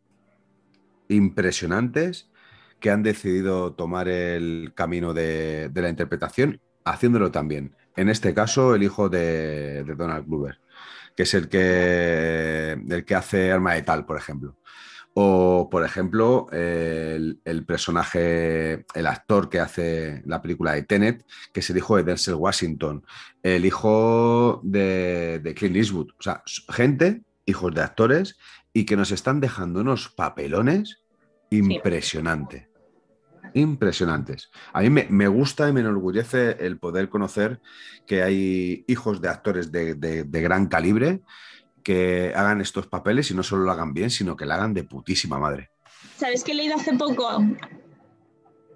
impresionantes 1.09 2.29
que 2.79 2.91
han 2.91 3.03
decidido 3.03 3.73
tomar 3.73 4.07
el 4.07 4.71
camino 4.73 5.13
de, 5.13 5.69
la 5.73 5.89
interpretación 5.89 6.61
haciéndolo 6.86 7.31
también. 7.31 7.75
En 7.95 8.09
este 8.09 8.34
caso, 8.34 8.73
el 8.73 8.84
hijo 8.84 9.09
de, 9.09 9.84
de 9.84 9.95
Donald 9.95 10.25
Glover, 10.27 10.59
que 11.15 11.23
es 11.23 11.34
el 11.34 11.49
que, 11.49 12.71
el 12.89 13.05
que 13.05 13.15
hace 13.15 13.51
Arma 13.51 13.73
de 13.73 13.84
Tal, 13.84 14.05
por 14.05 14.17
ejemplo. 14.17 14.55
O, 15.16 15.70
por 15.70 15.86
ejemplo, 15.86 16.47
el, 16.51 17.39
el 17.45 17.66
personaje, 17.66 18.86
el 18.95 19.05
actor 19.07 19.49
que 19.49 19.59
hace 19.59 20.24
la 20.26 20.41
película 20.41 20.74
de 20.74 20.84
Tenet, 20.84 21.24
que 21.53 21.59
es 21.59 21.70
el 21.70 21.78
hijo 21.78 21.97
de 21.97 22.03
Denzel 22.03 22.34
Washington, 22.36 23.05
el 23.43 23.64
hijo 23.66 24.59
de, 24.64 25.39
de 25.43 25.53
Clint 25.53 25.76
Eastwood. 25.76 26.09
O 26.18 26.22
sea, 26.24 26.41
gente, 26.70 27.22
hijos 27.45 27.74
de 27.76 27.82
actores, 27.82 28.38
y 28.74 28.86
que 28.86 28.95
nos 28.95 29.11
están 29.11 29.39
dejando 29.39 29.82
unos 29.82 30.09
papelones 30.09 31.03
impresionantes. 31.51 32.68
Impresionantes. 33.53 34.49
A 34.74 34.82
mí 34.82 34.89
me, 34.89 35.05
me 35.11 35.28
gusta 35.28 35.70
y 35.70 35.74
me 35.74 35.82
enorgullece 35.82 36.57
el 36.59 36.80
poder 36.80 37.09
conocer 37.09 37.61
que 38.07 38.24
hay 38.24 38.84
hijos 38.88 39.22
de 39.22 39.30
actores 39.30 39.72
de, 39.72 39.93
de- 39.93 40.24
de 40.24 40.41
gran 40.41 40.66
calibre 40.66 41.22
que 41.84 42.34
hagan 42.36 42.61
estos 42.61 42.88
papeles 42.88 43.29
y 43.31 43.34
no 43.36 43.43
solo 43.43 43.63
lo 43.63 43.71
hagan 43.71 43.93
bien, 43.93 44.09
sino 44.09 44.36
que 44.36 44.45
lo 44.45 44.53
hagan 44.53 44.73
de 44.73 44.84
putísima 44.84 45.38
madre. 45.38 45.69
¿Sabes 46.17 46.43
qué 46.43 46.51
he 46.53 46.55
leído 46.55 46.75
hace 46.75 46.93
poco? 46.93 47.43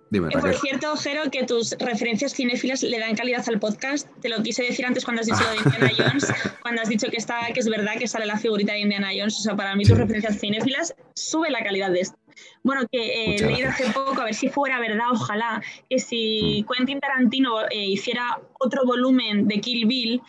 Dime, 0.09 0.29
Que, 0.29 0.37
por 0.37 0.53
cierto, 0.55 0.95
Jero, 0.95 1.29
que 1.29 1.43
tus 1.43 1.71
referencias 1.79 2.33
cinéfilas 2.33 2.81
le 2.81 2.97
dan 2.97 3.13
calidad 3.15 3.43
al 3.49 3.59
podcast. 3.59 4.07
Te 4.21 4.29
lo 4.29 4.41
quise 4.41 4.63
decir 4.63 4.85
antes 4.85 5.03
cuando 5.03 5.19
has 5.21 5.27
dicho 5.27 5.41
lo 5.43 5.49
de 5.49 5.57
Indiana 5.57 5.89
Jones, 5.97 6.33
cuando 6.61 6.81
has 6.81 6.87
dicho 6.87 7.09
que, 7.09 7.17
está, 7.17 7.39
que 7.53 7.59
es 7.59 7.67
verdad 7.67 7.97
que 7.99 8.07
sale 8.07 8.25
la 8.25 8.37
figurita 8.37 8.71
de 8.71 8.79
Indiana 8.79 9.09
Jones. 9.17 9.37
O 9.39 9.41
sea, 9.41 9.55
para 9.57 9.75
mí 9.75 9.83
tus 9.83 9.95
Sí. 9.97 10.01
referencias 10.01 10.39
cinéfilas 10.39 10.95
sube 11.13 11.49
la 11.51 11.61
calidad 11.61 11.91
de 11.91 11.99
esto. 12.01 12.17
Bueno, 12.63 12.83
que 12.89 12.99
eh, 13.01 13.27
Muchas 13.31 13.41
he 13.41 13.45
leído 13.51 13.67
gracias. 13.67 13.89
hace 13.89 13.99
poco, 13.99 14.21
a 14.21 14.25
ver 14.25 14.35
si 14.35 14.47
fuera 14.47 14.79
verdad, 14.79 15.07
ojalá, 15.11 15.61
que 15.89 15.99
si 15.99 16.63
Mm. 16.63 16.71
Quentin 16.73 16.99
Tarantino 17.01 17.63
eh, 17.69 17.85
hiciera 17.87 18.39
otro 18.59 18.85
volumen 18.85 19.45
de 19.47 19.59
Kill 19.59 19.87
Bill, 19.87 20.21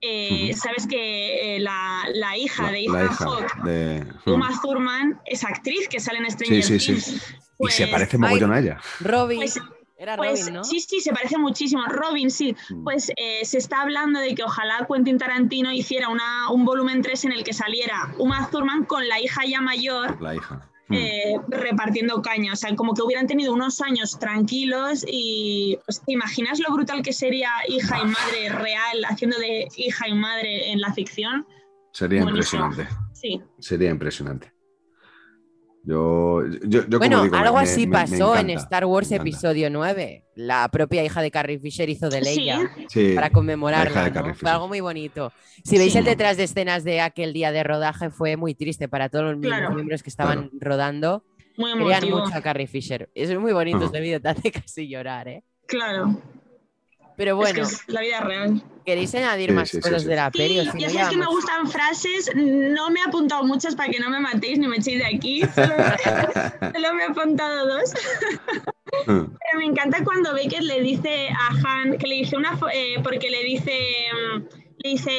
eh, 0.00 0.52
sabes 0.54 0.86
que 0.86 1.56
eh, 1.56 1.60
la, 1.60 2.04
la 2.14 2.36
hija 2.36 2.64
La, 2.64 2.70
de 2.72 2.84
la 2.88 3.00
Ethan 3.02 3.04
hija 3.12 3.24
Hawke, 3.24 3.62
de... 3.64 4.06
Uma 4.26 4.50
Thurman, 4.62 5.20
es 5.24 5.44
actriz 5.44 5.88
que 5.88 6.00
sale 6.00 6.18
en 6.18 6.30
Stranger 6.30 6.62
Sí, 6.62 6.78
sí, 6.80 7.00
sí. 7.00 7.14
Y 7.58 7.68
se 7.70 7.84
Pues- 7.86 7.90
parece 7.90 8.18
mogollón 8.18 8.52
a 8.52 8.58
ella. 8.60 8.80
Robin, 9.00 9.38
Pues- 9.38 9.58
era 9.98 10.14
Pues 10.18 10.40
Robin, 10.40 10.54
¿no? 10.56 10.64
sí, 10.64 10.78
sí, 10.80 11.00
se 11.00 11.10
parece 11.12 11.38
muchísimo. 11.38 11.82
Robin, 11.86 12.30
sí. 12.30 12.54
Mm. 12.68 12.84
Pues 12.84 13.10
eh, 13.16 13.44
se 13.44 13.56
está 13.56 13.80
hablando 13.80 14.20
de 14.20 14.34
que 14.34 14.42
ojalá 14.42 14.86
Quentin 14.86 15.16
Tarantino 15.16 15.72
hiciera 15.72 16.10
una, 16.10 16.50
un 16.50 16.66
volumen 16.66 17.00
3 17.00 17.24
en 17.24 17.32
el 17.32 17.44
que 17.44 17.54
saliera 17.54 18.12
Uma 18.18 18.50
Thurman 18.50 18.84
con 18.84 19.08
la 19.08 19.18
hija 19.20 19.42
ya 19.46 19.62
mayor 19.62 20.20
La 20.20 20.34
hija. 20.34 20.68
Mm. 20.88 20.94
eh, 20.94 21.40
repartiendo 21.48 22.22
caña. 22.22 22.52
O 22.52 22.56
sea, 22.56 22.74
como 22.76 22.94
que 22.94 23.02
hubieran 23.02 23.26
tenido 23.26 23.52
unos 23.52 23.80
años 23.80 24.18
tranquilos 24.18 25.04
y 25.06 25.78
pues, 25.84 26.00
¿te 26.04 26.12
imaginas 26.12 26.60
lo 26.60 26.72
brutal 26.74 27.02
que 27.02 27.12
sería 27.12 27.50
hija 27.68 27.98
y 28.00 28.04
madre 28.04 28.48
real 28.50 29.04
haciendo 29.08 29.38
de 29.38 29.68
hija 29.76 30.08
y 30.08 30.14
madre 30.14 30.70
en 30.70 30.80
la 30.80 30.92
ficción? 30.92 31.46
Sería 31.92 32.22
buenísimo. 32.22 32.66
impresionante. 32.66 32.94
Sí. 33.14 33.40
Sería 33.58 33.90
impresionante. 33.90 34.52
Yo, 35.86 36.42
yo, 36.64 36.80
yo 36.80 36.84
como 36.86 36.98
Bueno, 36.98 37.22
digo, 37.22 37.36
algo 37.36 37.56
me- 37.58 37.62
así 37.62 37.86
me- 37.86 37.86
me 37.86 37.92
pasó 37.92 38.36
en 38.36 38.50
Star 38.50 38.84
Wars 38.86 39.12
episodio 39.12 39.70
9. 39.70 40.24
La 40.34 40.68
propia 40.68 41.04
hija 41.04 41.22
de 41.22 41.30
Carrie 41.30 41.60
Fisher 41.60 41.88
hizo 41.88 42.08
de. 42.10 42.20
Leia 42.22 42.58
Sí, 42.88 43.12
para 43.14 43.30
conmemorarla. 43.30 44.10
¿no? 44.10 44.34
Fue 44.34 44.50
algo 44.50 44.66
muy 44.66 44.80
bonito. 44.80 45.32
Si 45.64 45.78
veis 45.78 45.94
el 45.94 46.04
detrás 46.04 46.36
de 46.36 46.42
escenas 46.44 46.82
de 46.82 47.00
aquel 47.00 47.32
día 47.32 47.52
de 47.52 47.62
rodaje, 47.62 48.10
fue 48.10 48.36
muy 48.36 48.54
triste 48.54 48.88
para 48.88 49.08
todos 49.08 49.36
los 49.36 49.40
Claro. 49.40 49.72
miembros 49.74 50.02
que 50.02 50.10
estaban 50.10 50.50
rodando. 50.60 51.22
Muy 51.56 51.74
mucho 51.74 52.34
a 52.34 52.40
Carrie 52.42 52.66
Fisher. 52.66 53.08
Es 53.14 53.34
muy 53.38 53.52
bonito 53.52 53.78
Ajá. 53.78 53.86
ese 53.86 54.00
vídeo, 54.00 54.20
te 54.20 54.28
hace 54.28 54.50
casi 54.52 54.88
llorar, 54.88 55.28
¿eh? 55.28 55.44
Claro. 55.66 56.20
Pero 57.16 57.42
Es 57.42 57.52
que 57.52 57.60
bueno, 57.60 57.68
es 57.68 57.82
la 57.88 58.00
vida 58.02 58.20
real. 58.20 58.62
¿queréis 58.84 59.14
añadir 59.14 59.50
Sí, 59.50 59.54
más 59.54 59.68
sí, 59.68 59.76
sí, 59.78 59.82
cosas 59.82 60.02
sí. 60.02 60.08
de 60.08 60.16
la 60.16 60.30
peli? 60.30 60.60
Si 60.60 60.70
Sí, 60.70 60.78
no, 60.84 60.90
sabes 60.90 61.08
que 61.08 61.16
me 61.16 61.26
gustan 61.26 61.66
frases, 61.68 62.30
no 62.36 62.90
me 62.90 63.00
he 63.00 63.02
apuntado 63.02 63.42
muchas 63.44 63.74
para 63.74 63.90
que 63.90 63.98
no 63.98 64.10
me 64.10 64.20
matéis 64.20 64.58
ni 64.58 64.68
me 64.68 64.76
echéis 64.76 64.98
de 64.98 65.06
aquí, 65.06 65.42
solo, 65.54 65.74
solo 66.72 66.94
me 66.94 67.02
he 67.02 67.06
apuntado 67.06 67.66
dos. 67.66 67.92
Pero 69.06 69.58
me 69.58 69.64
encanta 69.64 70.04
cuando 70.04 70.32
Beckett 70.34 70.62
le 70.62 70.80
dice 70.80 71.28
a 71.30 71.48
Han, 71.64 71.98
que 71.98 72.06
le 72.06 72.14
dice 72.16 72.36
una, 72.36 72.58
eh, 72.72 72.96
porque 73.02 73.30
le 73.30 73.42
dice, 73.44 73.72
mm, 74.12 74.42
le 74.84 74.90
dice 74.90 75.10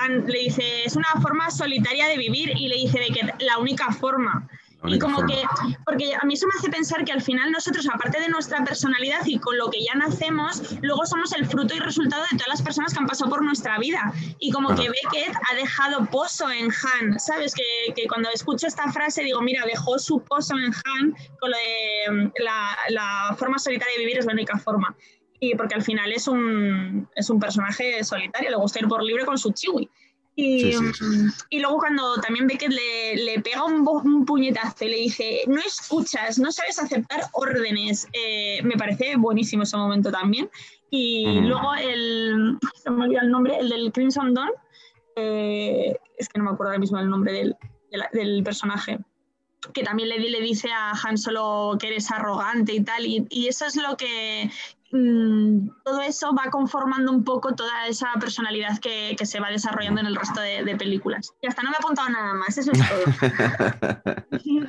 Han, 0.00 0.26
le 0.26 0.38
dice, 0.38 0.84
es 0.84 0.96
una 0.96 1.12
forma 1.20 1.50
solitaria 1.50 2.08
de 2.08 2.16
vivir 2.16 2.52
y 2.56 2.68
le 2.68 2.76
dice 2.76 2.98
Beckett, 3.00 3.34
la 3.42 3.58
única 3.58 3.90
forma. 3.92 4.48
Y 4.86 4.98
como 4.98 5.16
forma. 5.16 5.28
que, 5.34 5.42
porque 5.84 6.14
a 6.14 6.24
mí 6.24 6.34
eso 6.34 6.46
me 6.46 6.52
hace 6.58 6.70
pensar 6.70 7.04
que 7.04 7.12
al 7.12 7.22
final 7.22 7.50
nosotros, 7.50 7.88
aparte 7.92 8.20
de 8.20 8.28
nuestra 8.28 8.62
personalidad 8.64 9.20
y 9.24 9.38
con 9.38 9.56
lo 9.56 9.70
que 9.70 9.82
ya 9.82 9.94
nacemos, 9.94 10.62
luego 10.82 11.06
somos 11.06 11.32
el 11.32 11.46
fruto 11.46 11.74
y 11.74 11.78
resultado 11.78 12.22
de 12.30 12.36
todas 12.36 12.48
las 12.48 12.62
personas 12.62 12.92
que 12.92 13.00
han 13.00 13.06
pasado 13.06 13.30
por 13.30 13.42
nuestra 13.42 13.78
vida. 13.78 14.12
Y 14.38 14.50
como 14.50 14.74
que 14.74 14.88
Beckett 14.88 15.34
ha 15.50 15.54
dejado 15.54 16.04
pozo 16.06 16.50
en 16.50 16.70
Han, 16.70 17.18
¿sabes? 17.18 17.54
Que, 17.54 17.94
que 17.94 18.06
cuando 18.06 18.28
escucho 18.30 18.66
esta 18.66 18.90
frase 18.92 19.22
digo, 19.22 19.40
mira, 19.40 19.64
dejó 19.64 19.98
su 19.98 20.20
pozo 20.20 20.54
en 20.58 20.66
Han 20.66 21.12
con 21.40 21.50
lo 21.50 21.56
de 21.56 22.32
la, 22.42 22.76
la 22.90 23.36
forma 23.38 23.58
solitaria 23.58 23.94
de 23.94 24.00
vivir 24.00 24.18
es 24.18 24.26
la 24.26 24.32
única 24.32 24.58
forma. 24.58 24.94
Y 25.40 25.54
porque 25.54 25.74
al 25.74 25.82
final 25.82 26.12
es 26.12 26.28
un, 26.28 27.08
es 27.14 27.28
un 27.30 27.40
personaje 27.40 28.02
solitario, 28.04 28.50
le 28.50 28.56
gusta 28.56 28.80
ir 28.80 28.88
por 28.88 29.02
libre 29.02 29.24
con 29.24 29.38
su 29.38 29.52
chiwi. 29.52 29.90
Y, 30.36 30.60
Sí, 30.60 30.72
sí, 30.72 30.92
sí. 30.94 31.04
mm, 31.04 31.32
y 31.50 31.60
luego 31.60 31.78
cuando 31.78 32.16
también 32.16 32.46
Beckett 32.46 32.72
le, 32.72 33.16
le 33.16 33.40
pega 33.40 33.64
un, 33.64 34.24
puñetazo 34.26 34.84
y 34.84 34.88
le 34.88 34.96
dice, 34.96 35.42
no 35.46 35.60
escuchas, 35.60 36.38
no 36.38 36.50
sabes 36.50 36.78
aceptar 36.78 37.22
órdenes, 37.32 38.08
eh, 38.12 38.60
me 38.64 38.76
parece 38.76 39.16
buenísimo 39.16 39.62
ese 39.62 39.76
momento 39.76 40.10
también. 40.10 40.50
Y 40.90 41.40
luego 41.40 41.74
el, 41.74 42.58
se 42.82 42.90
me 42.90 43.04
olvida 43.04 43.22
el 43.22 43.30
nombre, 43.30 43.58
el 43.58 43.68
del 43.68 43.92
Crimson 43.92 44.32
Dawn, 44.32 44.50
eh, 45.16 45.96
es 46.18 46.28
que 46.28 46.38
no 46.38 46.44
me 46.44 46.50
acuerdo 46.50 46.70
ahora 46.70 46.78
mismo 46.78 46.98
el 46.98 47.08
nombre 47.08 47.32
del, 47.32 47.56
del 48.12 48.42
personaje, 48.44 48.98
que 49.72 49.82
también 49.82 50.08
le, 50.08 50.18
le 50.18 50.40
dice 50.40 50.70
a 50.70 50.92
Han 50.92 51.18
Solo 51.18 51.76
que 51.80 51.88
eres 51.88 52.10
arrogante 52.10 52.74
y 52.74 52.80
tal, 52.80 53.06
y, 53.06 53.26
y 53.30 53.48
eso 53.48 53.66
es 53.66 53.76
lo 53.76 53.96
que... 53.96 54.50
mm, 54.94 55.68
todo 55.84 56.00
eso 56.00 56.34
va 56.34 56.50
conformando 56.50 57.12
un 57.12 57.24
poco 57.24 57.54
toda 57.54 57.86
esa 57.88 58.08
personalidad 58.20 58.78
que, 58.78 59.14
que 59.18 59.26
se 59.26 59.40
va 59.40 59.50
desarrollando 59.50 60.00
en 60.00 60.06
el 60.06 60.16
resto 60.16 60.40
de, 60.40 60.64
de 60.64 60.76
películas. 60.76 61.32
Y 61.42 61.46
hasta 61.48 61.62
no 61.62 61.70
me 61.70 61.76
he 61.76 61.78
apuntado 61.78 62.08
nada 62.08 62.34
más, 62.34 62.56
eso 62.56 62.70
es 62.72 62.78
todo. 62.88 64.64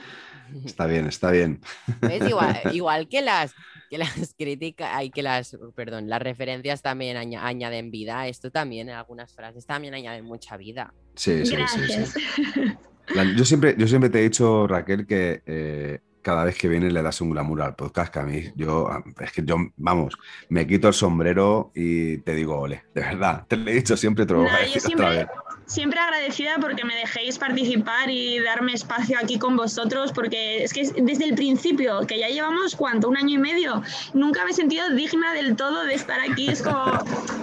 está 0.65 0.85
bien, 0.87 1.07
está 1.07 1.31
bien. 1.31 1.61
¿Ves? 2.01 2.27
Igual, 2.27 2.59
igual 2.73 3.07
que 3.07 3.21
las 3.21 3.53
que 3.89 3.99
las 3.99 4.33
críticas, 4.37 4.89
hay 4.93 5.11
que 5.11 5.21
las, 5.21 5.55
perdón, 5.75 6.09
las 6.09 6.19
referencias 6.21 6.81
también 6.81 7.17
aña- 7.17 7.45
añaden 7.45 7.91
vida. 7.91 8.27
Esto 8.27 8.49
también, 8.51 8.89
en 8.89 8.95
algunas 8.95 9.31
frases 9.33 9.65
también 9.67 9.93
añaden 9.93 10.25
mucha 10.25 10.57
vida. 10.57 10.91
Sí, 11.15 11.45
sí, 11.45 11.55
sí, 11.67 12.05
sí. 12.05 12.19
La- 13.13 13.23
yo, 13.35 13.45
siempre, 13.45 13.75
yo 13.77 13.87
siempre 13.87 14.09
te 14.09 14.19
he 14.19 14.23
dicho, 14.23 14.65
Raquel, 14.65 15.05
que 15.05 15.43
eh, 15.45 15.99
cada 16.25 16.43
vez 16.43 16.57
que 16.57 16.67
vienes 16.67 16.91
le 16.91 17.03
das 17.03 17.21
un 17.21 17.29
glamour 17.29 17.61
al 17.61 17.75
podcast, 17.75 18.11
que 18.11 18.19
a 18.19 18.23
mí, 18.23 18.45
yo, 18.55 18.89
es 19.19 19.31
que 19.31 19.43
yo, 19.45 19.57
vamos, 19.77 20.17
me 20.49 20.65
quito 20.65 20.87
el 20.87 20.95
sombrero 20.95 21.71
y 21.75 22.17
te 22.17 22.33
digo, 22.33 22.59
ole, 22.59 22.85
de 22.95 23.01
verdad, 23.01 23.45
te 23.47 23.55
lo 23.55 23.69
he 23.69 23.75
dicho 23.75 23.95
siempre, 23.95 24.25
te 24.25 24.33
lo 24.33 24.39
voy 24.39 24.49
a 24.49 24.57
decir 24.61 24.81
otra 24.91 25.09
vez. 25.09 25.27
Siempre 25.65 25.99
agradecida 25.99 26.57
porque 26.59 26.85
me 26.85 26.95
dejéis 26.95 27.37
participar 27.37 28.09
y 28.09 28.39
darme 28.39 28.73
espacio 28.73 29.17
aquí 29.21 29.39
con 29.39 29.55
vosotros, 29.55 30.11
porque 30.11 30.63
es 30.63 30.73
que 30.73 30.83
desde 31.01 31.25
el 31.25 31.35
principio, 31.35 32.05
que 32.07 32.19
ya 32.19 32.27
llevamos 32.29 32.75
cuánto, 32.75 33.09
un 33.09 33.17
año 33.17 33.35
y 33.35 33.37
medio, 33.37 33.81
nunca 34.13 34.43
me 34.43 34.51
he 34.51 34.53
sentido 34.53 34.89
digna 34.91 35.33
del 35.33 35.55
todo 35.55 35.83
de 35.85 35.93
estar 35.93 36.19
aquí. 36.19 36.47
Es 36.49 36.61
como, 36.61 36.83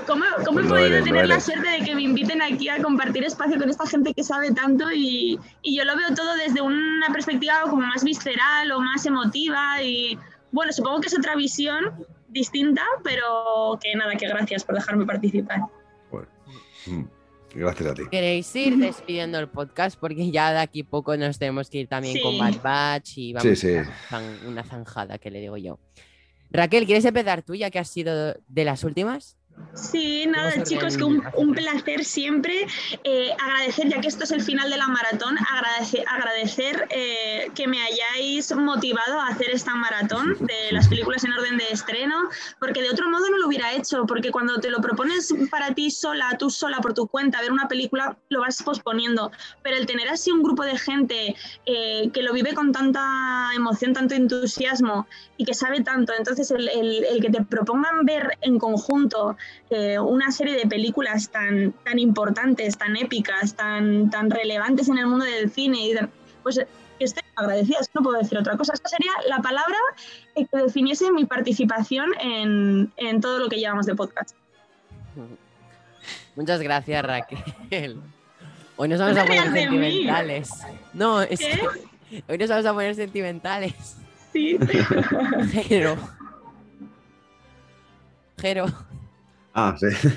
¿cómo, 0.07 0.25
cómo 0.45 0.61
he 0.61 0.63
Lo 0.63 0.69
podido 0.69 0.87
eres, 0.87 1.05
tener 1.05 1.27
la 1.27 1.35
eres. 1.35 1.45
suerte 1.45 1.69
de 1.69 1.81
que 1.81 1.95
me 1.95 2.03
inviten 2.03 2.43
aquí 2.43 2.69
a 2.69 2.83
compartir 2.83 3.25
espacio 3.25 3.59
con 3.59 3.69
esta 3.69 3.87
gente 3.87 4.15
que 4.15 4.23
sabe 4.23 4.53
tanto? 4.53 4.91
Y, 4.93 5.39
y 5.63 5.77
yo 5.77 5.85
lo 5.85 5.97
veo 5.97 6.15
todo 6.15 6.35
desde 6.35 6.61
una 6.61 7.09
perspectiva 7.13 7.63
como 7.63 7.83
más 7.83 8.05
visceral 8.05 8.71
o 8.73 8.81
más 8.81 9.05
emotiva 9.07 9.83
y 9.83 10.19
bueno, 10.53 10.73
supongo 10.73 11.01
que 11.01 11.09
es 11.09 11.19
otra 11.19 11.35
visión 11.35 12.07
distinta, 12.29 12.83
pero 13.03 13.79
que 13.83 13.95
nada, 13.97 14.15
que 14.17 14.29
gracias 14.29 14.65
por 14.65 14.75
dejarme 14.75 15.07
participar. 15.07 15.61
Bueno, 16.11 16.29
mm, 16.87 17.03
gracias 17.55 17.91
a 17.91 17.95
ti. 17.95 18.03
¿Queréis 18.11 18.55
ir 18.57 18.77
despidiendo 18.79 19.39
el 19.39 19.49
podcast? 19.49 19.99
Porque 19.99 20.31
ya 20.31 20.53
de 20.53 20.59
aquí 20.61 20.83
poco 20.83 21.17
nos 21.17 21.39
tenemos 21.39 21.69
que 21.71 21.79
ir 21.79 21.89
también 21.89 22.21
con. 22.23 22.39
Bad 22.39 22.63
Batch 22.63 23.19
y 23.19 23.33
vamos 23.33 23.59
Sí, 23.59 23.69
sí. 23.69 23.75
a 23.77 23.85
zan- 24.11 24.47
una 24.47 24.63
zanjada 24.65 25.19
que 25.19 25.31
le 25.31 25.41
digo 25.41 25.57
yo. 25.57 25.79
Raquel, 26.51 26.85
¿quieres 26.87 27.05
empezar 27.05 27.43
tú 27.43 27.55
ya 27.55 27.71
que 27.71 27.79
has 27.79 27.89
sido 27.89 28.35
de 28.47 28.65
las 28.65 28.85
últimas? 28.85 29.39
Sí, 29.75 30.27
nada, 30.27 30.63
chicos, 30.65 30.97
que 30.99 31.05
un, 31.05 31.55
placer 31.55 32.05
siempre. 32.05 32.67
eh, 33.05 33.31
agradecer, 33.43 33.89
ya 33.89 34.01
que 34.01 34.09
esto 34.09 34.25
es 34.25 34.31
el 34.31 34.43
final 34.43 34.71
de 34.71 34.77
la 34.77 34.87
maratón, 34.87 35.37
agradecer, 35.51 36.05
agradecer 36.09 36.87
eh, 36.91 37.51
que 37.55 37.67
me 37.67 37.83
hayáis 37.83 38.55
motivado 38.55 39.19
a 39.19 39.29
hacer 39.29 39.51
esta 39.51 39.75
maratón 39.75 40.37
de 40.41 40.73
las 40.73 40.89
películas 40.89 41.25
en 41.25 41.33
orden 41.33 41.57
de 41.57 41.65
estreno, 41.71 42.17
porque 42.61 42.83
de 42.83 42.91
otro 42.91 43.09
modo 43.11 43.29
no 43.31 43.39
lo 43.39 43.47
hubiera 43.47 43.73
hecho, 43.73 44.05
porque 44.07 44.31
cuando 44.31 44.61
te 44.61 44.69
lo 44.71 44.81
propones 44.81 45.33
para 45.51 45.73
ti 45.75 45.91
sola, 45.91 46.37
tú 46.39 46.51
sola, 46.51 46.79
por 46.81 46.93
tu 46.93 47.07
cuenta, 47.07 47.41
ver 47.41 47.51
una 47.53 47.67
película, 47.69 48.17
lo 48.29 48.41
vas 48.41 48.63
posponiendo. 48.63 49.31
Pero 49.63 49.77
el 49.79 49.87
tener 49.87 50.09
así 50.09 50.31
un 50.31 50.43
grupo 50.43 50.65
de 50.65 50.79
gente 50.79 51.35
eh, 51.67 52.11
que 52.13 52.23
lo 52.23 52.33
vive 52.35 52.53
con 52.55 52.73
tanta 52.73 53.51
emoción, 53.55 53.95
tanto 53.95 54.15
entusiasmo 54.15 55.07
y 55.39 55.45
que 55.47 55.55
sabe 55.55 55.81
tanto, 55.83 56.13
entonces 56.17 56.51
el, 56.51 56.69
el- 56.69 57.05
el 57.05 57.21
que 57.23 57.31
te 57.31 57.43
propongan 57.43 58.05
ver 58.05 58.37
en 58.43 58.59
conjunto 58.59 59.37
eh, 59.71 59.99
una 59.99 60.31
serie 60.31 60.57
de 60.57 60.67
películas 60.67 61.31
tan, 61.31 61.73
tan 61.85 61.99
importantes, 61.99 62.77
tan 62.77 62.97
épicas, 62.97 63.55
tan, 63.55 64.11
tan 64.11 64.31
relevantes 64.31 64.89
en 64.89 64.99
el 64.99 65.07
mundo 65.07 65.25
del 65.25 65.51
cine, 65.51 65.79
y 65.79 65.95
pues 66.43 66.61
que 66.99 67.05
estoy 67.05 67.23
agradecida, 67.37 67.79
es 67.81 67.89
que 67.89 67.95
no 67.95 68.03
puedo 68.03 68.19
decir 68.19 68.39
otra 68.39 68.57
cosa. 68.57 68.73
Esta 68.75 68.89
sería 68.89 69.13
la 69.29 69.41
palabra 69.41 69.77
que 70.35 70.47
definiese 70.53 71.11
mi 71.11 71.25
participación 71.25 72.11
en, 72.21 72.93
en 72.97 73.21
todo 73.21 73.39
lo 73.39 73.49
que 73.49 73.57
llevamos 73.57 73.87
de 73.87 73.95
podcast. 73.95 74.37
Muchas 76.37 76.61
gracias, 76.61 77.05
Raquel. 77.05 78.01
Hoy 78.77 78.89
nos 78.89 79.01
vamos 79.01 79.17
No 79.17 79.23
a 79.23 79.27
poner 79.27 79.53
sentimentales. 79.53 80.51
No, 80.93 81.23
es 81.23 81.41
¿Qué? 81.41 81.61
que 82.11 82.25
hoy 82.33 82.39
nos 82.39 82.49
vamos 82.49 82.67
a 82.67 82.73
poner 82.73 82.95
sentimentales. 82.95 83.97
Sí. 84.33 84.59
Jero. 85.69 85.97
Jero. 88.39 88.67
Ah, 89.55 89.77
sí. 89.79 89.87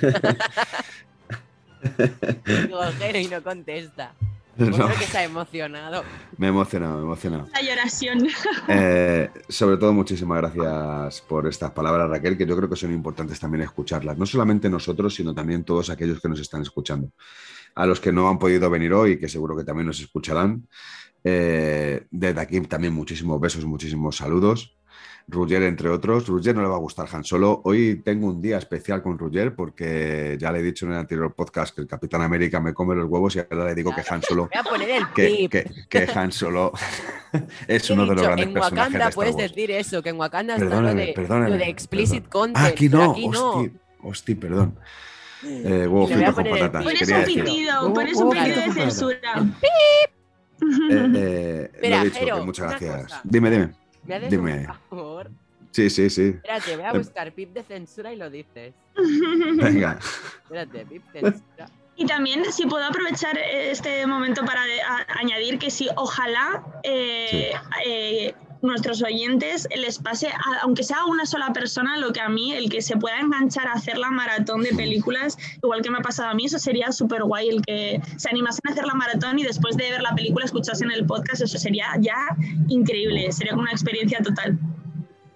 Digo 2.46 2.80
Jero 2.98 3.20
y 3.20 3.28
no 3.28 3.44
contesta. 3.44 4.14
Pues 4.58 4.70
No, 4.70 4.86
creo 4.86 4.98
que 4.98 5.04
está 5.04 5.24
emocionado. 5.24 6.04
me 6.38 6.48
he 6.48 6.50
emocionado, 6.50 6.96
me 6.96 7.02
he 7.02 7.04
emocionado. 7.04 7.48
La 7.54 7.62
lloración. 7.62 8.28
Eh, 8.68 9.30
sobre 9.50 9.78
todo, 9.78 9.94
muchísimas 9.94 10.38
gracias 10.40 11.22
por 11.22 11.46
estas 11.48 11.72
palabras, 11.72 12.10
Raquel, 12.10 12.38
que 12.38 12.46
yo 12.46 12.56
creo 12.56 12.70
que 12.70 12.76
son 12.76 12.92
importantes 12.94 13.40
también 13.40 13.64
escucharlas. 13.64 14.18
No 14.18 14.26
solamente 14.26 14.70
nosotros, 14.70 15.14
sino 15.14 15.36
también 15.36 15.64
todos 15.64 15.90
aquellos 15.90 16.22
que 16.22 16.30
nos 16.30 16.40
están 16.40 16.62
escuchando. 16.62 17.10
A 17.76 17.86
los 17.86 18.00
que 18.00 18.12
no 18.14 18.30
han 18.30 18.40
podido 18.40 18.70
venir 18.70 18.94
hoy, 18.94 19.20
que 19.20 19.28
seguro 19.28 19.56
que 19.58 19.66
también 19.66 19.88
nos 19.88 20.00
escucharán. 20.00 20.68
Eh, 21.24 22.06
desde 22.10 22.40
aquí 22.40 22.62
también 22.62 22.94
muchísimos 22.94 23.40
besos, 23.42 23.66
muchísimos 23.66 24.16
saludos. 24.16 24.78
Rugger, 25.28 25.64
entre 25.64 25.90
otros. 25.90 26.28
Rugger 26.28 26.56
no 26.56 26.62
le 26.62 26.68
va 26.68 26.76
a 26.76 26.80
gustar 26.80 27.08
Han 27.12 27.24
Solo. 27.24 27.62
Hoy 27.66 28.02
tengo 28.06 28.28
un 28.28 28.42
día 28.42 28.58
especial 28.60 29.02
con 29.02 29.18
Rugger 29.18 29.56
porque 29.56 30.38
ya 30.40 30.52
le 30.52 30.60
he 30.60 30.62
dicho 30.62 30.86
en 30.86 30.92
el 30.92 31.00
anterior 31.00 31.34
podcast 31.34 31.74
que 31.74 31.82
el 31.82 31.88
Capitán 31.88 32.22
América 32.22 32.60
me 32.60 32.74
come 32.76 32.94
los 32.96 33.10
huevos 33.10 33.36
y 33.36 33.40
ahora 33.40 33.66
le 33.66 33.76
digo 33.76 33.92
que 33.96 34.04
Han 34.08 34.22
Solo, 34.22 34.44
Voy 34.54 34.60
a 34.60 34.64
poner 34.64 34.90
el 34.92 35.08
que, 35.16 35.50
que- 35.50 35.88
que 35.90 36.12
Han 36.14 36.32
Solo 36.32 36.72
es 37.68 37.90
uno 37.90 38.04
de 38.04 38.08
los 38.10 38.16
dicho, 38.18 38.24
grandes 38.28 38.46
en 38.48 38.54
personajes 38.54 38.76
de 38.76 38.80
Wakanda 38.80 38.98
Star 39.00 39.14
puedes 39.16 39.36
Wars. 39.36 39.50
decir 39.50 39.72
eso, 39.72 40.04
que 40.04 40.10
en 40.10 40.20
Wakanda 40.20 40.54
está 40.54 40.66
lo 40.66 40.70
Perdóname, 40.72 41.06
de, 41.08 41.14
perdóname. 41.14 41.50
lo 41.50 41.58
de 41.58 41.70
explicit 41.70 42.24
perdón. 42.26 42.30
content. 42.54 42.58
Ah, 42.66 42.68
aquí 42.68 42.90
pero 42.90 43.04
no, 43.04 43.12
aquí 43.12 43.28
no. 43.28 43.66
hosti, 44.04 44.36
perdón. 44.36 44.78
Eh, 45.44 45.88
huevo 45.88 46.08
frito 46.08 46.34
con 46.34 46.44
patatas. 46.50 46.84
Pones 46.84 47.10
un 47.12 47.24
pitido, 47.26 47.94
pones 47.94 48.18
un 48.18 48.30
pitido 48.30 48.56
de 48.62 48.72
censura. 48.74 49.20
Eh, 50.92 51.12
eh, 51.16 51.70
Espera, 51.74 51.98
lo 51.98 52.02
he 52.02 52.06
dicho, 52.06 52.20
Jero, 52.20 52.36
que 52.40 52.46
muchas 52.46 52.80
gracias. 52.80 53.22
Dime, 53.24 53.50
dime. 53.52 53.70
¿Me 54.06 54.16
haces 54.16 54.30
Dime. 54.30 54.68
un 54.68 54.74
favor? 54.90 55.32
Sí, 55.72 55.90
sí, 55.90 56.10
sí. 56.10 56.28
Espérate, 56.36 56.76
voy 56.78 56.86
a 56.86 56.90
Em- 56.92 56.98
buscar 57.00 57.32
pip 57.34 57.54
de 57.54 57.64
censura 57.64 58.14
y 58.14 58.16
lo 58.16 58.30
dices. 58.30 58.74
Venga. 59.56 60.00
Espérate, 60.44 60.86
pip 60.86 61.04
censura. 61.12 61.70
Y 61.98 62.06
también, 62.06 62.44
si 62.52 62.66
puedo 62.66 62.84
aprovechar 62.84 63.38
eh, 63.38 63.72
este 63.72 64.06
momento 64.06 64.44
para 64.46 64.64
de- 64.66 64.82
a- 64.82 65.06
añadir 65.20 65.58
que 65.60 65.70
si 65.72 65.88
ojalá 65.96 66.64
eh, 66.84 67.52
eh, 67.86 68.34
nuestros 68.66 69.02
oyentes 69.04 69.68
les 69.76 70.00
pase, 70.00 70.28
a- 70.28 70.60
aunque 70.64 70.84
sea 70.84 71.06
una 71.06 71.26
sola 71.26 71.54
persona, 71.54 71.98
lo 71.98 72.12
que 72.14 72.20
a 72.22 72.30
mí, 72.30 72.54
el 72.54 72.70
que 72.70 72.82
se 72.82 72.98
pueda 72.98 73.20
enganchar 73.20 73.68
a 73.68 73.74
hacer 73.74 73.98
la 73.98 74.12
maratón 74.12 74.62
de 74.62 74.74
películas, 74.76 75.38
igual 75.64 75.82
que 75.82 75.90
me 75.92 76.00
ha 76.00 76.02
pasado 76.02 76.30
a 76.30 76.34
mí, 76.34 76.46
eso 76.46 76.60
sería 76.60 76.92
súper 76.92 77.24
guay, 77.24 77.50
el 77.50 77.62
que 77.66 78.02
se 78.18 78.30
animasen 78.30 78.62
a 78.68 78.72
hacer 78.72 78.86
la 78.86 78.94
maratón 78.96 79.40
y 79.40 79.44
después 79.44 79.78
de 79.78 79.90
ver 79.92 80.02
la 80.02 80.14
película 80.16 80.46
escuchasen 80.46 80.92
el 80.92 81.06
podcast, 81.06 81.42
eso 81.44 81.58
sería 81.58 81.88
ya 82.00 82.16
increíble, 82.68 83.32
sería 83.32 83.52
como 83.52 83.64
una 83.64 83.72
experiencia 83.72 84.20
total. 84.22 84.58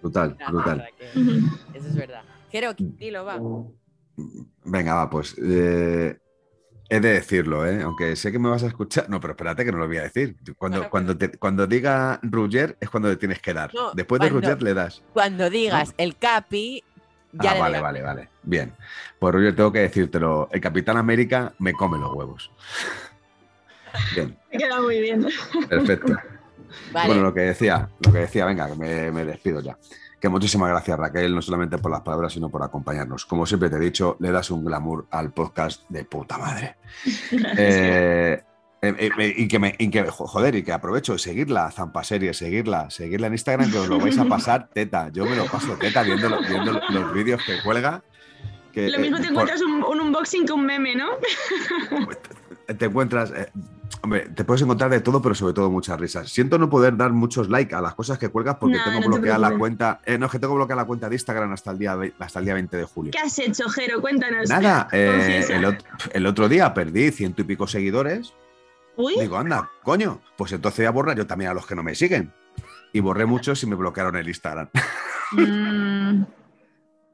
Brutal, 0.01 0.35
La 0.39 0.49
brutal. 0.49 0.77
verdad 0.77 0.89
que 1.13 1.19
Ujú. 1.19 1.57
Eso 1.73 1.87
es 1.87 1.95
verdad. 1.95 2.21
Jero, 2.51 2.73
dilo, 2.77 3.25
va. 3.25 3.39
Venga, 4.65 4.95
va, 4.95 5.09
pues. 5.09 5.35
eh, 5.41 6.17
he 6.89 6.99
de 6.99 7.13
decirlo, 7.13 7.65
¿eh? 7.67 7.81
Aunque 7.83 8.15
sé 8.15 8.31
que 8.31 8.39
me 8.39 8.49
vas 8.49 8.63
a 8.63 8.67
escuchar. 8.67 9.09
No, 9.09 9.19
pero 9.19 9.33
espérate 9.33 9.63
que 9.63 9.71
no 9.71 9.77
lo 9.77 9.87
voy 9.87 9.97
a 9.97 10.03
decir. 10.03 10.35
Cuando, 10.57 10.79
Bueno, 10.79 10.89
cuando, 10.89 11.17
te- 11.17 11.37
cuando 11.37 11.67
diga 11.67 12.19
Ruger 12.23 12.75
es 12.79 12.89
cuando 12.89 13.09
le 13.09 13.15
tienes 13.17 13.39
que 13.39 13.53
dar. 13.53 13.73
No, 13.73 13.91
Después 13.93 14.19
de 14.21 14.29
Ruger 14.29 14.61
le 14.63 14.73
das. 14.73 15.01
Cuando 15.13 15.49
digas 15.49 15.93
el 15.97 16.17
capi, 16.17 16.83
ya 17.33 17.51
Ah, 17.51 17.53
le 17.53 17.59
vale, 17.59 17.73
digo. 17.77 17.83
vale, 17.83 18.01
vale. 18.01 18.29
Bien. 18.43 18.73
Pues 19.19 19.33
Ruger, 19.35 19.55
tengo 19.55 19.71
que 19.71 19.79
decírtelo. 19.79 20.49
El 20.51 20.61
Capitán 20.61 20.97
América 20.97 21.53
me 21.59 21.73
come 21.73 21.97
los 21.99 22.11
huevos. 22.13 22.51
Bien, 24.15 24.37
Me 24.51 24.57
queda 24.59 24.81
muy 24.81 24.99
bien. 24.99 25.25
perfecto. 25.67 26.15
Vale. 26.91 27.07
Bueno, 27.07 27.23
lo 27.23 27.33
que 27.33 27.41
decía, 27.41 27.89
lo 28.05 28.11
que 28.13 28.19
decía, 28.19 28.45
venga, 28.45 28.67
que 28.69 28.75
me, 28.75 29.11
me 29.11 29.25
despido 29.25 29.61
ya. 29.61 29.77
Que 30.19 30.27
muchísimas 30.29 30.69
gracias, 30.69 30.99
Raquel, 30.99 31.33
no 31.33 31.41
solamente 31.41 31.77
por 31.77 31.91
las 31.91 32.01
palabras, 32.01 32.33
sino 32.33 32.49
por 32.49 32.61
acompañarnos. 32.63 33.25
Como 33.25 33.45
siempre 33.45 33.69
te 33.69 33.77
he 33.77 33.79
dicho, 33.79 34.17
le 34.19 34.31
das 34.31 34.51
un 34.51 34.65
glamour 34.65 35.07
al 35.11 35.31
podcast 35.31 35.83
de 35.89 36.03
puta 36.05 36.37
madre. 36.37 36.75
Eh, 38.81 38.87
eh, 38.97 39.09
eh, 39.19 39.33
y, 39.35 39.47
que 39.49 39.59
me, 39.59 39.75
y 39.77 39.89
que, 39.89 40.03
jo- 40.05 40.25
joder, 40.25 40.55
y 40.55 40.63
que 40.63 40.71
aprovecho 40.71 41.11
de 41.13 41.19
seguirla, 41.19 41.69
Zampa 41.69 42.01
Series, 42.03 42.37
seguirla, 42.37 42.89
seguirla 42.89 43.27
en 43.27 43.33
Instagram, 43.33 43.69
que 43.69 43.77
os 43.77 43.89
lo 43.89 43.99
vais 43.99 44.17
a 44.17 44.23
pasar 44.25 44.69
teta. 44.73 45.09
Yo 45.11 45.25
me 45.25 45.35
lo 45.35 45.45
paso 45.47 45.75
teta 45.77 46.01
viendo, 46.03 46.29
lo- 46.29 46.39
viendo 46.41 46.71
lo- 46.73 46.81
los 46.89 47.13
vídeos 47.13 47.41
que 47.45 47.61
cuelga. 47.61 48.01
Que, 48.71 48.89
Lo 48.89 48.99
mismo 48.99 49.17
eh, 49.17 49.21
te 49.21 49.25
por- 49.27 49.31
encuentras 49.49 49.61
un, 49.61 49.83
un 49.83 49.99
unboxing 49.99 50.45
que 50.45 50.53
un 50.53 50.65
meme, 50.65 50.95
¿no? 50.95 51.09
te 52.77 52.85
encuentras. 52.85 53.31
eh, 53.31 53.49
hombre, 54.01 54.29
te 54.29 54.43
puedes 54.43 54.61
encontrar 54.61 54.89
de 54.89 54.99
todo, 55.01 55.21
pero 55.21 55.35
sobre 55.35 55.53
todo 55.53 55.69
muchas 55.69 55.99
risas. 55.99 56.29
Siento 56.29 56.57
no 56.57 56.69
poder 56.69 56.95
dar 56.97 57.11
muchos 57.11 57.49
likes 57.49 57.75
a 57.75 57.81
las 57.81 57.95
cosas 57.95 58.17
que 58.17 58.29
cuelgas 58.29 58.55
porque 58.55 58.77
Nah, 58.77 58.83
tengo 58.85 58.99
no 58.99 59.01
te 59.03 59.07
bloqueada 59.09 59.37
la 59.37 59.57
cuenta. 59.57 59.99
eh, 60.05 60.17
no, 60.17 60.25
es 60.27 60.31
que 60.31 60.39
tengo 60.39 60.55
bloqueada 60.55 60.81
la 60.83 60.87
cuenta 60.87 61.09
de 61.09 61.15
Instagram 61.15 61.51
hasta 61.53 61.71
el 61.71 61.79
día, 61.79 61.97
hasta 62.19 62.39
el 62.39 62.45
día 62.45 62.53
20 62.53 62.77
de 62.77 62.83
julio. 62.83 63.11
¿Qué 63.11 63.19
has 63.19 63.37
hecho, 63.39 63.67
Jero? 63.69 64.01
Cuéntanos. 64.01 64.49
Nada, 64.49 64.87
eh, 64.93 65.45
el 66.13 66.25
otro 66.25 66.47
día 66.49 66.73
perdí 66.73 67.11
ciento 67.11 67.41
y 67.41 67.45
pico 67.45 67.67
seguidores. 67.67 68.33
Uy, 68.95 69.15
Digo, 69.19 69.37
anda, 69.37 69.69
coño, 69.83 70.19
pues 70.37 70.51
entonces 70.51 70.79
voy 70.79 70.85
a 70.87 70.91
borrar 70.91 71.17
yo 71.17 71.25
también 71.25 71.51
a 71.51 71.53
los 71.53 71.65
que 71.65 71.75
no 71.75 71.83
me 71.83 71.95
siguen. 71.95 72.33
Y 72.91 72.99
borré 72.99 73.25
muchos 73.25 73.61
y 73.63 73.67
me 73.67 73.75
bloquearon 73.75 74.15
el 74.17 74.27
Instagram 74.27 74.67
mm, 75.31 76.23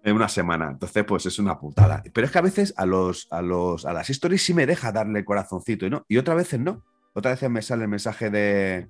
en 0.05 0.15
una 0.15 0.29
semana. 0.29 0.69
Entonces, 0.71 1.03
pues 1.05 1.25
es 1.25 1.39
una 1.39 1.59
putada. 1.59 2.03
Pero 2.13 2.25
es 2.25 2.31
que 2.31 2.37
a 2.37 2.41
veces 2.41 2.73
a 2.77 2.85
los, 2.85 3.27
a 3.31 3.41
los, 3.41 3.85
a 3.85 3.93
las 3.93 4.09
stories 4.09 4.43
sí 4.43 4.53
me 4.53 4.65
deja 4.65 4.91
darle 4.91 5.25
corazoncito 5.25 5.85
y 5.85 5.89
no. 5.89 6.05
Y 6.07 6.17
otras 6.17 6.37
veces 6.37 6.59
no. 6.59 6.83
Otras 7.13 7.35
veces 7.35 7.49
me 7.49 7.61
sale 7.61 7.83
el 7.83 7.89
mensaje 7.89 8.29
de 8.29 8.87
"Mm, 8.87 8.89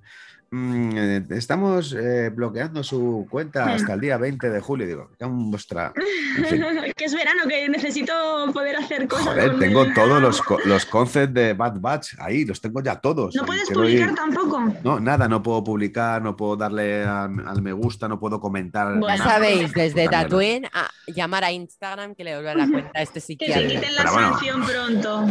estamos 1.30 1.92
eh, 1.98 2.30
bloqueando 2.30 2.82
su 2.82 3.26
cuenta 3.30 3.72
hasta 3.74 3.94
el 3.94 4.00
día 4.00 4.16
20 4.16 4.50
de 4.50 4.60
julio. 4.60 4.86
Digo, 4.86 5.08
"Me 5.10 5.16
cago 5.16 5.32
en 5.32 5.50
vuestra. 5.50 5.92
En 6.36 6.44
fin. 6.44 6.64
que 6.96 7.04
es 7.04 7.14
verano, 7.14 7.42
que 7.48 7.68
necesito 7.68 8.12
poder 8.52 8.76
hacer 8.76 9.06
cosas. 9.08 9.26
Joder, 9.26 9.50
con 9.52 9.60
tengo 9.60 9.82
el 9.82 9.94
todos 9.94 10.20
los, 10.22 10.42
los 10.64 10.86
concepts 10.86 11.34
de 11.34 11.52
Bad 11.54 11.80
Batch 11.80 12.14
ahí, 12.18 12.44
los 12.44 12.60
tengo 12.60 12.82
ya 12.82 12.96
todos. 13.00 13.34
No 13.34 13.44
puedes 13.44 13.64
quiero 13.64 13.84
ir- 13.88 13.98
publicar 14.06 14.14
tampoco. 14.14 14.72
No, 14.84 15.00
nada, 15.00 15.28
no 15.28 15.42
puedo 15.42 15.62
publicar, 15.64 16.22
no 16.22 16.36
puedo 16.36 16.56
darle 16.56 17.04
a- 17.04 17.24
al 17.24 17.62
me 17.62 17.72
gusta, 17.72 18.08
no 18.08 18.18
puedo 18.18 18.40
comentar. 18.40 18.98
Bueno, 18.98 19.06
nada. 19.18 19.32
sabéis, 19.34 19.72
desde. 19.72 20.08
Tatooine 20.08 20.66
a 20.72 20.88
llamar 21.08 21.44
a 21.44 21.50
Instagram 21.52 22.14
que 22.14 22.22
le 22.24 22.30
devuelva 22.30 22.54
la 22.54 22.70
cuenta 22.70 22.90
a 22.94 23.02
este 23.02 23.14
Que 23.14 23.20
se 23.20 23.26
psiquiatra. 23.26 23.68
quiten 23.68 23.94
la 23.94 24.02
Pero 24.02 24.12
bueno. 24.12 24.66
pronto. 24.66 25.26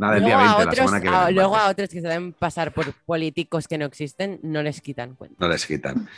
Nada, 0.00 0.16
el 0.16 0.24
día 0.24 0.34
a 0.34 0.38
20, 0.38 0.56
la 0.56 0.70
otros, 0.70 0.76
semana 0.78 1.00
que 1.02 1.08
a- 1.08 1.30
luego 1.30 1.56
a 1.56 1.68
otros 1.68 1.88
que 1.90 2.00
se 2.00 2.08
deben 2.08 2.32
pasar 2.32 2.72
por 2.72 2.92
políticos 3.04 3.68
que 3.68 3.76
no 3.76 3.84
existen, 3.84 4.40
no 4.42 4.62
les 4.62 4.80
quitan 4.80 5.14
cuenta. 5.14 5.36
No 5.38 5.48
les 5.48 5.66
quitan. 5.66 6.08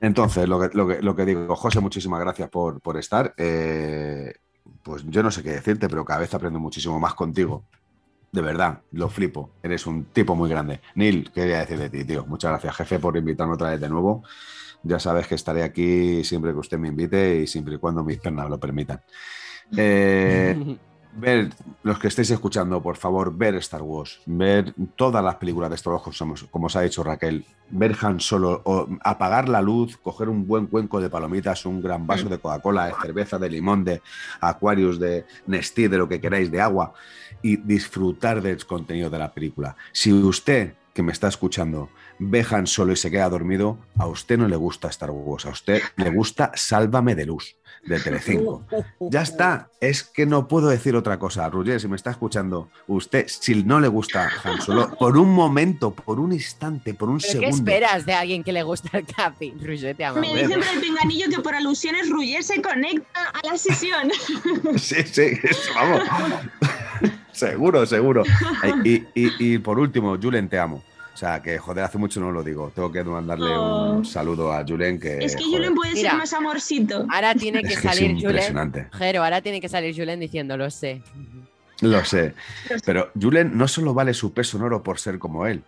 Entonces, 0.00 0.46
lo 0.48 0.60
que, 0.60 0.76
lo 0.76 0.86
que, 0.86 1.00
lo 1.00 1.16
que 1.16 1.24
digo, 1.24 1.56
José, 1.56 1.80
muchísimas 1.80 2.20
gracias 2.20 2.50
por, 2.50 2.80
por 2.82 2.98
estar. 2.98 3.32
Eh, 3.38 4.34
pues 4.82 5.04
yo 5.06 5.22
no 5.22 5.30
sé 5.30 5.42
qué 5.42 5.52
decirte, 5.52 5.88
pero 5.88 6.04
cada 6.04 6.20
vez 6.20 6.34
aprendo 6.34 6.60
muchísimo 6.60 7.00
más 7.00 7.14
contigo. 7.14 7.64
De 8.30 8.42
verdad, 8.42 8.82
lo 8.92 9.08
flipo. 9.08 9.50
Eres 9.62 9.86
un 9.86 10.04
tipo 10.06 10.34
muy 10.34 10.50
grande. 10.50 10.80
Neil, 10.94 11.24
¿qué 11.32 11.40
quería 11.42 11.60
decir 11.60 11.78
de 11.78 11.88
ti, 11.88 12.04
tío? 12.04 12.26
Muchas 12.26 12.50
gracias, 12.50 12.76
jefe, 12.76 12.98
por 12.98 13.16
invitarme 13.16 13.54
otra 13.54 13.70
vez 13.70 13.80
de 13.80 13.88
nuevo. 13.88 14.22
Ya 14.82 14.98
sabes 14.98 15.26
que 15.26 15.34
estaré 15.34 15.62
aquí 15.62 16.22
siempre 16.24 16.52
que 16.52 16.58
usted 16.58 16.76
me 16.78 16.88
invite 16.88 17.36
y 17.40 17.46
siempre 17.46 17.76
y 17.76 17.78
cuando 17.78 18.04
mis 18.04 18.18
piernas 18.18 18.50
lo 18.50 18.60
permitan. 18.60 19.00
Eh, 19.76 20.76
ver, 21.16 21.50
los 21.82 21.98
que 21.98 22.08
estéis 22.08 22.30
escuchando, 22.30 22.82
por 22.82 22.96
favor, 22.96 23.36
ver 23.36 23.54
Star 23.56 23.82
Wars, 23.82 24.20
ver 24.26 24.74
todas 24.96 25.22
las 25.24 25.36
películas 25.36 25.70
de 25.70 25.76
Star 25.76 25.92
Wars, 25.94 26.02
como, 26.04 26.12
somos- 26.14 26.44
como 26.50 26.66
os 26.66 26.76
ha 26.76 26.80
dicho 26.82 27.02
Raquel, 27.02 27.44
ver 27.70 27.96
Han 28.02 28.20
Solo, 28.20 28.60
o 28.64 28.88
apagar 29.02 29.48
la 29.48 29.62
luz, 29.62 29.96
coger 29.96 30.28
un 30.28 30.46
buen 30.46 30.66
cuenco 30.66 31.00
de 31.00 31.10
palomitas, 31.10 31.64
un 31.66 31.80
gran 31.82 32.06
vaso 32.06 32.28
de 32.28 32.38
Coca-Cola, 32.38 32.86
de 32.86 32.94
cerveza, 33.00 33.38
de 33.38 33.48
limón, 33.50 33.84
de 33.84 34.02
Aquarius, 34.40 34.98
de 34.98 35.24
Nestí, 35.46 35.88
de 35.88 35.98
lo 35.98 36.08
que 36.08 36.20
queráis, 36.20 36.50
de 36.50 36.60
agua, 36.60 36.92
y 37.42 37.56
disfrutar 37.56 38.40
del 38.42 38.64
contenido 38.66 39.10
de 39.10 39.18
la 39.18 39.32
película. 39.32 39.76
Si 39.92 40.12
usted, 40.12 40.74
que 40.94 41.02
me 41.02 41.12
está 41.12 41.28
escuchando, 41.28 41.90
ve 42.18 42.46
Han 42.50 42.66
Solo 42.66 42.92
y 42.92 42.96
se 42.96 43.10
queda 43.10 43.28
dormido, 43.28 43.78
a 43.98 44.06
usted 44.06 44.38
no 44.38 44.46
le 44.48 44.56
gusta 44.56 44.88
Star 44.88 45.10
Wars, 45.10 45.44
a 45.46 45.50
usted 45.50 45.82
le 45.96 46.10
gusta 46.10 46.52
Sálvame 46.54 47.14
de 47.16 47.26
Luz, 47.26 47.56
de 47.86 48.00
Telecinco. 48.00 48.64
Ya 49.00 49.22
está, 49.22 49.68
es 49.80 50.02
que 50.02 50.26
no 50.26 50.48
puedo 50.48 50.68
decir 50.68 50.96
otra 50.96 51.18
cosa. 51.18 51.48
Roger, 51.50 51.80
si 51.80 51.88
me 51.88 51.96
está 51.96 52.10
escuchando, 52.10 52.68
usted, 52.86 53.26
si 53.28 53.62
no 53.64 53.80
le 53.80 53.88
gusta 53.88 54.30
Han 54.42 54.60
Solo, 54.60 54.90
por 54.98 55.16
un 55.18 55.32
momento, 55.32 55.90
por 55.92 56.18
un 56.20 56.32
instante, 56.32 56.94
por 56.94 57.08
un 57.10 57.18
¿Pero 57.18 57.40
qué 57.40 57.46
segundo. 57.46 57.56
esperas 57.72 58.06
de 58.06 58.14
alguien 58.14 58.42
que 58.44 58.52
le 58.52 58.62
gusta 58.62 58.96
el 58.98 59.06
capi? 59.06 59.52
Ruger, 59.60 59.96
te 59.96 60.04
amo. 60.04 60.20
Me 60.20 60.34
dicen 60.34 60.60
por 60.60 60.68
el 60.74 60.80
pinganillo 60.80 61.28
que 61.28 61.40
por 61.42 61.54
alusiones 61.54 62.08
Ruller 62.10 62.42
se 62.42 62.62
conecta 62.62 63.20
a 63.32 63.46
la 63.46 63.56
sesión. 63.58 64.10
Sí, 64.78 64.96
sí, 65.04 65.38
eso, 65.42 65.70
vamos. 65.74 66.00
seguro, 67.32 67.86
seguro. 67.86 68.22
Y, 68.84 68.94
y- 69.14 69.32
y 69.54 69.58
por 69.58 69.78
último, 69.78 70.16
Julen, 70.20 70.48
te 70.48 70.58
amo. 70.58 70.82
O 71.14 71.16
sea, 71.16 71.40
que 71.40 71.56
joder, 71.58 71.84
hace 71.84 71.96
mucho 71.96 72.18
no 72.18 72.32
lo 72.32 72.42
digo. 72.42 72.72
Tengo 72.74 72.90
que 72.90 73.04
mandarle 73.04 73.46
un 73.56 74.00
Oh. 74.00 74.04
saludo 74.04 74.52
a 74.52 74.64
Julen 74.66 74.98
que. 74.98 75.18
es 75.24 75.36
que 75.36 75.44
joder, 75.44 75.58
Julen 75.58 75.74
puede 75.76 75.94
Mira. 75.94 76.10
ser 76.10 76.18
más 76.18 76.32
amorcito. 76.32 77.06
Ahora 77.08 77.34
tiene 77.36 77.62
que 77.62 77.68
es 77.74 77.80
que 77.80 77.86
es 77.88 77.94
salir 77.94 78.10
Julen. 78.14 78.26
impresionante. 78.30 78.88
Jero, 78.92 79.22
ahora 79.22 79.40
tiene 79.40 79.60
que 79.60 79.68
salir 79.68 79.94
Julen 79.96 80.18
diciendo, 80.18 80.56
lo 80.56 80.68
sé. 80.70 81.02
Lo 81.80 82.04
sé. 82.04 82.34
Pero 82.86 83.10
Julen 83.20 83.58
no 83.58 83.66
solo 83.68 83.94
vale 83.94 84.14
su 84.14 84.32
peso 84.32 84.56
en 84.56 84.62
oro 84.62 84.82
por 84.82 84.98
ser 85.00 85.18
como 85.18 85.46
él, 85.46 85.62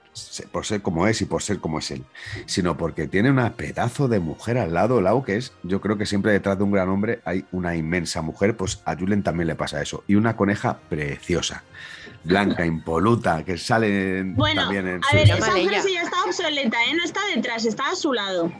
por 0.53 0.65
ser 0.65 0.81
como 0.81 1.07
es 1.09 1.21
y 1.21 1.25
por 1.25 1.43
ser 1.43 1.59
como 1.59 1.81
es 1.81 1.91
él, 1.91 2.05
sino 2.47 2.77
porque 2.77 3.09
tiene 3.09 3.31
una 3.31 3.55
pedazo 3.55 4.07
de 4.07 4.21
mujer 4.21 4.57
al 4.57 4.73
lado, 4.73 5.01
Lau, 5.01 5.25
que 5.25 5.37
es, 5.37 5.53
yo 5.65 5.81
creo 5.81 5.99
que 5.99 6.07
siempre 6.07 6.33
detrás 6.33 6.59
de 6.59 6.65
un 6.65 6.71
gran 6.71 6.89
hombre 6.89 7.21
hay 7.25 7.45
una 7.51 7.75
inmensa 7.75 8.23
mujer, 8.23 8.57
pues 8.57 8.81
a 8.85 8.95
Julen 8.97 9.23
también 9.25 9.49
le 9.49 9.57
pasa 9.57 9.83
eso. 9.83 10.05
Y 10.07 10.15
una 10.15 10.37
coneja 10.37 10.79
preciosa, 10.89 11.65
blanca, 12.23 12.65
impoluta, 12.67 13.45
que 13.45 13.59
sale 13.59 14.21
en- 14.21 14.37
Bueno, 14.37 14.63
también 14.63 14.87
en 14.87 15.01
a 15.05 15.13
ver, 15.15 15.29
esa 15.31 15.59
ella. 15.59 15.83
ya 15.93 16.03
está 16.03 16.23
obsoleta, 16.25 16.77
¿eh? 16.85 16.95
No 16.95 17.05
está 17.05 17.21
detrás, 17.35 17.65
está 17.65 17.91
a 17.91 17.97
su 17.97 18.13
lado. 18.13 18.53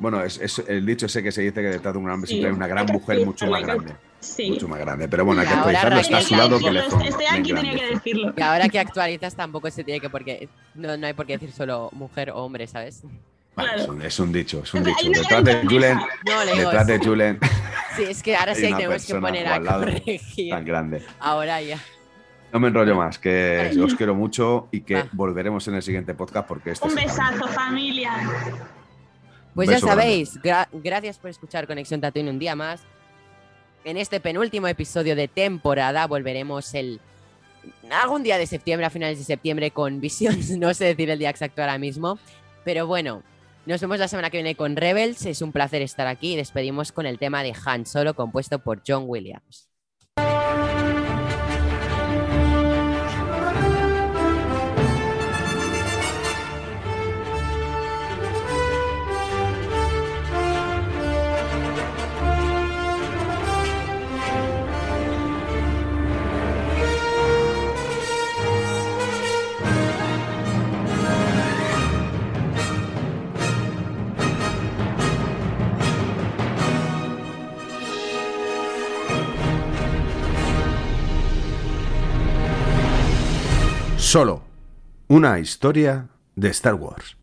Bueno, 0.00 0.22
es, 0.24 0.38
es 0.40 0.58
el 0.66 0.84
dicho 0.84 1.08
sé 1.08 1.22
que 1.22 1.30
se 1.30 1.42
dice 1.42 1.60
que 1.60 1.68
detrás 1.68 1.92
de 1.94 1.98
un 2.00 2.10
hombre 2.10 2.26
Sí, 2.26 2.34
siempre 2.34 2.50
hay 2.50 2.56
una 2.56 2.66
gran 2.66 2.86
mujer 2.86 3.24
mucho 3.24 3.46
más 3.46 3.62
grande. 3.62 3.92
Sí. 4.20 4.50
Mucho 4.50 4.66
más 4.66 4.80
grande. 4.80 5.08
Pero 5.08 5.24
bueno, 5.24 5.42
hay 5.42 5.46
que 5.46 5.52
ahora 5.54 5.78
actualizarlo. 5.80 6.00
Está 6.00 6.16
a 6.16 6.20
Raquel 6.20 6.28
su 6.28 6.36
lado 6.36 6.58
que 6.58 6.70
le 6.72 7.08
Estoy 7.08 7.26
aquí, 7.26 7.52
tenía 7.54 7.74
que 7.74 7.86
decirlo. 7.94 8.34
Y 8.36 8.42
ahora 8.42 8.68
que 8.68 8.78
actualizas 8.78 9.34
tampoco 9.36 9.70
se 9.70 9.84
tiene 9.84 10.00
que 10.00 10.10
porque 10.10 10.48
no, 10.74 10.96
no 10.96 11.06
hay 11.06 11.12
por 11.12 11.26
qué 11.26 11.34
decir 11.34 11.52
solo 11.52 11.90
mujer 11.92 12.30
o 12.30 12.36
hombre, 12.44 12.66
¿sabes? 12.66 13.02
Vale, 13.54 13.68
es, 13.70 13.76
Claro. 13.78 13.92
un, 13.92 14.02
es 14.02 14.18
un 14.20 14.32
dicho, 14.32 14.62
es 14.64 14.72
un 14.74 14.84
dicho. 14.84 15.08
Detrás 15.10 15.44
de 15.44 15.62
Julen, 15.66 15.98
No, 15.98 16.56
detrás 16.56 16.86
de 16.86 16.98
Julen, 16.98 17.38
sí, 17.96 18.04
es 18.08 18.22
que 18.22 18.36
ahora 18.36 18.54
sí 18.54 18.62
tenemos 18.62 19.04
que 19.04 19.14
poner 19.16 19.46
a 19.48 19.60
corregir. 19.60 20.50
tan 20.50 20.64
grande. 20.64 21.02
Ahora 21.18 21.60
ya. 21.60 21.78
No 22.52 22.58
me 22.60 22.68
enrollo 22.68 22.94
más, 22.96 23.18
que 23.18 23.68
Vale. 23.70 23.82
os 23.84 23.94
quiero 23.94 24.14
mucho 24.14 24.68
y 24.72 24.80
que 24.80 24.94
Va. 24.94 25.08
volveremos 25.12 25.66
en 25.68 25.74
el 25.76 25.82
siguiente 25.82 26.14
podcast 26.14 26.46
porque 26.48 26.70
este 26.72 26.86
Un 26.88 26.98
es 26.98 27.04
besazo, 27.06 27.46
familia. 27.48 28.12
Pues 29.54 29.68
ya 29.68 29.78
sabéis, 29.80 30.40
gra- 30.42 30.68
gracias 30.72 31.18
por 31.18 31.30
escuchar 31.30 31.66
Conexión 31.66 32.00
Tatooine 32.00 32.30
un 32.30 32.38
día 32.38 32.54
más. 32.56 32.80
En 33.84 33.96
este 33.96 34.20
penúltimo 34.20 34.66
episodio 34.68 35.16
de 35.16 35.26
temporada 35.28 36.06
volveremos 36.06 36.74
el 36.74 37.00
algún 37.90 38.22
día 38.22 38.38
de 38.38 38.46
septiembre, 38.46 38.86
a 38.86 38.90
finales 38.90 39.18
de 39.18 39.24
septiembre, 39.24 39.70
con 39.70 40.00
Visions. 40.00 40.50
No 40.58 40.72
sé 40.74 40.84
decir 40.86 41.10
el 41.10 41.18
día 41.18 41.30
exacto 41.30 41.62
ahora 41.62 41.78
mismo, 41.78 42.18
pero 42.64 42.86
bueno, 42.86 43.22
Nos 43.66 43.80
vemos 43.80 43.98
la 43.98 44.08
semana 44.08 44.30
que 44.30 44.38
viene 44.38 44.54
con 44.54 44.74
Rebels. 44.76 45.26
Es 45.26 45.42
un 45.42 45.52
placer 45.52 45.82
estar 45.82 46.06
aquí 46.06 46.32
y 46.32 46.36
despedimos 46.36 46.92
con 46.92 47.04
el 47.06 47.18
tema 47.18 47.42
de 47.42 47.54
Han 47.66 47.84
Solo 47.86 48.14
compuesto 48.14 48.58
por 48.58 48.80
John 48.86 49.04
Williams. 49.06 49.68
Solo 84.12 84.42
una 85.06 85.38
historia 85.38 86.08
de 86.34 86.48
Star 86.48 86.74
Wars. 86.74 87.19